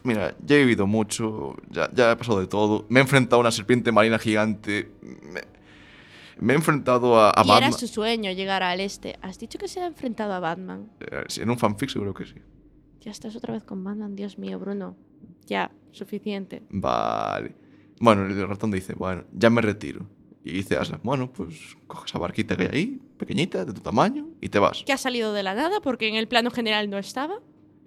mira, 0.05 0.37
ya 0.45 0.57
he 0.57 0.61
vivido 0.61 0.87
mucho, 0.87 1.57
ya, 1.71 1.91
ya 1.93 2.13
he 2.13 2.17
pasado 2.17 2.41
de 2.41 2.47
todo, 2.47 2.87
me 2.89 3.01
he 3.01 3.03
enfrentado 3.03 3.37
a 3.37 3.41
una 3.41 3.51
serpiente 3.51 3.93
marina 3.93 4.19
gigante, 4.19 4.91
me, 5.03 5.41
me 6.39 6.53
he 6.53 6.57
enfrentado 6.57 7.19
a, 7.21 7.31
a 7.31 7.43
y 7.45 7.49
era 7.51 7.55
Batman. 7.55 7.73
su 7.73 7.87
sueño 7.89 8.31
llegar 8.33 8.63
al 8.63 8.81
este. 8.81 9.17
¿Has 9.23 9.39
dicho 9.39 9.59
que 9.59 9.69
se 9.69 9.81
ha 9.81 9.87
enfrentado 9.87 10.33
a 10.33 10.41
Batman? 10.41 10.91
Eh, 11.01 11.25
en 11.41 11.51
un 11.51 11.59
fanfic 11.59 11.91
seguro 11.91 12.15
que 12.15 12.27
sí. 12.27 12.35
Ya 13.01 13.11
estás 13.11 13.35
otra 13.37 13.53
vez 13.55 13.65
con 13.65 13.83
Batman, 13.83 14.15
Dios 14.17 14.39
mío, 14.39 14.59
Bruno. 14.59 14.97
Ya, 15.47 15.71
suficiente. 15.93 16.63
Vale. 16.71 17.55
Bueno, 18.01 18.27
el 18.27 18.49
ratón 18.49 18.71
dice, 18.71 18.95
bueno, 18.95 19.25
ya 19.33 19.51
me 19.51 19.61
retiro. 19.61 20.07
Y 20.45 20.53
dice 20.53 20.77
Aslan, 20.77 21.01
bueno, 21.05 21.33
pues 21.33 21.77
coges 21.87 22.11
esa 22.11 22.19
barquita 22.19 22.57
que 22.57 22.65
hay 22.65 22.69
ahí, 22.73 23.01
pequeñita, 23.17 23.65
de 23.65 23.73
tu 23.73 23.81
tamaño, 23.81 24.27
y 24.41 24.49
te 24.49 24.59
vas. 24.59 24.83
Que 24.85 24.93
ha 24.93 24.97
salido 24.99 25.33
de 25.33 25.45
la 25.45 25.55
nada 25.55 25.81
porque 25.81 26.09
en 26.09 26.17
el 26.17 26.27
plano 26.27 26.51
general 26.51 26.91
no 26.91 26.99
estaba. 26.99 27.39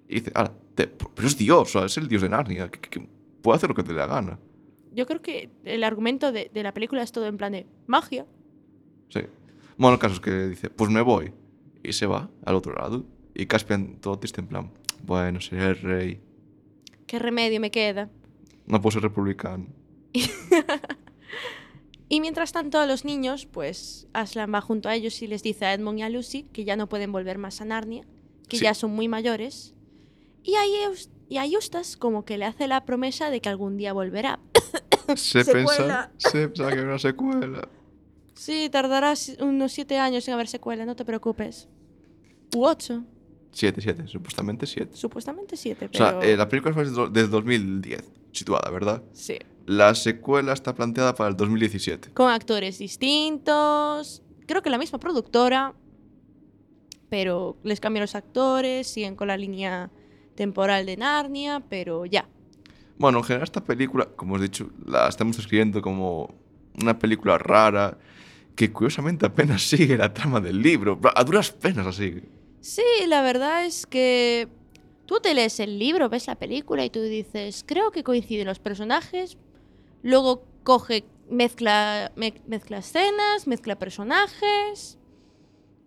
Y 0.08 0.16
dice, 0.16 0.32
ahora, 0.36 0.54
pero 0.76 1.28
es 1.28 1.38
Dios, 1.38 1.76
es 1.76 1.98
el 1.98 2.08
Dios 2.08 2.22
de 2.22 2.30
Narnia, 2.30 2.70
que, 2.70 2.80
que- 2.80 2.90
que 2.90 3.08
puede 3.42 3.58
hacer 3.58 3.70
lo 3.70 3.76
que 3.76 3.84
te 3.84 3.94
dé 3.94 4.00
la 4.00 4.08
gana. 4.08 4.40
Yo 4.94 5.06
creo 5.06 5.22
que 5.22 5.50
el 5.66 5.84
argumento 5.84 6.32
de, 6.32 6.50
de 6.54 6.64
la 6.64 6.74
película 6.74 7.04
es 7.04 7.12
todo 7.12 7.26
en 7.28 7.38
plan 7.38 7.52
de 7.52 7.66
magia. 7.88 8.26
Sí. 9.10 9.22
Bueno, 9.78 9.94
el 9.96 10.00
caso 10.00 10.16
es 10.16 10.20
que 10.22 10.48
dice, 10.48 10.70
pues 10.70 10.90
me 10.90 11.02
voy. 11.02 11.34
Y 11.84 11.94
se 11.94 12.06
va 12.08 12.30
al 12.46 12.56
otro 12.56 12.74
lado. 12.74 13.06
Y 13.34 13.46
Caspian 13.48 13.98
todo 14.00 14.18
triste 14.18 14.42
en 14.42 14.48
plan, 14.48 14.72
bueno, 15.04 15.42
seré 15.42 15.66
el 15.66 15.78
rey. 15.80 16.22
¿Qué 17.06 17.20
remedio 17.20 17.60
me 17.60 17.70
queda? 17.72 18.10
No 18.66 18.82
puedo 18.82 18.94
ser 18.94 19.04
republicano. 19.04 19.68
Y 22.08 22.22
mientras 22.22 22.52
tanto 22.52 22.80
a 22.80 22.86
los 22.86 23.04
niños, 23.04 23.46
pues 23.48 24.08
Aslan 24.14 24.54
va 24.54 24.62
junto 24.62 24.90
a 24.90 24.96
ellos 24.96 25.22
y 25.24 25.28
les 25.28 25.42
dice 25.42 25.66
a 25.66 25.74
Edmund 25.74 26.00
y 26.00 26.02
a 26.04 26.10
Lucy 26.10 26.44
que 26.44 26.64
ya 26.64 26.76
no 26.76 26.88
pueden 26.88 27.12
volver 27.12 27.40
más 27.40 27.62
a 27.62 27.66
Narnia, 27.66 28.04
que 28.48 28.58
Sí. 28.58 28.64
ya 28.64 28.76
son 28.76 28.92
muy 28.92 29.08
mayores. 29.08 29.74
Y 30.48 30.54
a, 30.56 30.64
Eus- 30.88 31.10
y 31.28 31.38
a 31.38 31.46
Eustace 31.46 31.98
como 31.98 32.24
que 32.24 32.38
le 32.38 32.46
hace 32.46 32.68
la 32.68 32.86
promesa 32.86 33.30
de 33.32 33.42
que 33.42 33.50
algún 33.50 33.78
día 33.78 33.94
volverá. 33.94 34.40
Se 35.16 35.44
pensa, 35.46 36.12
se 36.18 36.48
pensaba 36.50 36.72
que 36.72 36.78
era 36.80 36.88
una 36.88 37.00
secuela. 37.00 37.68
Sí, 38.36 38.70
tardarás 38.72 39.36
unos 39.40 39.72
siete 39.72 39.98
años 39.98 40.28
en 40.28 40.34
haber 40.36 40.48
secuela, 40.48 40.86
no 40.86 40.96
te 40.96 41.04
preocupes. 41.06 41.68
U 42.56 42.66
ocho, 42.66 43.04
Siete, 43.52 43.82
siete, 43.82 44.08
supuestamente 44.08 44.66
siete. 44.68 44.96
supuestamente 44.96 45.56
siete, 45.58 45.86
O 45.86 45.90
pero... 45.92 46.22
sea, 46.22 46.28
eh, 46.30 46.36
la 46.36 46.48
película 46.50 46.74
fue 46.74 46.84
desde 46.86 47.08
desde 47.10 47.28
2010, 47.30 48.04
situada, 48.34 48.70
¿verdad? 48.70 49.02
Sí. 49.14 49.38
La 49.66 49.96
secuela 49.96 50.52
está 50.54 50.76
planteada 50.76 51.16
para 51.16 51.30
el 51.30 51.38
2017. 51.38 52.12
Con 52.14 52.30
actores 52.30 52.78
distintos, 52.80 54.22
creo 54.46 54.62
que 54.62 54.70
la 54.70 54.78
misma 54.78 55.00
productora, 55.00 55.74
pero 57.10 57.58
les 57.64 57.80
cambian 57.80 58.02
los 58.02 58.16
actores, 58.16 58.88
siguen 58.88 59.16
con 59.16 59.28
la 59.30 59.38
línea 59.38 59.90
temporal 60.36 60.86
de 60.86 60.98
Narnia, 60.98 61.64
pero 61.70 62.06
ya. 62.06 62.28
Bueno, 62.98 63.18
en 63.20 63.24
general 63.26 63.44
esta 63.44 63.64
película, 63.64 64.06
como 64.16 64.36
os 64.36 64.42
he 64.42 64.44
dicho, 64.44 64.70
la 64.86 65.08
estamos 65.08 65.36
describiendo 65.38 65.82
como 65.82 66.34
una 66.82 66.98
película 66.98 67.38
rara 67.38 67.98
que 68.56 68.72
curiosamente 68.72 69.26
apenas 69.26 69.62
sigue 69.68 69.98
la 69.98 70.14
trama 70.14 70.40
del 70.40 70.62
libro. 70.62 71.00
A 71.16 71.24
duras 71.24 71.52
penas 71.52 71.96
sigue. 71.96 72.24
Sí, 72.62 72.84
la 73.08 73.22
verdad 73.22 73.66
es 73.66 73.86
que 73.86 74.48
tú 75.06 75.20
te 75.22 75.34
lees 75.34 75.60
el 75.60 75.78
libro, 75.78 76.10
ves 76.10 76.28
la 76.28 76.36
película 76.36 76.84
y 76.86 76.90
tú 76.90 77.02
dices, 77.02 77.64
creo 77.68 77.92
que 77.92 78.04
coinciden 78.04 78.48
los 78.48 78.60
personajes, 78.60 79.38
luego 80.02 80.46
coge, 80.64 81.06
mezcla, 81.30 82.12
me- 82.16 82.42
mezcla 82.48 82.78
escenas, 82.80 83.46
mezcla 83.46 83.78
personajes, 83.78 84.98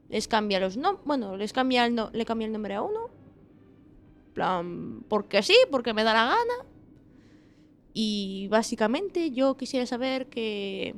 les 0.08 0.28
cambia 0.28 0.60
los 0.60 0.76
nombres, 0.76 1.04
bueno, 1.04 1.36
les 1.36 1.52
cambia 1.52 1.84
el 1.86 1.94
no- 1.94 2.10
le 2.12 2.24
cambia 2.24 2.46
el 2.46 2.52
nombre 2.52 2.74
a 2.74 2.82
uno, 2.82 3.10
plan, 4.38 5.02
porque 5.08 5.42
sí, 5.42 5.56
porque 5.70 5.92
me 5.92 6.04
da 6.04 6.12
la 6.14 6.24
gana. 6.26 6.56
Y 7.92 8.46
básicamente 8.50 9.32
yo 9.32 9.56
quisiera 9.56 9.84
saber 9.86 10.28
que 10.28 10.94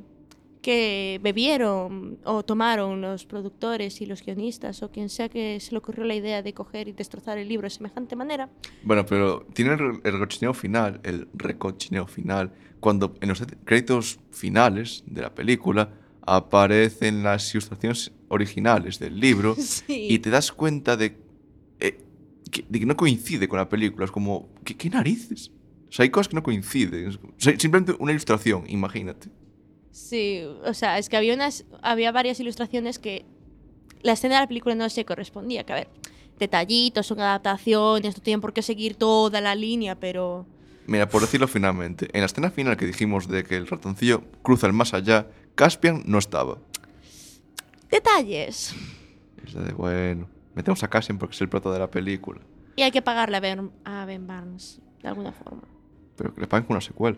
que 0.61 1.19
bebieron 1.23 2.19
o 2.23 2.43
tomaron 2.43 3.01
los 3.01 3.25
productores 3.25 3.99
y 3.99 4.05
los 4.05 4.23
guionistas 4.23 4.83
o 4.83 4.91
quien 4.91 5.09
sea 5.09 5.27
que 5.27 5.59
se 5.59 5.71
le 5.71 5.79
ocurrió 5.79 6.03
la 6.05 6.13
idea 6.13 6.43
de 6.43 6.53
coger 6.53 6.87
y 6.87 6.91
destrozar 6.91 7.39
el 7.39 7.47
libro 7.47 7.65
de 7.65 7.71
semejante 7.71 8.15
manera. 8.15 8.47
Bueno, 8.83 9.03
pero 9.03 9.43
tiene 9.55 9.73
el, 9.73 10.01
el 10.03 10.13
recochineo 10.13 10.53
final, 10.53 10.99
el 11.01 11.27
recochineo 11.33 12.05
final, 12.05 12.51
cuando 12.79 13.15
en 13.21 13.29
los 13.29 13.41
créditos 13.65 14.19
finales 14.29 15.03
de 15.07 15.23
la 15.23 15.33
película 15.33 15.89
aparecen 16.21 17.23
las 17.23 17.51
ilustraciones 17.55 18.11
originales 18.27 18.99
del 18.99 19.19
libro 19.19 19.55
Sí. 19.57 20.09
y 20.11 20.19
te 20.19 20.29
das 20.29 20.51
cuenta 20.51 20.95
de, 20.95 21.17
eh, 21.79 21.97
que, 22.51 22.65
de 22.67 22.79
que 22.79 22.85
no 22.85 22.95
coincide 22.95 23.47
con 23.47 23.57
la 23.57 23.67
película. 23.69 24.05
Es 24.05 24.11
como, 24.11 24.49
¿qué, 24.63 24.75
qué 24.75 24.89
narices? 24.89 25.51
O 25.89 25.91
sea, 25.91 26.03
hay 26.03 26.09
cosas 26.09 26.27
que 26.29 26.35
no 26.35 26.43
coinciden. 26.43 27.07
O 27.09 27.11
sea, 27.37 27.57
simplemente 27.59 27.95
una 27.99 28.11
ilustración, 28.11 28.63
imagínate. 28.67 29.29
Sí, 29.91 30.41
o 30.65 30.73
sea, 30.73 30.97
es 30.97 31.09
que 31.09 31.17
había 31.17 31.33
unas 31.33 31.65
había 31.81 32.11
varias 32.13 32.39
ilustraciones 32.39 32.97
que 32.99 33.25
la 34.03 34.13
escena 34.13 34.35
de 34.35 34.41
la 34.41 34.47
película 34.47 34.73
no 34.75 34.89
se 34.89 35.03
correspondía, 35.03 35.65
que 35.65 35.73
a 35.73 35.75
ver, 35.75 35.89
detallitos, 36.39 37.07
son 37.07 37.19
adaptaciones, 37.19 38.15
no 38.15 38.23
tienen 38.23 38.39
por 38.41 38.53
qué 38.53 38.61
seguir 38.61 38.95
toda 38.95 39.41
la 39.41 39.53
línea, 39.53 39.99
pero 39.99 40.45
Mira, 40.87 41.07
por 41.09 41.21
decirlo 41.21 41.47
finalmente, 41.47 42.07
en 42.13 42.21
la 42.21 42.25
escena 42.25 42.51
final 42.51 42.77
que 42.77 42.85
dijimos 42.85 43.27
de 43.27 43.43
que 43.43 43.55
el 43.57 43.67
ratoncillo 43.67 44.23
cruza 44.41 44.65
el 44.67 44.73
más 44.73 44.93
allá, 44.93 45.27
Caspian 45.55 46.03
no 46.05 46.17
estaba. 46.17 46.57
detalles. 47.89 48.73
Es 49.45 49.53
de, 49.53 49.73
bueno, 49.73 50.29
metemos 50.55 50.83
a 50.83 50.89
Caspian 50.89 51.17
porque 51.17 51.35
es 51.35 51.41
el 51.41 51.49
prota 51.49 51.71
de 51.71 51.79
la 51.79 51.89
película. 51.89 52.41
Y 52.75 52.83
hay 52.83 52.91
que 52.91 53.01
pagarle 53.01 53.37
a 53.37 53.39
Ben, 53.39 53.71
a 53.83 54.05
Ben 54.05 54.27
Barnes 54.27 54.81
de 55.01 55.09
alguna 55.09 55.31
forma. 55.31 55.63
Pero 56.15 56.33
que 56.33 56.41
le 56.41 56.47
paguen 56.47 56.65
con 56.65 56.75
una 56.75 56.81
secuela. 56.81 57.17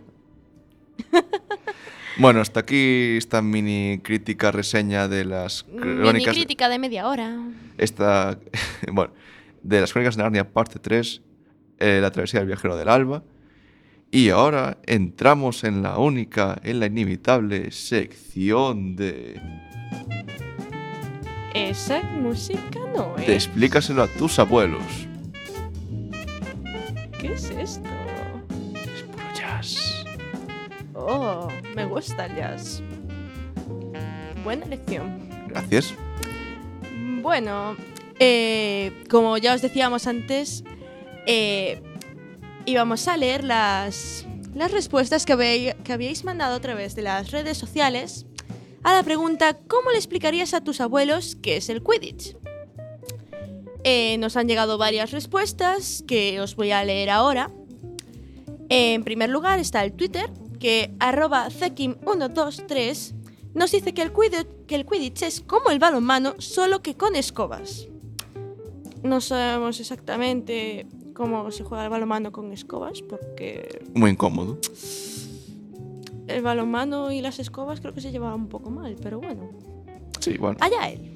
bueno, 2.17 2.41
hasta 2.41 2.61
aquí 2.61 3.17
esta 3.17 3.41
mini 3.41 3.99
crítica 4.03 4.51
reseña 4.51 5.07
de 5.07 5.25
las 5.25 5.67
Mini 5.67 5.81
crónicas. 5.81 6.33
crítica 6.33 6.69
de 6.69 6.79
media 6.79 7.07
hora. 7.07 7.37
Esta. 7.77 8.39
bueno, 8.91 9.13
de 9.61 9.81
las 9.81 9.91
crónicas 9.91 10.15
de 10.15 10.23
Narnia, 10.23 10.51
parte 10.51 10.79
3, 10.79 11.21
eh, 11.79 11.99
La 12.01 12.11
travesía 12.11 12.39
del 12.39 12.47
viajero 12.47 12.75
del 12.75 12.89
alba. 12.89 13.23
Y 14.11 14.29
ahora 14.29 14.77
entramos 14.85 15.63
en 15.63 15.81
la 15.81 15.97
única, 15.97 16.59
en 16.63 16.79
la 16.79 16.85
inimitable 16.85 17.71
sección 17.71 18.95
de. 18.95 19.41
Esa 21.53 22.01
música 22.03 22.79
no 22.95 23.15
es. 23.17 23.29
explícaselo 23.29 24.03
a 24.03 24.07
tus 24.07 24.39
abuelos. 24.39 24.83
¿Qué 27.19 27.33
es 27.33 27.49
esto? 27.51 27.89
Es 28.73 29.03
puro 29.03 29.23
jazz. 29.35 30.05
Oh, 30.93 31.47
me 31.75 31.85
gusta 31.85 32.25
el 32.25 32.35
jazz. 32.35 32.81
Buena 34.43 34.65
elección. 34.65 35.19
Gracias. 35.47 35.93
Bueno, 37.21 37.77
eh, 38.19 39.03
como 39.09 39.37
ya 39.37 39.53
os 39.53 39.61
decíamos 39.61 40.07
antes, 40.07 40.63
eh, 41.27 41.81
íbamos 42.65 43.07
a 43.07 43.15
leer 43.15 43.43
las, 43.43 44.25
las 44.53 44.71
respuestas 44.71 45.25
que, 45.25 45.33
habéis- 45.33 45.75
que 45.83 45.93
habíais 45.93 46.25
mandado 46.25 46.55
a 46.55 46.59
través 46.59 46.95
de 46.95 47.03
las 47.03 47.31
redes 47.31 47.57
sociales 47.57 48.25
a 48.83 48.93
la 48.93 49.03
pregunta 49.03 49.57
¿Cómo 49.67 49.91
le 49.91 49.97
explicarías 49.97 50.53
a 50.53 50.61
tus 50.61 50.81
abuelos 50.81 51.35
qué 51.41 51.57
es 51.57 51.69
el 51.69 51.83
Quidditch? 51.83 52.35
Eh, 53.83 54.17
nos 54.17 54.37
han 54.37 54.47
llegado 54.47 54.77
varias 54.77 55.11
respuestas 55.11 56.03
que 56.07 56.39
os 56.39 56.55
voy 56.55 56.71
a 56.71 56.83
leer 56.83 57.09
ahora. 57.09 57.51
En 58.69 59.03
primer 59.03 59.29
lugar 59.29 59.59
está 59.59 59.83
el 59.83 59.91
Twitter, 59.91 60.31
que 60.59 60.93
arroba 60.99 61.49
Zekim123 61.49 63.13
nos 63.53 63.71
dice 63.71 63.93
que 63.93 64.11
que 64.67 64.75
el 64.75 64.85
Quidditch 64.85 65.21
es 65.23 65.41
como 65.41 65.69
el 65.69 65.79
balonmano, 65.79 66.35
solo 66.39 66.81
que 66.81 66.95
con 66.95 67.15
escobas. 67.15 67.87
No 69.03 69.21
sabemos 69.21 69.79
exactamente 69.79 70.87
cómo 71.13 71.51
se 71.51 71.63
juega 71.63 71.83
el 71.83 71.89
balonmano 71.89 72.31
con 72.31 72.51
escobas, 72.51 73.01
porque 73.01 73.83
Muy 73.93 74.11
incómodo. 74.11 74.57
El 76.33 76.41
balonmano 76.43 77.11
y 77.11 77.21
las 77.21 77.39
escobas 77.39 77.79
creo 77.81 77.93
que 77.93 78.01
se 78.01 78.11
llevaban 78.11 78.41
un 78.41 78.49
poco 78.49 78.69
mal, 78.69 78.95
pero 79.01 79.19
bueno. 79.19 79.49
Sí, 80.19 80.31
igual. 80.31 80.57
Allá 80.59 80.89
él. 80.89 81.11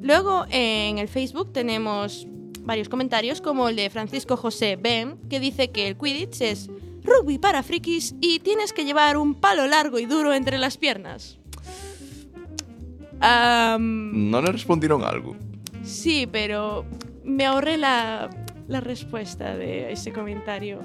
Luego 0.00 0.44
en 0.50 0.98
el 0.98 1.08
Facebook 1.08 1.52
tenemos 1.52 2.26
varios 2.60 2.88
comentarios, 2.88 3.40
como 3.40 3.68
el 3.68 3.76
de 3.76 3.90
Francisco 3.90 4.36
José 4.36 4.76
Ben, 4.76 5.16
que 5.28 5.40
dice 5.40 5.70
que 5.70 5.88
el 5.88 5.96
Quidditch 5.96 6.40
es 6.42 6.70
rugby 7.04 7.38
para 7.38 7.62
frikis 7.62 8.14
y 8.20 8.38
tienes 8.40 8.72
que 8.72 8.84
llevar 8.84 9.16
un 9.16 9.34
palo 9.34 9.66
largo 9.66 9.98
y 9.98 10.06
duro 10.06 10.32
entre 10.32 10.58
las 10.58 10.76
piernas. 10.76 11.38
Am, 13.20 14.30
No 14.30 14.40
le 14.42 14.52
respondieron 14.52 15.02
algo. 15.04 15.36
sí, 15.82 16.26
pero 16.30 16.84
me 17.24 17.46
ahorré 17.46 17.76
la, 17.76 18.30
la 18.68 18.80
respuesta 18.80 19.56
de 19.56 19.92
ese 19.92 20.12
comentario. 20.12 20.80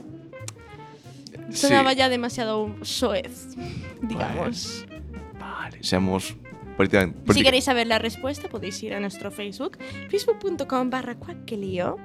Sonaba 1.51 1.93
ya 1.93 2.09
demasiado 2.09 2.75
soez, 2.81 3.55
digamos. 4.01 4.85
Vale, 5.39 5.77
seamos 5.81 6.35
política- 6.75 7.05
Si 7.05 7.11
política- 7.13 7.43
queréis 7.45 7.63
saber 7.63 7.87
la 7.87 7.99
respuesta, 7.99 8.47
podéis 8.49 8.81
ir 8.83 8.93
a 8.93 8.99
nuestro 8.99 9.31
Facebook, 9.31 9.77
facebook.com 10.09 10.89
barra 10.89 11.15
cuaquelío. 11.15 11.97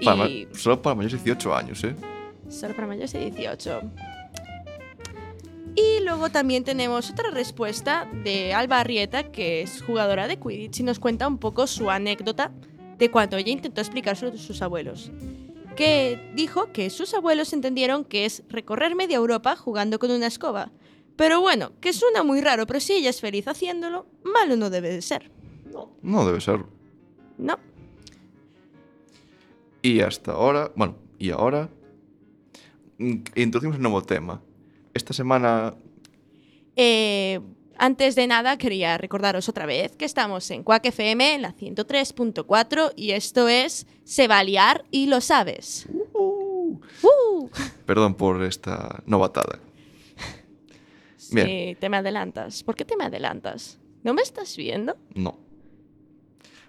Y 0.00 0.48
solo 0.52 0.80
para 0.82 0.94
mayores 0.96 1.12
de 1.22 1.24
18 1.34 1.54
años, 1.54 1.84
¿eh? 1.84 1.94
solo 2.48 2.74
para 2.74 2.86
mayores 2.88 3.12
de 3.12 3.30
18. 3.30 3.82
Y 5.74 6.04
luego 6.04 6.30
también 6.30 6.64
tenemos 6.64 7.10
otra 7.10 7.30
respuesta 7.30 8.06
de 8.24 8.52
Alba 8.52 8.80
Arrieta, 8.80 9.30
que 9.32 9.62
es 9.62 9.80
jugadora 9.82 10.28
de 10.28 10.36
Quidditch, 10.38 10.80
y 10.80 10.82
nos 10.82 10.98
cuenta 10.98 11.26
un 11.26 11.38
poco 11.38 11.66
su 11.66 11.90
anécdota 11.90 12.50
de 12.98 13.10
cuando 13.10 13.36
ella 13.38 13.50
intentó 13.52 13.80
explicárselo 13.80 14.32
a 14.32 14.36
sus 14.36 14.60
abuelos, 14.60 15.10
que 15.74 16.18
dijo 16.34 16.72
que 16.72 16.90
sus 16.90 17.14
abuelos 17.14 17.52
entendieron 17.52 18.04
que 18.04 18.24
es 18.24 18.42
recorrer 18.48 18.94
media 18.94 19.16
Europa 19.16 19.56
jugando 19.56 19.98
con 19.98 20.10
una 20.10 20.26
escoba. 20.26 20.70
Pero 21.16 21.40
bueno, 21.40 21.72
que 21.80 21.92
suena 21.92 22.22
muy 22.22 22.40
raro, 22.40 22.66
pero 22.66 22.80
si 22.80 22.94
ella 22.94 23.10
es 23.10 23.20
feliz 23.20 23.46
haciéndolo, 23.46 24.06
malo 24.24 24.56
no 24.56 24.70
debe 24.70 24.90
de 24.90 25.02
ser. 25.02 25.30
No 26.02 26.26
debe 26.26 26.40
ser. 26.40 26.64
No. 27.38 27.58
Y 29.82 30.00
hasta 30.00 30.32
ahora, 30.32 30.70
bueno, 30.76 30.96
y 31.18 31.30
ahora 31.30 31.68
mm, 32.98 33.14
introducimos 33.36 33.76
un 33.76 33.82
nuevo 33.82 34.02
tema. 34.02 34.40
Esta 34.94 35.12
semana 35.12 35.74
Eh, 36.76 37.40
antes 37.82 38.14
de 38.14 38.28
nada, 38.28 38.58
quería 38.58 38.96
recordaros 38.96 39.48
otra 39.48 39.66
vez 39.66 39.96
que 39.96 40.04
estamos 40.04 40.48
en 40.52 40.62
Quack 40.62 40.86
FM, 40.86 41.34
en 41.34 41.42
la 41.42 41.52
103.4, 41.52 42.92
y 42.94 43.10
esto 43.10 43.48
es 43.48 43.88
Se 44.04 44.28
va 44.28 44.38
a 44.38 44.44
liar 44.44 44.84
y 44.92 45.08
lo 45.08 45.20
sabes. 45.20 45.88
Uh. 46.14 46.78
Perdón 47.84 48.14
por 48.14 48.40
esta 48.44 49.02
novatada. 49.04 49.58
Bien. 51.32 51.46
Sí, 51.48 51.76
te 51.80 51.88
me 51.88 51.96
adelantas. 51.96 52.62
¿Por 52.62 52.76
qué 52.76 52.84
te 52.84 52.96
me 52.96 53.04
adelantas? 53.04 53.80
¿No 54.04 54.14
me 54.14 54.22
estás 54.22 54.56
viendo? 54.56 54.96
No. 55.16 55.40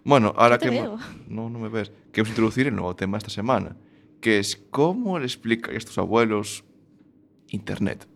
Bueno, 0.04 0.34
ahora 0.36 0.58
que... 0.58 0.72
veo. 0.72 0.98
No, 1.28 1.48
no 1.48 1.60
me 1.60 1.70
ves. 1.70 1.92
Queremos 2.12 2.30
introducir 2.30 2.66
el 2.66 2.76
nuevo 2.76 2.96
tema 2.96 3.20
esta 3.20 3.30
semana, 3.30 3.78
que 4.20 4.40
es 4.40 4.56
cómo 4.72 5.20
le 5.20 5.26
explican 5.26 5.76
a 5.76 5.80
tus 5.80 6.00
abuelos 6.00 6.64
Internet. 7.50 8.08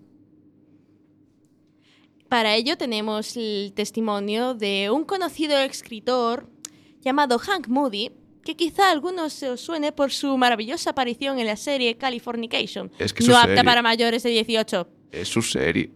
Para 2.29 2.55
ello 2.55 2.77
tenemos 2.77 3.37
el 3.37 3.71
testimonio 3.73 4.53
de 4.53 4.89
un 4.91 5.05
conocido 5.05 5.57
escritor 5.59 6.49
llamado 7.01 7.39
Hank 7.39 7.67
Moody, 7.67 8.11
que 8.43 8.55
quizá 8.55 8.89
a 8.89 8.91
algunos 8.91 9.33
se 9.33 9.49
os 9.49 9.61
suene 9.61 9.91
por 9.91 10.11
su 10.11 10.37
maravillosa 10.37 10.89
aparición 10.91 11.39
en 11.39 11.47
la 11.47 11.55
serie 11.55 11.97
Californication. 11.97 12.91
Es 12.99 13.13
que 13.13 13.23
no 13.23 13.31
su 13.31 13.35
apta 13.35 13.47
serie- 13.47 13.63
para 13.63 13.81
mayores 13.81 14.23
de 14.23 14.29
18. 14.31 14.87
Es 15.11 15.27
su 15.29 15.41
serie. 15.41 15.91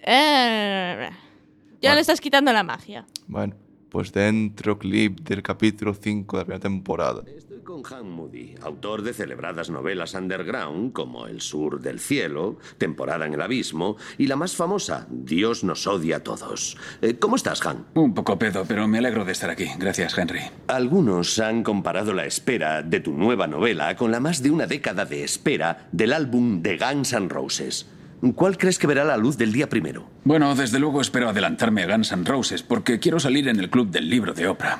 Eh, 0.00 1.08
ya 1.10 1.90
Bueno. 1.90 1.94
le 1.94 2.00
estás 2.00 2.20
quitando 2.20 2.52
la 2.52 2.62
magia. 2.62 3.06
Bueno, 3.26 3.54
pues 3.94 4.10
dentro 4.10 4.76
clip 4.76 5.20
del 5.20 5.40
capítulo 5.40 5.94
5 5.94 6.36
de 6.36 6.40
la 6.40 6.44
primera 6.44 6.60
temporada. 6.60 7.22
Estoy 7.28 7.60
con 7.60 7.80
Han 7.92 8.10
Moody, 8.10 8.56
autor 8.60 9.02
de 9.02 9.14
celebradas 9.14 9.70
novelas 9.70 10.14
underground 10.14 10.92
como 10.92 11.28
El 11.28 11.40
Sur 11.40 11.80
del 11.80 12.00
Cielo, 12.00 12.58
Temporada 12.76 13.24
en 13.24 13.34
el 13.34 13.40
Abismo 13.40 13.96
y 14.18 14.26
la 14.26 14.34
más 14.34 14.56
famosa, 14.56 15.06
Dios 15.08 15.62
nos 15.62 15.86
odia 15.86 16.16
a 16.16 16.20
todos. 16.24 16.76
Eh, 17.02 17.20
¿Cómo 17.20 17.36
estás, 17.36 17.64
Han? 17.64 17.86
Un 17.94 18.14
poco 18.14 18.36
pedo, 18.36 18.64
pero 18.66 18.88
me 18.88 18.98
alegro 18.98 19.24
de 19.24 19.30
estar 19.30 19.48
aquí. 19.48 19.66
Gracias, 19.78 20.18
Henry. 20.18 20.40
Algunos 20.66 21.38
han 21.38 21.62
comparado 21.62 22.12
la 22.14 22.26
espera 22.26 22.82
de 22.82 22.98
tu 22.98 23.12
nueva 23.12 23.46
novela 23.46 23.94
con 23.94 24.10
la 24.10 24.18
más 24.18 24.42
de 24.42 24.50
una 24.50 24.66
década 24.66 25.04
de 25.04 25.22
espera 25.22 25.86
del 25.92 26.14
álbum 26.14 26.62
de 26.62 26.78
Guns 26.78 27.12
N' 27.12 27.28
Roses. 27.28 27.86
¿Cuál 28.34 28.56
crees 28.56 28.78
que 28.78 28.86
verá 28.86 29.04
la 29.04 29.16
luz 29.16 29.36
del 29.36 29.52
día 29.52 29.68
primero? 29.68 30.08
Bueno, 30.24 30.54
desde 30.54 30.78
luego 30.78 31.00
espero 31.00 31.28
adelantarme 31.28 31.82
a 31.82 31.86
Guns 31.94 32.12
N' 32.12 32.24
Roses 32.24 32.62
porque 32.62 32.98
quiero 32.98 33.20
salir 33.20 33.48
en 33.48 33.60
el 33.60 33.68
club 33.68 33.90
del 33.90 34.08
libro 34.08 34.32
de 34.32 34.48
Oprah. 34.48 34.78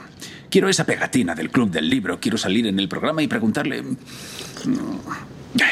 Quiero 0.51 0.69
esa 0.69 0.85
pegatina 0.87 1.35
del 1.35 1.51
club 1.51 1.71
del 1.71 1.91
libro. 1.91 2.21
Quiero 2.21 2.39
salir 2.39 2.67
en 2.67 2.79
el 2.79 2.89
programa 2.89 3.23
y 3.23 3.29
preguntarle. 3.29 3.83
mm, 3.83 3.97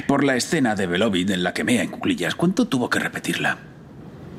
Por 0.06 0.24
la 0.24 0.36
escena 0.36 0.74
de 0.74 0.86
Beloved 0.86 1.30
en 1.30 1.42
la 1.42 1.54
que 1.54 1.64
mea 1.64 1.82
en 1.82 1.90
cuclillas, 1.90 2.34
¿cuánto 2.34 2.66
tuvo 2.68 2.90
que 2.90 2.98
repetirla? 2.98 3.58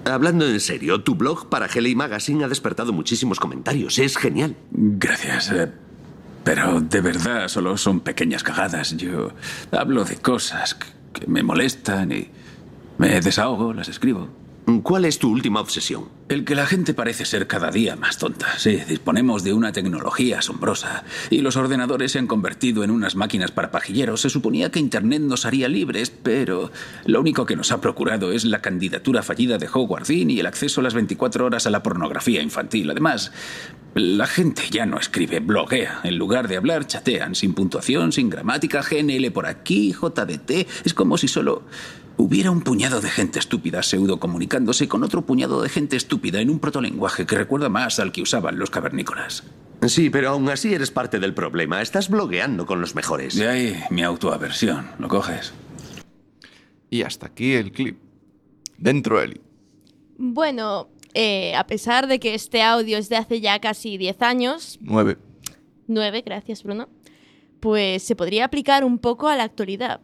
Hablando 0.06 0.46
en 0.48 0.60
serio, 0.60 1.02
tu 1.02 1.16
blog 1.16 1.50
para 1.50 1.66
Helly 1.68 1.96
Magazine 1.96 2.44
ha 2.44 2.48
despertado 2.50 2.92
muchísimos 2.94 3.40
comentarios. 3.40 3.98
Es 4.00 4.18
genial. 4.18 4.56
Gracias. 4.72 5.50
eh, 5.52 5.72
Pero 6.44 6.82
de 6.82 7.02
verdad 7.02 7.48
solo 7.48 7.78
son 7.78 8.02
pequeñas 8.02 8.44
cagadas. 8.44 8.96
Yo 8.98 9.32
hablo 9.72 10.04
de 10.04 10.18
cosas 10.18 10.76
que 10.76 11.26
me 11.28 11.42
molestan 11.42 12.12
y 12.12 12.30
me 12.98 13.22
desahogo, 13.22 13.74
las 13.74 13.90
escribo. 13.90 14.30
¿Cuál 14.82 15.04
es 15.04 15.20
tu 15.20 15.30
última 15.30 15.60
obsesión? 15.60 16.06
El 16.30 16.46
que 16.46 16.56
la 16.56 16.66
gente 16.66 16.94
parece 16.94 17.26
ser 17.26 17.48
cada 17.48 17.70
día 17.70 17.98
más 17.98 18.18
tonta. 18.18 18.58
Sí, 18.58 18.80
disponemos 18.88 19.44
de 19.44 19.52
una 19.52 19.74
tecnología 19.74 20.40
asombrosa 20.40 21.04
y 21.30 21.40
los 21.40 21.58
ordenadores 21.58 22.14
se 22.14 22.20
han 22.20 22.28
convertido 22.28 22.86
en 22.86 22.92
unas 22.92 23.18
máquinas 23.18 23.52
para 23.52 23.72
pajilleros. 23.72 24.22
Se 24.22 24.30
suponía 24.30 24.72
que 24.72 24.80
Internet 24.80 25.22
nos 25.22 25.46
haría 25.46 25.68
libres, 25.68 26.12
pero 26.12 26.72
lo 27.06 27.20
único 27.20 27.46
que 27.46 27.58
nos 27.58 27.74
ha 27.74 27.82
procurado 27.82 28.32
es 28.32 28.46
la 28.46 28.62
candidatura 28.62 29.22
fallida 29.22 29.58
de 29.58 29.68
Howard 29.72 30.08
Dean 30.08 30.30
y 30.30 30.40
el 30.40 30.46
acceso 30.46 30.80
a 30.80 30.84
las 30.86 30.94
24 30.94 31.46
horas 31.46 31.68
a 31.68 31.70
la 31.70 31.84
pornografía 31.84 32.42
infantil. 32.42 32.90
Además, 32.90 33.34
la 33.96 34.28
gente 34.28 34.64
ya 34.72 34.86
no 34.86 34.98
escribe, 34.98 35.40
bloguea. 35.40 36.00
En 36.04 36.18
lugar 36.18 36.48
de 36.48 36.58
hablar, 36.58 36.88
chatean, 36.88 37.36
sin 37.36 37.54
puntuación, 37.54 38.14
sin 38.14 38.30
gramática, 38.30 38.82
GNL 38.82 39.30
por 39.32 39.46
aquí, 39.46 39.92
JDT. 39.92 40.86
Es 40.86 40.94
como 40.94 41.18
si 41.18 41.28
solo 41.28 41.64
hubiera 42.18 42.52
un 42.52 42.62
puñado 42.62 43.02
de 43.02 43.10
gente 43.10 43.40
estúpida 43.40 43.84
pseudo 43.84 44.20
comunicándose 44.20 44.88
con 44.88 45.04
otro 45.04 45.24
puñado 45.24 45.62
de 45.62 45.70
gente 45.70 45.96
estúpida 45.96 46.42
en 46.42 46.50
un 46.50 46.60
protolenguaje 46.60 47.26
que 47.26 47.36
recuerda 47.36 47.70
más 47.70 48.00
al 48.00 48.12
que 48.12 48.22
usaban 48.22 48.60
los 48.60 48.70
cavernícolas. 48.70 49.44
Sí, 49.88 50.10
pero 50.10 50.30
aún 50.30 50.50
así 50.50 50.74
eres 50.74 50.92
parte 50.92 51.20
del 51.20 51.34
problema. 51.34 51.82
Estás 51.82 52.10
blogueando 52.10 52.66
con 52.66 52.80
los 52.80 52.96
mejores. 52.96 53.36
De 53.36 53.48
ahí 53.48 53.84
mi 53.90 54.04
autoaversión. 54.04 54.88
¿Lo 54.98 55.08
coges? 55.08 55.54
Y 56.90 57.02
hasta 57.02 57.28
aquí 57.28 57.54
el 57.54 57.72
clip. 57.72 58.00
Dentro 58.78 59.22
Eli. 59.22 59.42
Bueno, 60.18 60.90
eh, 61.14 61.56
a 61.56 61.68
pesar 61.68 62.08
de 62.08 62.20
que 62.20 62.34
este 62.34 62.62
audio 62.62 62.98
es 62.98 63.10
de 63.10 63.18
hace 63.18 63.42
ya 63.42 63.60
casi 63.60 63.98
10 63.98 64.22
años, 64.22 64.80
9. 64.82 65.18
9, 65.88 66.24
gracias 66.26 66.64
Bruno, 66.64 66.90
pues 67.60 68.04
se 68.04 68.16
podría 68.16 68.46
aplicar 68.46 68.84
un 68.84 69.00
poco 69.00 69.28
a 69.28 69.36
la 69.36 69.44
actualidad. 69.44 70.02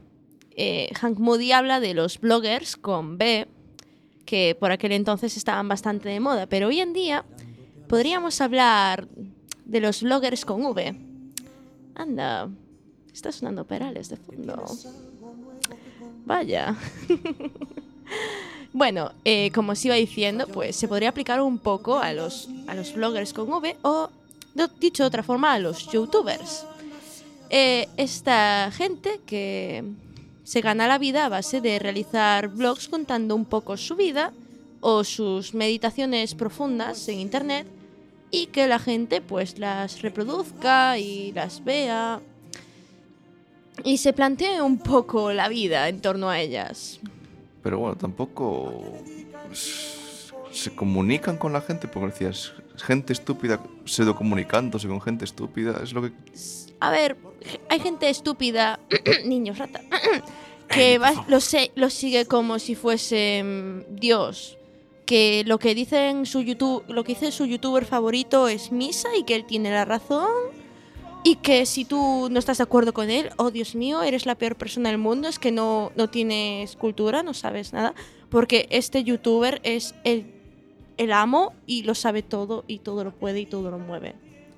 Eh, 0.56 0.90
Hank 1.00 1.20
Moody 1.20 1.52
habla 1.52 1.80
de 1.80 1.94
los 1.94 2.20
bloggers 2.20 2.76
con 2.76 3.18
B, 3.18 3.48
que 4.26 4.56
por 4.60 4.72
aquel 4.72 4.92
entonces 4.92 5.38
estaban 5.38 5.68
bastante 5.68 6.10
de 6.10 6.20
moda, 6.20 6.48
pero 6.48 6.68
hoy 6.68 6.80
en 6.80 6.94
día 6.94 7.26
podríamos 7.88 8.42
hablar 8.42 9.08
de 9.66 9.80
los 9.80 10.04
bloggers 10.04 10.46
con 10.46 10.64
V. 10.66 10.96
Anda, 11.96 12.50
está 13.14 13.32
sonando 13.32 13.66
Perales 13.66 14.10
de 14.10 14.18
fondo. 14.18 14.66
Vaya. 16.26 16.76
Bueno, 18.72 19.12
eh, 19.26 19.52
como 19.52 19.72
os 19.72 19.84
iba 19.84 19.96
diciendo, 19.96 20.48
pues 20.48 20.76
se 20.76 20.88
podría 20.88 21.10
aplicar 21.10 21.42
un 21.42 21.58
poco 21.58 21.98
a 22.00 22.14
los, 22.14 22.50
a 22.68 22.76
los 22.76 22.94
bloggers 22.94 23.34
con 23.34 23.52
V 23.52 23.76
o, 23.82 24.10
dicho 24.80 25.04
de 25.04 25.08
otra 25.08 25.24
forma, 25.24 25.54
a 25.54 25.60
los 25.60 25.92
youtubers. 25.92 26.66
Eh, 27.50 27.88
esta 27.98 28.70
gente 28.72 29.22
que 29.26 29.84
se 30.50 30.62
gana 30.62 30.88
la 30.88 30.98
vida 30.98 31.28
a 31.28 31.30
base 31.30 31.62
de 31.62 31.78
realizar 31.78 32.48
blogs 32.48 32.88
contando 32.88 33.36
un 33.36 33.46
poco 33.46 33.78
su 33.78 33.96
vida 33.96 34.34
o 34.82 35.04
sus 35.04 35.54
meditaciones 35.54 36.34
profundas 36.34 37.08
en 37.08 37.20
internet 37.20 37.68
y 38.32 38.48
que 38.48 38.68
la 38.68 38.80
gente 38.80 39.22
pues 39.22 39.60
las 39.60 40.02
reproduzca 40.02 40.98
y 40.98 41.34
las 41.34 41.64
vea 41.64 42.20
y 43.84 43.98
se 44.00 44.12
plantee 44.12 44.60
un 44.64 44.80
poco 44.80 45.34
la 45.34 45.50
vida 45.50 45.88
en 45.88 46.02
torno 46.02 46.32
a 46.32 46.40
ellas. 46.40 47.00
Pero 47.62 47.78
bueno, 47.78 47.96
tampoco 47.96 48.74
se 49.54 50.74
comunican 50.74 51.38
con 51.38 51.54
la 51.54 51.62
gente, 51.62 51.88
porque 51.88 52.08
decías, 52.08 52.54
gente 52.76 53.14
estúpida 53.14 53.62
pseudo 53.86 54.16
comunicándose 54.16 54.88
con 54.88 55.00
gente 55.00 55.26
estúpida, 55.26 55.80
es 55.84 55.94
lo 55.94 56.02
que... 56.02 56.12
A 56.80 56.92
ver, 56.92 57.18
hay 57.70 57.80
gente 57.80 58.10
estúpida, 58.10 58.80
niños 59.26 59.58
rata, 59.58 59.82
que 60.70 60.98
va- 60.98 61.26
lo, 61.28 61.40
se- 61.40 61.72
lo 61.76 61.90
sigue 61.90 62.26
como 62.26 62.60
si 62.60 62.76
fuese 62.76 63.42
mm, 63.44 63.96
Dios. 63.96 64.58
Que 65.06 65.44
lo 65.48 65.58
que 65.58 65.74
dicen 65.74 66.26
su 66.28 66.42
YouTube, 66.42 66.84
lo 66.88 67.04
que 67.04 67.14
dice 67.14 67.32
su 67.32 67.46
youtuber 67.48 67.84
favorito 67.86 68.48
es 68.48 68.72
misa 68.72 69.10
y 69.18 69.24
que 69.24 69.34
él 69.36 69.46
tiene 69.46 69.72
la 69.72 69.84
razón. 69.84 70.30
Y 71.24 71.36
que 71.38 71.66
si 71.66 71.84
tú 71.84 72.30
no 72.32 72.40
estás 72.40 72.60
de 72.60 72.64
acuerdo 72.64 72.94
con 72.94 73.10
él, 73.10 73.30
oh 73.38 73.52
Dios 73.52 73.76
mío, 73.76 74.04
eres 74.04 74.26
la 74.26 74.36
peor 74.36 74.56
persona 74.56 74.90
del 74.90 75.00
mundo, 75.00 75.28
es 75.28 75.38
que 75.38 75.52
no, 75.52 75.92
no 75.98 76.10
tienes 76.10 76.76
cultura, 76.78 77.24
no 77.24 77.34
sabes 77.34 77.74
nada. 77.74 77.94
Porque 78.30 78.68
este 78.70 79.04
youtuber 79.04 79.60
es 79.64 79.96
el, 80.06 80.32
el 80.98 81.12
amo 81.12 81.54
y 81.66 81.84
lo 81.84 81.94
sabe 81.96 82.22
todo 82.22 82.64
y 82.68 82.78
todo 82.80 83.04
lo 83.04 83.12
puede 83.12 83.42
y 83.42 83.46
todo 83.48 83.70
lo 83.72 83.80
mueve. 83.80 84.14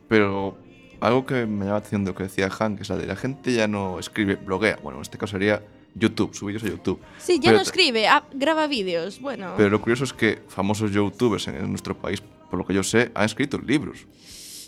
Pero 0.07 0.55
algo 1.01 1.25
que 1.25 1.45
me 1.45 1.65
llama 1.65 1.71
la 1.71 1.75
atención 1.77 2.05
de 2.05 2.11
lo 2.11 2.15
que 2.15 2.23
decía 2.23 2.49
Hank 2.49 2.81
es 2.81 2.89
la 2.89 2.97
de 2.97 3.07
la 3.07 3.15
gente 3.15 3.53
ya 3.53 3.67
no 3.67 3.99
escribe, 3.99 4.35
bloguea. 4.35 4.79
Bueno, 4.81 4.99
en 4.99 5.01
este 5.01 5.17
caso 5.17 5.31
sería 5.33 5.63
YouTube, 5.95 6.33
su 6.33 6.45
vídeos 6.45 6.63
a 6.63 6.67
YouTube. 6.67 6.99
Sí, 7.17 7.35
ya 7.35 7.49
Pero 7.49 7.57
no 7.57 7.61
escribe, 7.63 8.07
ah, 8.07 8.23
graba 8.33 8.67
vídeos. 8.67 9.19
Bueno, 9.19 9.53
Pero 9.57 9.69
lo 9.69 9.81
curioso 9.81 10.03
es 10.03 10.13
que 10.13 10.41
famosos 10.47 10.91
youtubers 10.91 11.47
en, 11.47 11.55
en 11.55 11.69
nuestro 11.69 11.97
país, 11.97 12.21
por 12.49 12.59
lo 12.59 12.65
que 12.65 12.73
yo 12.73 12.83
sé, 12.83 13.11
han 13.13 13.25
escrito 13.25 13.57
libros. 13.57 14.05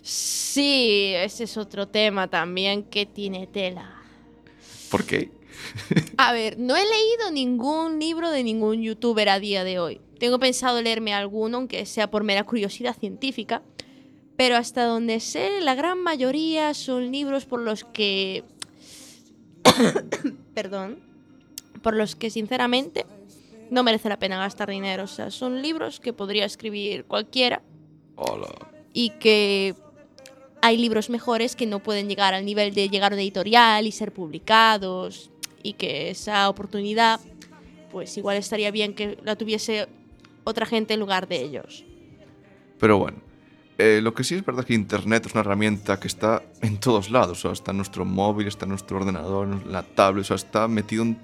sí, 0.02 1.14
ese 1.16 1.46
es 1.46 1.58
otro 1.58 1.88
tema 1.88 2.28
también 2.28 2.84
que 2.84 3.06
tiene 3.06 3.48
tela. 3.48 3.96
¿Por 4.90 5.06
qué? 5.06 5.32
A 6.18 6.34
ver, 6.34 6.58
no 6.58 6.76
he 6.76 6.84
leído 6.84 7.32
ningún 7.32 8.00
libro 8.00 8.32
de 8.32 8.44
ningún 8.44 8.82
youtuber 8.82 9.30
a 9.30 9.40
día 9.40 9.64
de 9.64 9.80
hoy. 9.80 10.02
Tengo 10.20 10.40
pensado 10.40 10.82
leerme 10.82 11.14
alguno, 11.14 11.58
aunque 11.58 11.86
sea 11.86 12.10
por 12.10 12.24
mera 12.24 12.44
curiosidad 12.44 12.96
científica. 12.98 13.62
Pero 14.36 14.56
hasta 14.56 14.86
donde 14.86 15.20
sé, 15.20 15.62
la 15.62 15.76
gran 15.76 16.00
mayoría 16.00 16.74
son 16.74 17.12
libros 17.12 17.46
por 17.46 17.60
los 17.60 17.84
que... 17.84 18.44
Perdón. 20.54 21.00
Por 21.82 21.96
los 21.96 22.16
que 22.16 22.30
sinceramente 22.30 23.06
no 23.70 23.84
merece 23.84 24.10
la 24.10 24.20
pena 24.20 24.38
gastar 24.38 24.70
dinero. 24.70 25.04
O 25.04 25.08
sea, 25.08 25.32
son 25.32 25.62
libros 25.62 26.00
que 26.00 26.14
podría 26.14 26.46
escribir 26.46 27.06
cualquiera 27.06 27.62
Hola. 28.16 28.48
y 28.94 29.12
que 29.12 29.76
hay 30.62 30.78
libros 30.78 31.10
mejores 31.10 31.56
que 31.56 31.66
no 31.66 31.80
pueden 31.80 32.08
llegar 32.08 32.34
al 32.34 32.46
nivel 32.46 32.74
de 32.74 32.90
llegar 32.90 33.12
a 33.12 33.16
una 33.16 33.24
editorial 33.24 33.86
y 33.86 33.92
ser 33.92 34.14
publicados 34.14 35.30
y 35.62 35.74
que 35.74 36.10
esa 36.10 36.50
oportunidad 36.50 37.20
pues 37.92 38.18
igual 38.18 38.38
estaría 38.38 38.72
bien 38.72 38.96
que 38.96 39.18
la 39.24 39.36
tuviese 39.36 39.88
otra 40.44 40.66
gente 40.66 40.96
en 40.96 41.00
lugar 41.00 41.28
de 41.28 41.42
ellos. 41.42 41.86
Pero 42.80 42.98
bueno, 42.98 43.20
eh, 43.78 44.00
lo 44.04 44.14
que 44.14 44.24
sí 44.24 44.36
es 44.36 44.46
verdad 44.46 44.62
es 44.62 44.68
que 44.68 44.74
Internet 44.74 45.26
es 45.26 45.34
una 45.34 45.42
herramienta 45.42 46.00
que 46.00 46.08
está 46.08 46.44
en 46.62 46.80
todos 46.80 47.10
lados. 47.10 47.40
O 47.40 47.42
sea, 47.42 47.52
está 47.52 47.72
en 47.72 47.78
nuestro 47.78 48.06
móvil, 48.06 48.48
está 48.48 48.66
en 48.66 48.70
nuestro 48.70 48.98
ordenador, 48.98 49.48
en 49.48 49.72
la 49.72 49.84
tablet, 49.84 50.22
o 50.24 50.26
sea, 50.26 50.36
está 50.36 50.68
metido 50.68 51.04
en, 51.04 51.18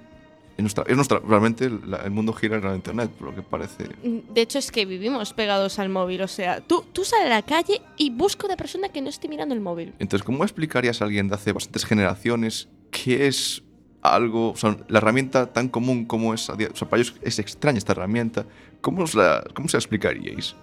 en 0.56 0.64
nuestra... 0.64 0.84
Es 0.86 0.96
nuestra 0.96 1.20
realmente 1.20 1.70
la- 1.70 1.98
el 1.98 2.10
mundo 2.10 2.32
gira 2.32 2.56
en 2.56 2.64
la 2.64 2.74
Internet, 2.74 3.10
por 3.10 3.28
lo 3.28 3.34
que 3.34 3.42
parece. 3.42 3.84
De 4.02 4.40
hecho 4.40 4.58
es 4.58 4.70
que 4.70 4.84
vivimos 4.84 5.32
pegados 5.32 5.78
al 5.78 5.88
móvil, 5.88 6.22
o 6.22 6.28
sea, 6.28 6.60
tú, 6.60 6.84
tú 6.92 7.04
sales 7.04 7.26
a 7.26 7.30
la 7.30 7.42
calle 7.42 7.80
y 7.96 8.10
busca 8.10 8.46
una 8.46 8.56
persona 8.56 8.88
que 8.88 9.00
no 9.00 9.08
esté 9.08 9.28
mirando 9.28 9.54
el 9.54 9.60
móvil. 9.60 9.94
Entonces, 9.98 10.24
¿cómo 10.24 10.44
explicarías 10.44 11.00
a 11.00 11.04
alguien 11.04 11.28
de 11.28 11.34
hace 11.36 11.52
bastantes 11.52 11.84
generaciones 11.84 12.68
qué 12.90 13.26
es 13.26 13.62
algo, 14.02 14.52
o 14.52 14.56
sea, 14.56 14.76
la 14.88 14.98
herramienta 14.98 15.52
tan 15.52 15.68
común 15.68 16.06
como 16.06 16.32
es, 16.32 16.48
o 16.48 16.56
sea, 16.56 16.88
para 16.88 17.02
ellos 17.02 17.14
es 17.22 17.38
extraña 17.38 17.76
esta 17.78 17.92
herramienta, 17.92 18.46
¿cómo, 18.80 19.02
os 19.02 19.14
la, 19.14 19.44
cómo 19.54 19.68
se 19.68 19.76
la 19.76 19.80
explicaríais? 19.80 20.56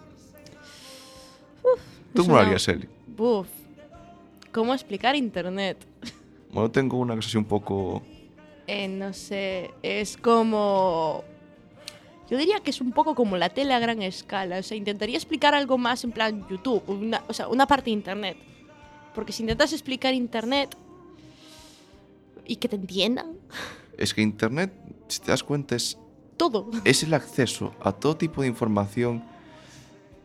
¿Tú 2.13 2.23
cómo 2.23 2.35
lo 2.35 2.41
harías, 2.41 2.67
Eli? 2.67 2.87
Buf. 3.07 3.47
¿Cómo 4.51 4.73
explicar 4.73 5.15
internet? 5.15 5.77
Bueno, 6.51 6.71
tengo 6.71 6.97
una 6.97 7.13
es 7.15 7.25
así 7.25 7.37
un 7.37 7.45
poco... 7.45 8.01
Eh, 8.65 8.87
no 8.87 9.13
sé, 9.13 9.71
es 9.81 10.17
como... 10.17 11.23
Yo 12.29 12.37
diría 12.37 12.59
que 12.59 12.71
es 12.71 12.81
un 12.81 12.91
poco 12.91 13.15
como 13.15 13.37
la 13.37 13.49
tele 13.49 13.73
a 13.73 13.79
gran 13.79 14.01
escala. 14.01 14.57
O 14.59 14.63
sea, 14.63 14.75
intentaría 14.75 15.15
explicar 15.15 15.53
algo 15.55 15.77
más 15.77 16.03
en 16.03 16.11
plan 16.11 16.45
YouTube, 16.49 16.83
una, 16.87 17.23
o 17.27 17.33
sea, 17.33 17.47
una 17.47 17.65
parte 17.67 17.85
de 17.85 17.91
Internet. 17.91 18.37
Porque 19.15 19.31
si 19.31 19.43
intentas 19.43 19.71
explicar 19.71 20.13
Internet 20.13 20.75
y 22.45 22.57
que 22.57 22.67
te 22.67 22.75
entiendan, 22.75 23.37
Es 23.97 24.13
que 24.13 24.21
Internet, 24.21 24.73
si 25.07 25.19
te 25.21 25.31
das 25.31 25.43
cuenta, 25.43 25.75
es 25.75 25.97
todo. 26.35 26.69
es 26.83 27.03
el 27.03 27.13
acceso 27.13 27.73
a 27.81 27.91
todo 27.93 28.17
tipo 28.17 28.41
de 28.41 28.47
información, 28.47 29.23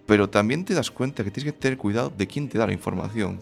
pero 0.06 0.28
también 0.28 0.64
te 0.64 0.74
das 0.74 0.90
cuenta 0.90 1.24
que 1.24 1.30
tienes 1.30 1.52
que 1.52 1.58
tener 1.58 1.78
cuidado 1.78 2.12
de 2.16 2.26
quién 2.26 2.48
te 2.48 2.58
da 2.58 2.66
la 2.66 2.72
información. 2.72 3.40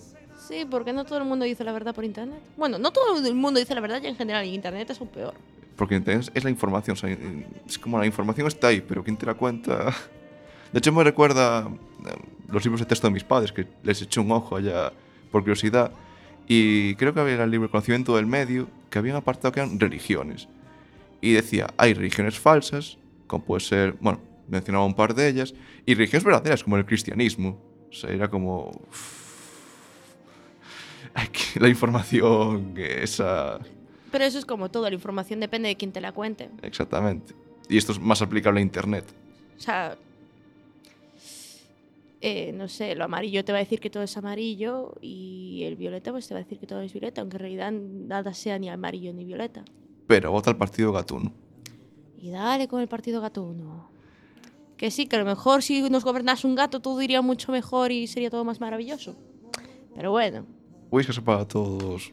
Sí, 0.50 0.66
porque 0.68 0.92
no 0.92 1.04
todo 1.04 1.18
el 1.18 1.24
mundo 1.24 1.44
dice 1.44 1.62
la 1.62 1.72
verdad 1.72 1.94
por 1.94 2.04
Internet. 2.04 2.40
Bueno, 2.56 2.78
no 2.78 2.90
todo 2.90 3.24
el 3.24 3.34
mundo 3.34 3.60
dice 3.60 3.74
la 3.74 3.80
verdad 3.80 4.02
y 4.02 4.06
en 4.06 4.16
general 4.16 4.44
en 4.44 4.54
Internet 4.54 4.90
es 4.90 5.00
un 5.00 5.08
peor. 5.08 5.34
Porque 5.76 5.94
Internet 5.94 6.30
es 6.34 6.44
la 6.44 6.50
información, 6.50 6.94
o 6.94 6.96
sea, 6.96 7.16
es 7.66 7.78
como 7.78 7.98
la 7.98 8.06
información 8.06 8.46
está 8.46 8.68
ahí, 8.68 8.80
pero 8.80 9.04
quién 9.04 9.16
te 9.16 9.26
la 9.26 9.34
cuenta. 9.34 9.94
De 10.72 10.78
hecho, 10.78 10.92
me 10.92 11.02
recuerda 11.02 11.68
eh, 12.06 12.16
los 12.48 12.64
libros 12.64 12.80
de 12.80 12.86
texto 12.86 13.06
de 13.06 13.12
mis 13.12 13.24
padres, 13.24 13.52
que 13.52 13.66
les 13.82 14.02
eché 14.02 14.20
un 14.20 14.30
ojo 14.30 14.56
allá 14.56 14.92
por 15.30 15.42
curiosidad. 15.42 15.92
Y 16.46 16.96
creo 16.96 17.14
que 17.14 17.20
había 17.20 17.42
el 17.42 17.50
libro 17.50 17.70
Conocimiento 17.70 18.16
del 18.16 18.26
Medio, 18.26 18.68
que 18.90 18.98
había 18.98 19.12
un 19.12 19.18
apartado 19.18 19.52
que 19.52 19.60
eran 19.60 19.78
religiones. 19.78 20.48
Y 21.20 21.32
decía, 21.32 21.68
hay 21.76 21.94
religiones 21.94 22.38
falsas, 22.38 22.98
como 23.26 23.44
puede 23.44 23.60
ser, 23.60 23.94
bueno, 24.00 24.20
mencionaba 24.50 24.84
un 24.84 24.94
par 24.94 25.14
de 25.14 25.28
ellas, 25.28 25.54
y 25.86 25.94
religiones 25.94 26.24
verdaderas, 26.24 26.62
como 26.64 26.76
el 26.76 26.84
cristianismo. 26.84 27.58
O 27.90 27.92
sea, 27.92 28.10
era 28.10 28.28
como... 28.28 28.70
La 31.60 31.68
información, 31.68 32.74
esa... 32.76 33.58
Pero 34.12 34.24
eso 34.24 34.38
es 34.38 34.44
como 34.44 34.70
todo, 34.70 34.88
la 34.88 34.94
información 34.94 35.40
depende 35.40 35.68
de 35.68 35.76
quién 35.76 35.92
te 35.92 36.00
la 36.00 36.12
cuente. 36.12 36.50
Exactamente. 36.62 37.34
Y 37.68 37.76
esto 37.76 37.92
es 37.92 38.00
más 38.00 38.22
aplicable 38.22 38.60
a 38.60 38.62
Internet. 38.62 39.04
O 39.56 39.60
sea, 39.60 39.96
eh, 42.20 42.52
no 42.52 42.68
sé, 42.68 42.94
lo 42.94 43.04
amarillo 43.04 43.44
te 43.44 43.52
va 43.52 43.58
a 43.58 43.60
decir 43.60 43.80
que 43.80 43.88
todo 43.88 44.02
es 44.02 44.16
amarillo 44.16 44.94
y 45.00 45.62
el 45.64 45.76
violeta 45.76 46.12
pues 46.12 46.28
te 46.28 46.34
va 46.34 46.40
a 46.40 46.42
decir 46.42 46.58
que 46.58 46.66
todo 46.66 46.80
es 46.82 46.92
violeta, 46.92 47.20
aunque 47.22 47.36
en 47.36 47.40
realidad 47.40 47.72
nada 47.72 48.34
sea 48.34 48.58
ni 48.58 48.68
amarillo 48.68 49.12
ni 49.12 49.24
violeta. 49.24 49.64
Pero 50.06 50.30
vota 50.32 50.50
al 50.50 50.56
partido 50.56 50.92
gatuno. 50.92 51.32
Y 52.18 52.30
dale 52.30 52.68
con 52.68 52.80
el 52.80 52.88
partido 52.88 53.20
gatuno. 53.20 53.89
Que 54.80 54.90
sí, 54.90 55.04
que 55.06 55.16
a 55.16 55.18
lo 55.18 55.26
mejor 55.26 55.62
si 55.62 55.82
nos 55.90 56.04
gobernase 56.04 56.46
un 56.46 56.54
gato 56.54 56.80
todo 56.80 57.02
iría 57.02 57.20
mucho 57.20 57.52
mejor 57.52 57.92
y 57.92 58.06
sería 58.06 58.30
todo 58.30 58.46
más 58.46 58.60
maravilloso. 58.60 59.14
Pero 59.94 60.10
bueno, 60.10 60.46
Whiskas 60.90 61.20
para 61.20 61.46
todos. 61.46 62.10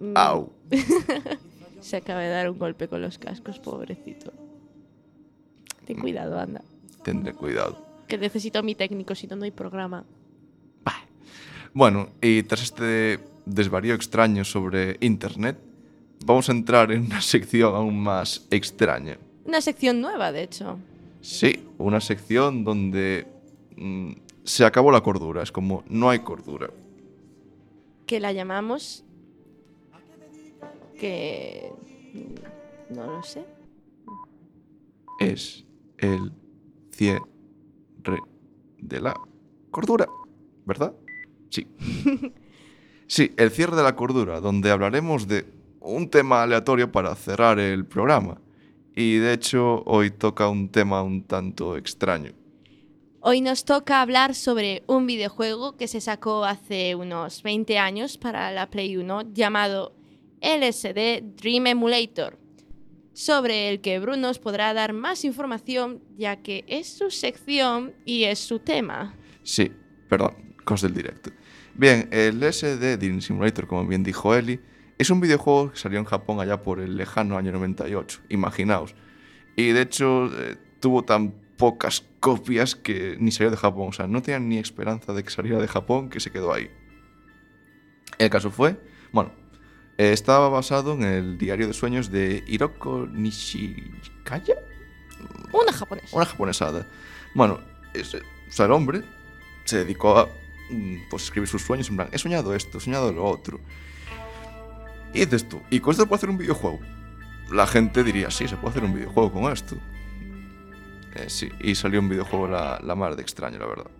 mm, 0.00 0.16
Au. 0.16 0.50
se 1.80 1.98
acaba 1.98 2.22
de 2.22 2.28
dar 2.30 2.50
un 2.50 2.58
golpe 2.58 2.88
con 2.88 3.00
los 3.00 3.18
cascos, 3.18 3.60
pobrecito. 3.60 4.32
Ten 5.86 6.00
cuidado, 6.00 6.40
anda. 6.40 6.62
Tendré 7.04 7.32
cuidado. 7.34 7.78
Que 8.08 8.18
necesito 8.18 8.58
a 8.58 8.62
mi 8.62 8.74
técnico, 8.74 9.14
si 9.14 9.28
no, 9.28 9.36
no 9.36 9.44
hay 9.44 9.52
programa. 9.52 10.04
Bueno, 11.72 12.08
y 12.20 12.42
tras 12.42 12.62
este 12.62 13.20
desvarío 13.44 13.94
extraño 13.94 14.44
sobre 14.44 14.96
Internet, 15.02 15.56
vamos 16.24 16.48
a 16.48 16.52
entrar 16.52 16.90
en 16.90 17.02
una 17.04 17.20
sección 17.34 17.76
aún 17.76 18.02
más 18.02 18.44
extraña. 18.50 19.18
Una 19.44 19.60
sección 19.60 20.00
nueva, 20.00 20.32
de 20.32 20.42
hecho. 20.42 20.78
Sí, 21.26 21.68
una 21.78 22.00
sección 22.00 22.62
donde 22.62 23.26
mm, 23.76 24.12
se 24.44 24.64
acabó 24.64 24.92
la 24.92 25.00
cordura. 25.00 25.42
Es 25.42 25.50
como, 25.50 25.82
no 25.88 26.08
hay 26.08 26.20
cordura. 26.20 26.70
que 28.06 28.20
la 28.20 28.32
llamamos 28.32 29.04
que 30.96 31.72
no 32.90 33.06
lo 33.06 33.22
sé 33.24 33.44
Es 35.18 35.64
el 35.98 36.32
cierre 36.92 37.22
de 38.78 39.00
la 39.00 39.14
cordura, 39.72 40.06
¿verdad? 40.64 40.94
Sí. 41.50 41.66
Sí, 43.08 43.32
el 43.36 43.52
cierre 43.52 43.76
de 43.76 43.84
la 43.84 43.94
cordura, 43.94 44.40
donde 44.40 44.68
hablaremos 44.68 45.28
de 45.28 45.46
un 45.78 46.10
tema 46.10 46.42
aleatorio 46.42 46.90
para 46.90 47.14
cerrar 47.14 47.60
el 47.60 47.86
programa. 47.86 48.40
Y 48.98 49.16
de 49.18 49.34
hecho, 49.34 49.82
hoy 49.84 50.10
toca 50.10 50.48
un 50.48 50.70
tema 50.70 51.02
un 51.02 51.22
tanto 51.22 51.76
extraño. 51.76 52.32
hoy 53.20 53.42
nos 53.42 53.64
toca 53.64 54.00
hablar 54.00 54.34
sobre 54.34 54.84
un 54.86 55.06
videojuego 55.06 55.76
que 55.76 55.86
se 55.86 56.00
sacó 56.00 56.44
hace 56.44 56.94
unos 56.94 57.42
20 57.42 57.76
años 57.78 58.16
para 58.16 58.50
la 58.52 58.70
Play 58.70 58.96
1 58.96 59.34
llamado 59.34 59.94
LSD 60.40 61.22
Dream 61.36 61.66
Emulator 61.66 62.38
sobre 63.12 63.68
el 63.68 63.80
que 63.80 63.98
Bruno 63.98 64.28
nos 64.28 64.38
podrá 64.38 64.72
dar 64.72 64.92
más 64.92 65.24
información 65.24 66.02
ya 66.16 66.36
que 66.36 66.64
es 66.66 66.86
su 66.86 67.10
sección 67.10 67.92
y 68.04 68.24
es 68.24 68.38
su 68.38 68.60
tema. 68.60 69.14
Sí, 69.42 69.72
perdón, 70.08 70.54
cosas 70.64 70.92
del 70.92 71.02
directo. 71.02 71.30
Bien, 71.74 72.08
el 72.12 72.42
SD 72.42 72.96
Dream 72.96 73.20
Simulator, 73.20 73.66
como 73.66 73.86
bien 73.86 74.02
dijo 74.02 74.34
Eli, 74.34 74.60
es 74.98 75.10
un 75.10 75.20
videojuego 75.20 75.72
que 75.72 75.78
salió 75.78 75.98
en 75.98 76.04
Japón 76.04 76.40
allá 76.40 76.62
por 76.62 76.80
el 76.80 76.96
lejano 76.96 77.36
año 77.36 77.52
98, 77.52 78.20
imaginaos. 78.28 78.94
Y 79.56 79.68
de 79.68 79.82
hecho 79.82 80.26
eh, 80.26 80.56
tuvo 80.80 81.02
tan 81.04 81.34
pocas 81.56 82.04
copias 82.20 82.74
que 82.74 83.16
ni 83.18 83.30
salió 83.30 83.50
de 83.50 83.56
Japón, 83.56 83.88
o 83.88 83.92
sea, 83.92 84.06
no 84.06 84.22
tenían 84.22 84.48
ni 84.48 84.58
esperanza 84.58 85.12
de 85.12 85.24
que 85.24 85.30
saliera 85.30 85.60
de 85.60 85.68
Japón, 85.68 86.10
que 86.10 86.20
se 86.20 86.30
quedó 86.30 86.52
ahí. 86.52 86.70
El 88.18 88.30
caso 88.30 88.50
fue, 88.50 88.78
bueno, 89.12 89.32
eh, 89.98 90.12
estaba 90.12 90.48
basado 90.48 90.92
en 90.92 91.02
el 91.02 91.38
diario 91.38 91.66
de 91.66 91.72
sueños 91.72 92.10
de 92.10 92.44
Hiroko 92.46 93.06
Nishikaya, 93.10 94.56
Una 95.52 95.72
japonesa. 95.72 96.16
una 96.16 96.26
japonesada. 96.26 96.86
Bueno, 97.34 97.60
ese, 97.94 98.18
o 98.18 98.52
sea, 98.52 98.66
el 98.66 98.72
hombre 98.72 99.02
se 99.64 99.78
dedicó 99.78 100.18
a 100.18 100.28
mm, 100.70 101.08
pues, 101.10 101.24
escribir 101.24 101.48
sus 101.48 101.62
sueños 101.62 101.88
en 101.88 101.96
plan, 101.96 102.08
he 102.12 102.18
soñado 102.18 102.54
esto, 102.54 102.78
he 102.78 102.80
soñado 102.80 103.12
lo 103.12 103.24
otro. 103.24 103.60
Y 105.16 105.24
dices 105.24 105.48
tú, 105.48 105.62
¿y 105.70 105.80
con 105.80 105.92
esto 105.92 106.04
puedo 106.04 106.16
hacer 106.16 106.28
un 106.28 106.36
videojuego? 106.36 106.78
La 107.50 107.66
gente 107.66 108.04
diría, 108.04 108.30
sí, 108.30 108.46
se 108.46 108.56
puede 108.56 108.70
hacer 108.70 108.84
un 108.84 108.92
videojuego 108.92 109.32
con 109.32 109.50
esto. 109.50 109.76
Eh, 111.14 111.30
sí, 111.30 111.48
y 111.58 111.74
salió 111.74 112.00
un 112.00 112.08
videojuego 112.10 112.48
la, 112.48 112.78
la 112.84 113.16
de 113.16 113.22
extraño, 113.22 113.58
la 113.58 113.66
verdad. 113.66 113.90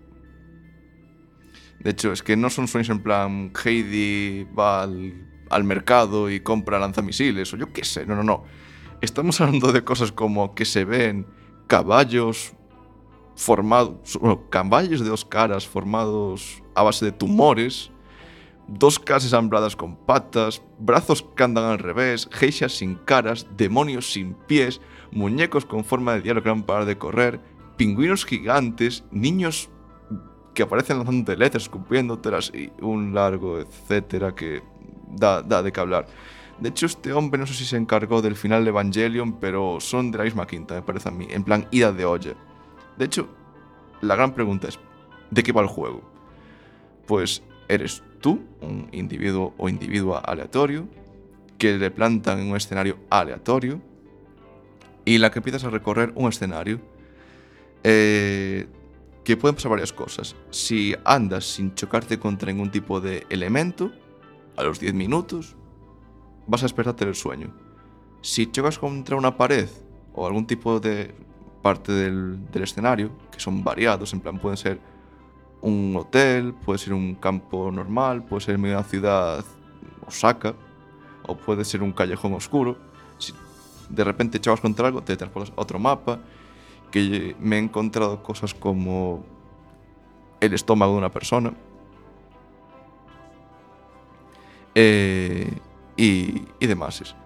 De 1.79 1.91
hecho, 1.91 2.13
es 2.13 2.23
que 2.23 2.37
no 2.37 2.51
son 2.51 2.69
sueños 2.69 2.91
en 2.91 3.03
plan, 3.03 3.51
Heidi 3.65 4.45
va 4.45 4.83
al, 4.83 5.15
al 5.49 5.65
mercado 5.65 6.31
y 6.31 6.41
compra 6.41 6.79
lanzamisiles, 6.79 7.51
o 7.55 7.57
yo 7.57 7.73
qué 7.73 7.83
sé, 7.83 8.05
no, 8.05 8.15
no, 8.15 8.23
no. 8.23 8.45
Estamos 9.01 9.41
hablando 9.41 9.73
de 9.73 9.85
cosas 9.85 10.13
como 10.13 10.55
que 10.55 10.67
se 10.67 10.85
ven 10.85 11.27
caballos 11.67 12.53
formados, 13.37 14.19
caballos 14.51 15.01
de 15.01 15.09
dos 15.09 15.25
caras 15.25 15.67
formados 15.67 16.63
a 16.75 16.83
base 16.83 17.07
de 17.07 17.13
tumores, 17.13 17.91
dos 18.69 18.99
caras 18.99 19.25
ensambladas 19.25 19.77
con 19.77 19.97
patas, 19.97 20.63
brazos 20.79 21.25
que 21.37 21.45
andan 21.45 21.65
al 21.65 21.79
revés, 21.79 22.29
geishas 22.33 22.73
sin 22.73 22.97
caras, 22.97 23.47
demonios 23.57 24.13
sin 24.13 24.35
pies, 24.35 24.81
muñecos 25.13 25.65
con 25.65 25.85
forma 25.85 26.15
de 26.15 26.23
diablo 26.23 26.43
que 26.43 26.55
no 26.55 26.67
parar 26.67 26.85
de 26.85 26.99
correr, 26.99 27.41
pingüinos 27.77 28.25
gigantes, 28.25 29.05
niños 29.11 29.71
que 30.55 30.63
aparecen 30.63 30.99
lanzando 30.99 31.35
letras, 31.37 31.65
escupiéndotelas 31.65 32.51
y 32.55 32.73
un 32.81 33.15
largo 33.15 33.59
etcétera 33.59 34.35
que 34.35 34.63
da, 35.09 35.43
da 35.43 35.63
de 35.63 35.73
qué 35.73 35.81
hablar. 35.81 36.07
De 36.59 36.71
hecho, 36.71 36.87
este 36.87 37.13
hombre 37.13 37.39
no 37.39 37.47
sé 37.47 37.53
si 37.53 37.67
se 37.67 37.77
encargó 37.77 38.23
del 38.23 38.35
final 38.35 38.65
de 38.65 38.71
Evangelion, 38.71 39.39
pero 39.39 39.79
son 39.79 40.11
de 40.11 40.19
la 40.19 40.25
misma 40.25 40.47
quinta, 40.47 40.75
me 40.75 40.83
parece 40.83 41.11
a 41.11 41.13
mí, 41.13 41.27
en 41.31 41.45
plan 41.45 41.69
ida 41.71 41.93
de 41.93 42.07
olla. 42.07 42.35
De 42.97 43.05
hecho, 43.05 43.29
la 44.01 44.17
gran 44.17 44.35
pregunta 44.35 44.69
es, 44.69 44.79
¿de 45.31 45.43
qué 45.43 45.53
va 45.53 45.61
el 45.61 45.69
juego? 45.69 46.01
Pues 47.07 47.43
eres 47.69 48.03
tú, 48.27 48.41
un 48.61 48.89
individuo 48.91 49.55
o 49.57 49.69
individua 49.69 50.19
aleatorio, 50.19 50.89
que 51.59 51.79
le 51.79 51.93
plantan 51.93 52.41
en 52.41 52.51
un 52.51 52.57
escenario 52.57 52.99
aleatorio 53.09 53.81
y 55.05 55.19
la 55.19 55.31
que 55.31 55.39
empiezas 55.39 55.63
a 55.63 55.71
recorrer 55.71 56.11
un 56.17 56.29
escenario 56.29 56.81
eh, 57.85 58.67
que 59.23 59.37
pueden 59.37 59.55
pasar 59.55 59.71
varias 59.71 59.93
cosas. 59.93 60.35
Si 60.51 60.97
andas 61.05 61.45
sin 61.45 61.77
chocarte 61.77 62.19
contra 62.19 62.51
ningún 62.51 62.73
tipo 62.73 63.01
de 63.01 63.25
elemento, 63.31 63.93
a 64.57 64.65
los 64.65 64.81
10 64.81 64.95
minutos 64.95 65.55
vas 66.49 66.63
a 66.63 66.65
despertarte 66.65 67.05
del 67.05 67.15
sueño. 67.15 67.55
Si 68.23 68.51
chocas 68.51 68.77
contra 68.81 69.15
una 69.15 69.37
pared 69.37 69.69
o 70.15 70.27
algún 70.27 70.49
tipo 70.49 70.81
de 70.81 71.15
parte 71.63 71.93
del, 71.93 72.45
del 72.51 72.65
escenario, 72.65 73.13
que 73.31 73.39
son 73.39 73.63
variados, 73.63 74.13
en 74.13 74.19
plan 74.19 74.41
pueden 74.41 74.57
ser 74.57 74.81
un 75.61 75.97
hotel, 75.97 76.55
puede 76.55 76.79
ser 76.79 76.93
un 76.93 77.15
campo 77.15 77.71
normal, 77.71 78.25
puede 78.25 78.43
ser 78.43 78.57
una 78.57 78.83
ciudad 78.85 79.45
Osaka, 80.07 80.55
o 81.27 81.37
puede 81.37 81.65
ser 81.65 81.83
un 81.83 81.93
callejón 81.93 82.35
oscuro. 82.35 82.77
Si 83.19 83.33
de 83.89 84.05
repente 84.05 84.41
chocas 84.41 84.61
contra 84.61 84.87
algo, 84.87 85.03
te 85.03 85.17
transportas 85.17 85.53
a 85.57 85.61
otro 85.61 85.79
mapa, 85.79 86.21
que 86.91 87.35
me 87.41 87.57
he 87.57 87.59
encontrado 87.59 88.23
cosas 88.23 88.55
como 88.55 89.25
el 90.41 90.55
estómago 90.55 90.93
de 90.93 90.99
una 90.99 91.11
persona. 91.11 91.53
Eh, 94.75 95.59
y, 95.97 96.43
y 96.61 96.67
demás. 96.67 97.17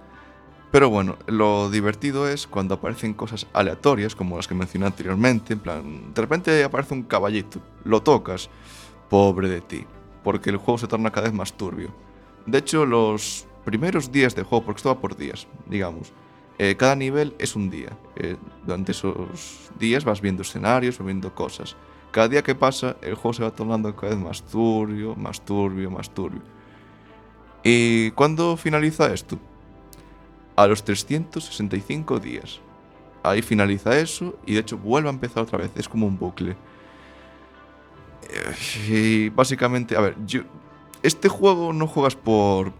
Pero 0.70 0.88
bueno, 0.88 1.16
lo 1.26 1.68
divertido 1.68 2.28
es 2.28 2.46
cuando 2.46 2.74
aparecen 2.74 3.14
cosas 3.14 3.46
aleatorias, 3.52 4.14
como 4.14 4.36
las 4.36 4.46
que 4.46 4.54
mencioné 4.54 4.86
anteriormente, 4.86 5.54
en 5.54 5.58
plan, 5.58 6.14
de 6.14 6.20
repente 6.20 6.62
aparece 6.62 6.94
un 6.94 7.02
caballito, 7.02 7.60
lo 7.82 8.02
tocas, 8.02 8.48
pobre 9.08 9.48
de 9.48 9.60
ti, 9.60 9.84
porque 10.22 10.50
el 10.50 10.58
juego 10.58 10.78
se 10.78 10.86
torna 10.86 11.10
cada 11.10 11.26
vez 11.26 11.34
más 11.34 11.54
turbio. 11.54 11.92
De 12.46 12.58
hecho, 12.58 12.86
los 12.86 13.46
primeros 13.64 14.12
días 14.12 14.36
de 14.36 14.44
juego, 14.44 14.64
porque 14.64 14.78
esto 14.78 14.94
va 14.94 15.00
por 15.00 15.16
días, 15.16 15.48
digamos, 15.66 16.12
eh, 16.58 16.76
cada 16.76 16.94
nivel 16.94 17.34
es 17.38 17.56
un 17.56 17.68
día. 17.68 17.96
Eh, 18.16 18.36
durante 18.64 18.92
esos 18.92 19.70
días 19.78 20.04
vas 20.04 20.20
viendo 20.20 20.42
escenarios, 20.42 20.98
vas 20.98 21.06
viendo 21.06 21.34
cosas. 21.34 21.74
Cada 22.12 22.28
día 22.28 22.42
que 22.42 22.54
pasa, 22.54 22.96
el 23.02 23.14
juego 23.14 23.32
se 23.32 23.42
va 23.42 23.50
tornando 23.50 23.96
cada 23.96 24.14
vez 24.14 24.22
más 24.22 24.42
turbio, 24.42 25.16
más 25.16 25.44
turbio, 25.44 25.90
más 25.90 26.10
turbio. 26.10 26.42
¿Y 27.64 28.10
cuándo 28.12 28.56
finaliza 28.56 29.12
esto? 29.12 29.38
A 30.60 30.66
los 30.66 30.84
365 30.84 32.18
días. 32.20 32.60
Ahí 33.22 33.40
finaliza 33.40 33.98
eso 33.98 34.38
y 34.44 34.52
de 34.54 34.60
hecho 34.60 34.76
vuelve 34.76 35.08
a 35.08 35.12
empezar 35.12 35.42
otra 35.42 35.56
vez. 35.58 35.70
Es 35.74 35.88
como 35.88 36.06
un 36.06 36.18
bucle. 36.18 36.54
Eh, 38.28 38.54
Y 38.90 39.28
básicamente, 39.30 39.96
a 39.96 40.00
ver, 40.00 40.16
yo, 40.26 40.42
este 41.02 41.28
juego 41.30 41.72
no 41.72 41.86
juegas 41.86 42.14
por. 42.14 42.74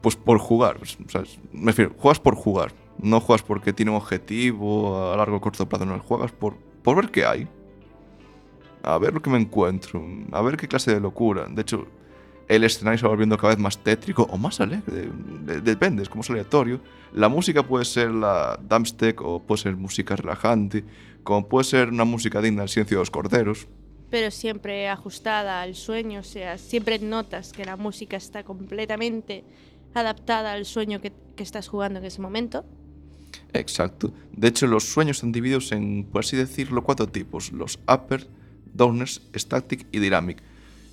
Pues 0.00 0.16
por 0.16 0.38
jugar. 0.38 0.78
o 0.82 1.10
sea, 1.10 1.24
me 1.52 1.72
refiero, 1.72 1.94
juegas 1.98 2.20
por 2.20 2.34
jugar. 2.34 2.72
No 3.02 3.20
juegas 3.20 3.42
porque 3.42 3.74
tiene 3.74 3.90
un 3.90 3.98
objetivo 3.98 5.12
a 5.12 5.16
largo 5.18 5.36
o 5.36 5.40
corto 5.42 5.68
plazo. 5.68 5.84
No, 5.84 5.98
juegas 6.00 6.32
por, 6.32 6.56
por 6.82 6.96
ver 6.96 7.10
qué 7.10 7.26
hay. 7.26 7.46
A 8.82 8.96
ver 8.96 9.12
lo 9.12 9.20
que 9.20 9.28
me 9.28 9.38
encuentro. 9.38 10.02
A 10.32 10.40
ver 10.40 10.56
qué 10.56 10.68
clase 10.68 10.94
de 10.94 11.00
locura. 11.00 11.46
De 11.50 11.60
hecho, 11.60 11.86
el 12.50 12.64
escenario 12.64 12.98
se 12.98 13.04
va 13.04 13.10
volviendo 13.10 13.36
cada 13.38 13.54
vez 13.54 13.58
más 13.62 13.78
tétrico 13.78 14.24
o 14.30 14.36
más 14.36 14.60
alegre. 14.60 15.08
de- 15.46 15.60
Depende, 15.60 16.02
es 16.02 16.08
como 16.08 16.22
es 16.22 16.30
aleatorio. 16.30 16.80
La 17.12 17.28
música 17.28 17.62
puede 17.62 17.84
ser 17.84 18.10
la 18.10 18.58
dumpstep 18.68 19.20
o 19.20 19.40
puede 19.40 19.62
ser 19.62 19.76
música 19.76 20.16
relajante. 20.16 20.84
Como 21.22 21.48
puede 21.48 21.64
ser 21.64 21.88
una 21.88 22.04
música 22.04 22.40
digna 22.42 22.62
del 22.62 22.68
silencio 22.68 22.96
de 22.98 23.02
los 23.02 23.10
corderos. 23.10 23.66
pero 24.10 24.30
siempre 24.32 24.88
ajustada 24.88 25.62
al 25.62 25.76
sueño, 25.76 26.18
o 26.20 26.24
sea, 26.24 26.58
siempre 26.58 26.98
notas 26.98 27.52
que 27.52 27.64
la 27.64 27.76
música 27.76 28.16
está 28.16 28.42
completamente 28.42 29.44
adaptada 29.94 30.52
al 30.52 30.64
sueño 30.64 31.00
que, 31.00 31.12
que 31.36 31.44
estás 31.44 31.68
jugando 31.68 32.00
en 32.00 32.04
ese 32.04 32.20
momento. 32.20 32.64
Exacto. 33.52 34.12
De 34.32 34.48
hecho, 34.48 34.66
los 34.66 34.84
sueños 34.84 35.18
están 35.18 35.32
divididos 35.32 35.72
en, 35.72 36.04
por 36.10 36.20
así 36.24 36.36
decirlo, 36.36 36.82
cuatro 36.82 37.06
tipos. 37.06 37.52
Los 37.52 37.78
upper, 37.92 38.26
downers, 38.74 39.22
static 39.34 39.86
y 39.92 39.98
dynamic. 40.00 40.42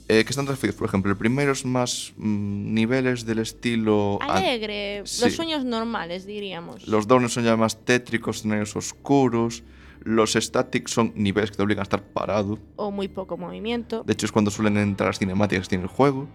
Eh, 0.10 0.24
que 0.24 0.30
están 0.30 0.47
referidos, 0.47 0.78
por 0.80 0.88
ejemplo, 0.88 1.12
el 1.12 1.18
primero 1.18 1.51
es 1.51 1.66
más 1.66 2.14
mm, 2.16 2.74
niveles 2.74 3.26
del 3.26 3.39
estilo... 3.39 4.20
Alegre, 4.22 5.01
sí. 5.05 5.26
los 5.26 5.34
sueños 5.36 5.66
normales, 5.66 6.26
diríamos. 6.26 6.88
Los 6.88 7.08
downers 7.08 7.34
son 7.34 7.43
ya 7.43 7.58
más 7.58 7.84
tétricos, 7.84 8.38
escenarios 8.38 8.74
oscuros. 8.78 9.64
Los 10.03 10.34
static 10.36 10.88
son 10.88 11.12
niveles 11.16 11.51
que 11.51 11.58
te 11.58 11.64
obligan 11.64 11.82
a 11.82 11.84
estar 11.84 12.01
parado. 12.01 12.58
O 12.78 12.89
muy 12.91 13.10
poco 13.10 13.36
movimiento. 13.36 14.03
De 14.05 14.14
hecho, 14.14 14.26
es 14.26 14.32
cuando 14.32 14.49
suelen 14.49 14.78
entrar 14.78 15.10
las 15.10 15.20
cinemáticas 15.20 15.66
que 15.66 15.70
tiene 15.72 15.84
el 15.84 15.89
juego. 15.89 16.30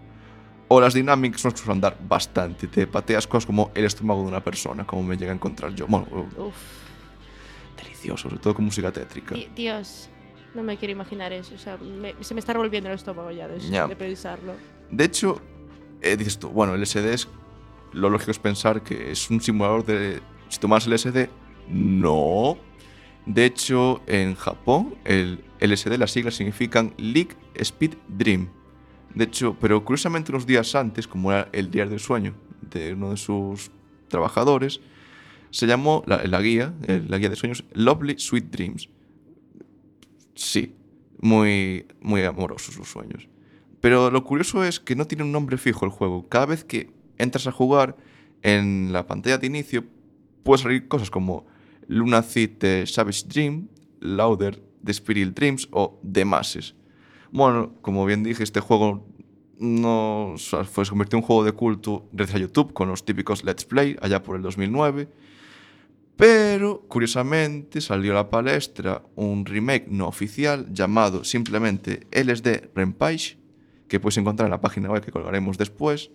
O 0.69 0.79
las 0.79 0.93
dynamic 0.93 1.37
son 1.39 1.53
que 1.53 1.59
suelen 1.59 1.77
andar 1.77 1.97
bastante. 2.07 2.67
Te 2.67 2.87
pateas 2.87 3.27
cosas 3.27 3.47
como 3.47 3.71
el 3.75 3.87
estómago 3.87 4.21
de 4.23 4.29
una 4.29 4.45
persona, 4.45 4.87
como 4.87 5.03
me 5.03 5.17
llega 5.17 5.33
a 5.33 5.35
encontrar 5.35 5.75
yo. 5.75 5.87
Bueno, 5.87 6.07
Uf, 6.37 6.55
delicioso, 7.83 8.25
sobre 8.29 8.37
todo 8.39 8.55
con 8.55 8.67
música 8.67 8.93
tétrica. 8.93 9.35
di- 9.35 9.49
Dios, 9.55 10.11
no 10.55 10.63
me 10.63 10.77
quiero 10.77 10.93
imaginar 10.93 11.33
eso. 11.33 11.55
O 11.55 11.59
sea, 11.59 11.77
me- 11.79 12.15
se 12.21 12.35
me 12.35 12.41
está 12.41 12.53
revolviendo 12.53 12.89
el 12.91 12.95
estómago 12.97 13.31
ya 13.31 13.49
de, 13.49 13.59
Ya. 13.61 13.87
de 13.87 13.97
pensarlo. 13.97 14.55
De 14.91 15.05
hecho, 15.05 15.41
eh, 16.01 16.17
dices 16.17 16.39
tú, 16.39 16.49
bueno, 16.49 16.75
el 16.75 16.83
SD 16.83 17.13
es. 17.15 17.29
Lo 17.93 18.09
lógico 18.11 18.31
es 18.31 18.39
pensar 18.39 18.83
que 18.83 19.11
es 19.13 19.29
un 19.31 19.41
simulador 19.41 19.85
de. 19.85 20.21
Si 20.49 20.59
tomas 20.59 20.87
el 20.87 20.95
SD, 20.99 21.29
no. 21.69 22.57
De 23.27 23.45
hecho, 23.45 24.01
en 24.07 24.35
Japón, 24.35 24.97
el 25.05 25.45
LSD, 25.61 25.97
las 25.99 26.11
siglas 26.11 26.35
significan 26.35 26.93
League 26.97 27.37
Speed 27.55 27.95
Dream. 28.09 28.49
De 29.15 29.25
hecho, 29.25 29.57
pero 29.61 29.85
curiosamente, 29.85 30.33
unos 30.33 30.47
días 30.47 30.75
antes, 30.75 31.07
como 31.07 31.31
era 31.33 31.49
el 31.53 31.71
día 31.71 31.87
del 31.87 32.01
sueño 32.01 32.35
de 32.63 32.95
uno 32.95 33.11
de 33.11 33.17
sus 33.19 33.71
trabajadores, 34.09 34.81
se 35.51 35.67
llamó 35.67 36.03
la, 36.07 36.25
la 36.25 36.41
guía, 36.41 36.73
eh, 36.89 37.03
la 37.07 37.19
guía 37.19 37.29
de 37.29 37.37
sueños, 37.37 37.65
Lovely 37.75 38.19
Sweet 38.19 38.45
Dreams. 38.51 38.89
Sí, 40.35 40.75
muy, 41.21 41.87
muy 42.01 42.23
amorosos 42.23 42.75
sus 42.75 42.89
sueños. 42.89 43.29
Pero 43.81 44.11
lo 44.11 44.25
curioso 44.25 44.65
es 44.65 44.81
que 44.81 44.95
no 44.97 45.07
tiene 45.07 45.25
un 45.25 45.33
nombre 45.33 45.59
fijo 45.59 45.85
el 45.85 45.91
juego. 45.91 46.29
Cada 46.29 46.47
vez 46.47 46.65
que 46.65 46.91
entras 47.19 47.47
a 47.47 47.53
jugar 47.53 47.97
en 48.43 48.93
la 48.93 49.07
pantalla 49.07 49.39
de 49.39 49.47
inicio, 49.47 49.85
puede 50.43 50.63
salir 50.63 50.89
cosas 50.89 51.11
como 51.11 51.47
Lunatic 51.89 52.59
de 52.59 52.87
Savage 52.87 53.25
Dream, 53.27 53.69
Louder 54.01 54.63
de 54.83 54.93
Spirit 54.93 55.35
Dreams 55.35 55.69
o 55.71 56.01
The 56.11 56.25
Masses. 56.25 56.75
Bueno, 57.31 57.75
como 57.83 58.05
bien 58.05 58.23
dije, 58.23 58.43
este 58.43 58.61
juego 58.61 59.07
no 59.59 60.35
fue, 60.71 60.85
se 60.85 60.91
convirtió 60.91 61.19
en 61.19 61.23
un 61.23 61.27
juego 61.27 61.45
de 61.45 61.53
culto 61.53 62.09
gracias 62.13 62.37
a 62.37 62.41
YouTube 62.41 62.73
con 62.73 62.89
los 62.89 63.05
típicos 63.05 63.45
Let's 63.45 63.65
Play 63.65 63.97
allá 64.01 64.23
por 64.23 64.37
el 64.37 64.43
2009. 64.43 65.09
Pero, 66.23 66.83
curiosamente, 66.87 67.81
salió 67.81 68.13
a 68.13 68.15
la 68.15 68.31
palestra 68.31 69.03
un 69.17 69.45
remake 69.45 69.89
no 69.89 70.07
oficial 70.07 70.73
llamado 70.73 71.25
simplemente 71.25 72.07
LSD 72.13 72.71
Rampage, 72.77 73.39
que 73.89 73.99
puedes 73.99 74.19
encontrar 74.19 74.47
en 74.47 74.53
la 74.53 74.61
página 74.61 74.89
web 74.89 75.05
que 75.05 75.11
colgaremos 75.11 75.59
después, 75.59 76.13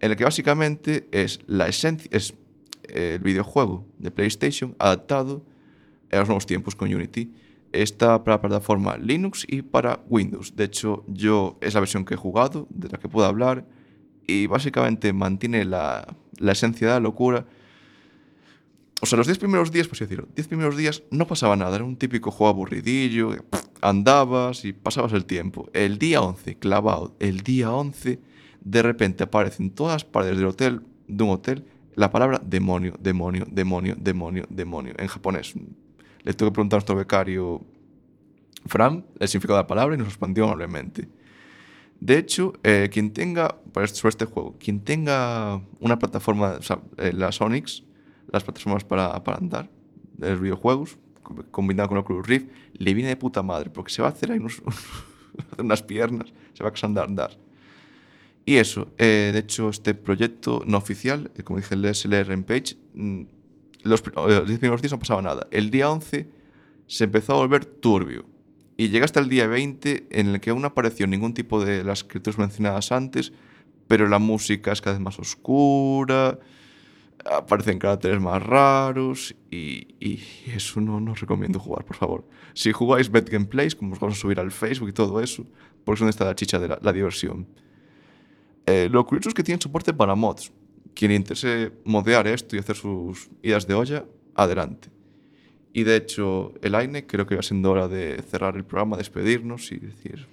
en 0.00 0.10
el 0.10 0.16
que 0.16 0.24
básicamente 0.24 1.06
es 1.12 1.38
la 1.46 1.68
esencia, 1.68 2.10
es 2.12 2.34
eh, 2.88 3.12
el 3.14 3.20
videojuego 3.20 3.86
de 3.98 4.10
PlayStation 4.10 4.74
adaptado 4.80 5.46
a 6.10 6.16
los 6.16 6.26
nuevos 6.26 6.46
tiempos 6.46 6.74
con 6.74 6.92
Unity. 6.92 7.32
Está 7.70 8.24
para 8.24 8.38
la 8.38 8.40
plataforma 8.40 8.96
Linux 8.96 9.46
y 9.48 9.62
para 9.62 10.00
Windows. 10.08 10.56
De 10.56 10.64
hecho, 10.64 11.04
yo 11.06 11.58
es 11.60 11.74
la 11.74 11.80
versión 11.80 12.04
que 12.04 12.14
he 12.14 12.16
jugado, 12.16 12.66
de 12.70 12.88
la 12.88 12.98
que 12.98 13.08
puedo 13.08 13.28
hablar, 13.28 13.64
y 14.26 14.48
básicamente 14.48 15.12
mantiene 15.12 15.64
la, 15.64 16.16
la 16.38 16.50
esencia 16.50 16.88
de 16.88 16.94
la 16.94 16.98
locura. 16.98 17.46
O 19.04 19.06
sea, 19.06 19.18
los 19.18 19.26
10 19.26 19.38
primeros 19.38 19.70
días, 19.70 19.86
pues 19.86 20.00
decirlo, 20.00 20.28
10 20.34 20.48
primeros 20.48 20.78
días 20.78 21.02
no 21.10 21.26
pasaba 21.26 21.56
nada, 21.56 21.76
era 21.76 21.84
un 21.84 21.96
típico 21.96 22.30
juego 22.30 22.48
aburridillo, 22.48 23.36
andabas 23.82 24.64
y 24.64 24.72
pasabas 24.72 25.12
el 25.12 25.26
tiempo. 25.26 25.68
El 25.74 25.98
día 25.98 26.22
11, 26.22 26.56
clavado, 26.56 27.14
el 27.20 27.42
día 27.42 27.70
11, 27.70 28.18
de 28.62 28.82
repente 28.82 29.24
aparece 29.24 29.62
en 29.62 29.72
todas 29.72 29.92
las 29.96 30.04
paredes 30.06 30.38
del 30.38 30.46
hotel, 30.46 30.80
de 31.06 31.22
un 31.22 31.28
hotel, 31.28 31.66
la 31.96 32.10
palabra 32.10 32.40
demonio, 32.42 32.94
demonio, 32.98 33.44
demonio, 33.46 33.94
demonio, 33.98 34.46
demonio, 34.48 34.94
en 34.96 35.06
japonés. 35.06 35.52
Le 36.22 36.32
tuve 36.32 36.48
que 36.48 36.54
preguntar 36.54 36.78
a 36.78 36.78
nuestro 36.78 36.96
becario 36.96 37.60
Fran 38.64 39.04
el 39.20 39.28
significado 39.28 39.58
de 39.58 39.64
la 39.64 39.66
palabra 39.66 39.96
y 39.96 39.98
nos 39.98 40.06
respondió 40.06 40.44
amablemente. 40.44 41.08
De 42.00 42.16
hecho, 42.16 42.54
eh, 42.62 42.88
quien 42.90 43.12
tenga, 43.12 43.58
sobre 43.74 44.08
este 44.08 44.24
juego, 44.24 44.56
quien 44.58 44.80
tenga 44.80 45.60
una 45.78 45.98
plataforma, 45.98 46.58
eh, 46.96 47.12
la 47.12 47.32
Sonics, 47.32 47.84
las 48.34 48.44
plataformas 48.44 48.84
para, 48.84 49.22
para 49.24 49.38
andar, 49.38 49.70
de 50.18 50.30
los 50.30 50.40
videojuegos, 50.40 50.98
co- 51.22 51.44
combinado 51.50 51.88
con 51.88 51.98
Oculus 51.98 52.26
Rift, 52.26 52.46
le 52.74 52.94
viene 52.94 53.08
de 53.10 53.16
puta 53.16 53.42
madre, 53.42 53.70
porque 53.70 53.92
se 53.92 54.02
va 54.02 54.08
a 54.08 54.10
hacer 54.12 54.30
ahí 54.32 54.38
unos, 54.38 54.62
unas 55.58 55.82
piernas, 55.82 56.32
se 56.52 56.62
va 56.62 56.68
a 56.68 56.72
casar 56.72 56.96
a 56.98 57.02
andar. 57.02 57.36
Y 58.46 58.56
eso, 58.56 58.88
eh, 58.98 59.30
de 59.32 59.38
hecho, 59.38 59.70
este 59.70 59.94
proyecto 59.94 60.62
no 60.66 60.76
oficial, 60.78 61.30
eh, 61.34 61.42
como 61.42 61.58
dije, 61.58 61.74
el 61.74 61.84
SLR 61.86 62.32
en 62.32 62.44
Page, 62.44 62.76
mm, 62.94 63.22
los, 63.84 64.00
eh, 64.00 64.12
los 64.14 64.46
10 64.46 64.58
primeros 64.58 64.82
días 64.82 64.92
no 64.92 64.98
pasaba 64.98 65.22
nada. 65.22 65.46
El 65.50 65.70
día 65.70 65.90
11 65.90 66.28
se 66.86 67.04
empezó 67.04 67.32
a 67.32 67.36
volver 67.36 67.64
turbio. 67.64 68.26
Y 68.76 68.88
llega 68.88 69.04
hasta 69.04 69.20
el 69.20 69.28
día 69.28 69.46
20 69.46 70.08
en 70.10 70.28
el 70.28 70.40
que 70.40 70.50
aún 70.50 70.60
no 70.60 70.66
apareció 70.68 71.06
ningún 71.06 71.32
tipo 71.32 71.64
de 71.64 71.84
las 71.84 72.02
criaturas 72.04 72.38
mencionadas 72.38 72.92
antes, 72.92 73.32
pero 73.86 74.08
la 74.08 74.18
música 74.18 74.72
es 74.72 74.80
cada 74.82 74.96
vez 74.96 75.02
más 75.02 75.18
oscura, 75.18 76.38
aparecen 77.24 77.78
caracteres 77.78 78.20
más 78.20 78.42
raros 78.42 79.34
y, 79.50 79.94
y 80.00 80.20
eso 80.54 80.80
no, 80.80 81.00
no 81.00 81.12
os 81.12 81.20
recomiendo 81.20 81.58
jugar, 81.58 81.84
por 81.84 81.96
favor. 81.96 82.28
Si 82.52 82.72
jugáis 82.72 83.10
Bad 83.10 83.26
Gameplays, 83.30 83.74
como 83.74 83.94
os 83.94 84.00
vamos 84.00 84.18
a 84.18 84.20
subir 84.20 84.40
al 84.40 84.50
Facebook 84.50 84.88
y 84.88 84.92
todo 84.92 85.20
eso, 85.20 85.46
porque 85.84 85.96
es 85.96 86.00
donde 86.00 86.10
está 86.10 86.24
la 86.24 86.34
chicha 86.34 86.58
de 86.58 86.68
la, 86.68 86.78
la 86.82 86.92
diversión. 86.92 87.46
Eh, 88.66 88.88
lo 88.90 89.04
curioso 89.06 89.28
es 89.28 89.34
que 89.34 89.42
tienen 89.42 89.60
soporte 89.60 89.92
para 89.92 90.14
mods. 90.14 90.52
Quien 90.94 91.10
interese 91.10 91.72
modear 91.84 92.26
esto 92.26 92.56
y 92.56 92.58
hacer 92.58 92.76
sus 92.76 93.28
idas 93.42 93.66
de 93.66 93.74
olla, 93.74 94.04
adelante. 94.34 94.90
Y 95.72 95.82
de 95.82 95.96
hecho, 95.96 96.54
el 96.62 96.74
AINE 96.76 97.06
creo 97.06 97.26
que 97.26 97.34
va 97.34 97.42
siendo 97.42 97.72
hora 97.72 97.88
de 97.88 98.22
cerrar 98.22 98.56
el 98.56 98.64
programa, 98.64 98.96
despedirnos 98.96 99.72
y 99.72 99.78
decir... 99.78 100.28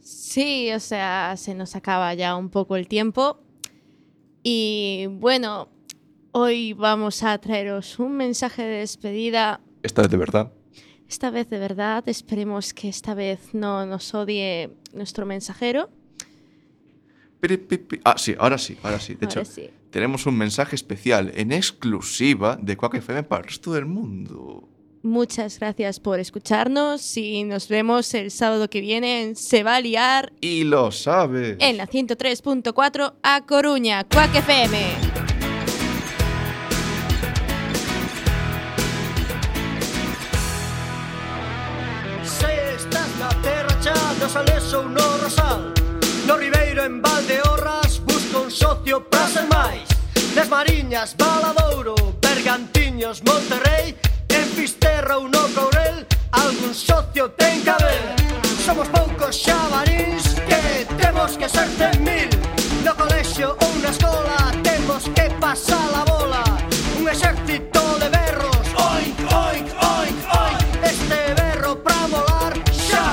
Sí, 0.00 0.70
o 0.72 0.80
sea, 0.80 1.34
se 1.38 1.54
nos 1.54 1.74
acaba 1.74 2.12
ya 2.12 2.36
un 2.36 2.50
poco 2.50 2.76
el 2.76 2.86
tiempo. 2.86 3.40
Y 4.42 5.06
bueno, 5.08 5.70
hoy 6.36 6.72
vamos 6.72 7.22
a 7.22 7.38
traeros 7.38 7.98
un 8.00 8.16
mensaje 8.16 8.62
de 8.62 8.78
despedida. 8.80 9.60
Esta 9.82 10.02
vez 10.02 10.10
de 10.10 10.16
verdad. 10.16 10.52
Esta 11.08 11.30
vez 11.30 11.48
de 11.48 11.58
verdad, 11.58 12.02
esperemos 12.08 12.74
que 12.74 12.88
esta 12.88 13.14
vez 13.14 13.38
no 13.54 13.86
nos 13.86 14.12
odie 14.14 14.70
nuestro 14.92 15.26
mensajero. 15.26 15.88
Piri. 17.40 17.60
Ah, 18.04 18.16
sí, 18.18 18.34
ahora 18.38 18.58
sí, 18.58 18.76
ahora 18.82 18.98
sí. 18.98 19.14
De 19.14 19.26
Ahora 19.26 19.42
hecho, 19.42 19.50
sí. 19.50 19.70
tenemos 19.90 20.26
un 20.26 20.36
mensaje 20.36 20.74
especial 20.74 21.30
en 21.36 21.52
exclusiva 21.52 22.58
de 22.60 22.76
Quack 22.76 22.94
FM 22.96 23.22
para 23.24 23.42
el 23.42 23.48
resto 23.48 23.72
del 23.72 23.84
mundo. 23.86 24.68
Muchas 25.02 25.58
gracias 25.60 26.00
por 26.00 26.18
escucharnos 26.18 27.16
y 27.18 27.44
nos 27.44 27.68
vemos 27.68 28.12
el 28.14 28.30
sábado 28.30 28.68
que 28.70 28.80
viene 28.80 29.22
en 29.22 29.36
Se 29.36 29.62
va 29.62 29.76
a 29.76 29.80
liar 29.80 30.32
Y 30.40 30.64
lo 30.64 30.90
sabes. 30.90 31.58
en 31.60 31.76
la 31.76 31.86
103.4 31.86 33.12
a 33.22 33.44
Coruña, 33.46 34.04
Quack 34.04 34.34
FM. 34.36 35.33
en 46.84 47.00
Valdeorras 47.00 48.00
busco 48.04 48.42
un 48.42 48.50
socio 48.50 49.08
para 49.08 49.26
ser 49.26 49.46
máis. 49.48 49.88
Nas 50.36 50.48
Mariñas, 50.48 51.16
Valadouro, 51.16 51.94
Bergantiños, 52.20 53.22
Monterrey 53.24 53.96
En 54.28 54.46
Fisterra 54.56 55.16
ou 55.16 55.28
no 55.28 55.48
Courel, 55.56 56.04
algún 56.32 56.74
socio 56.74 57.30
ten 57.38 57.62
que 57.64 57.70
haber 57.70 58.04
Somos 58.64 58.88
poucos 58.88 59.32
xabarins 59.36 60.36
que 60.48 60.84
temos 61.00 61.38
que 61.38 61.48
ser 61.48 61.68
cen 61.78 61.96
mil. 62.04 62.28
No 62.84 62.92
colexio 63.00 63.56
ou 63.64 63.72
na 63.80 63.88
escola 63.88 64.36
temos 64.62 65.08
que 65.16 65.26
pasar 65.40 65.88
a 65.94 66.04
bola. 66.04 66.44
Un 67.00 67.08
exército 67.08 67.80
de 68.00 68.08
ver 68.12 68.23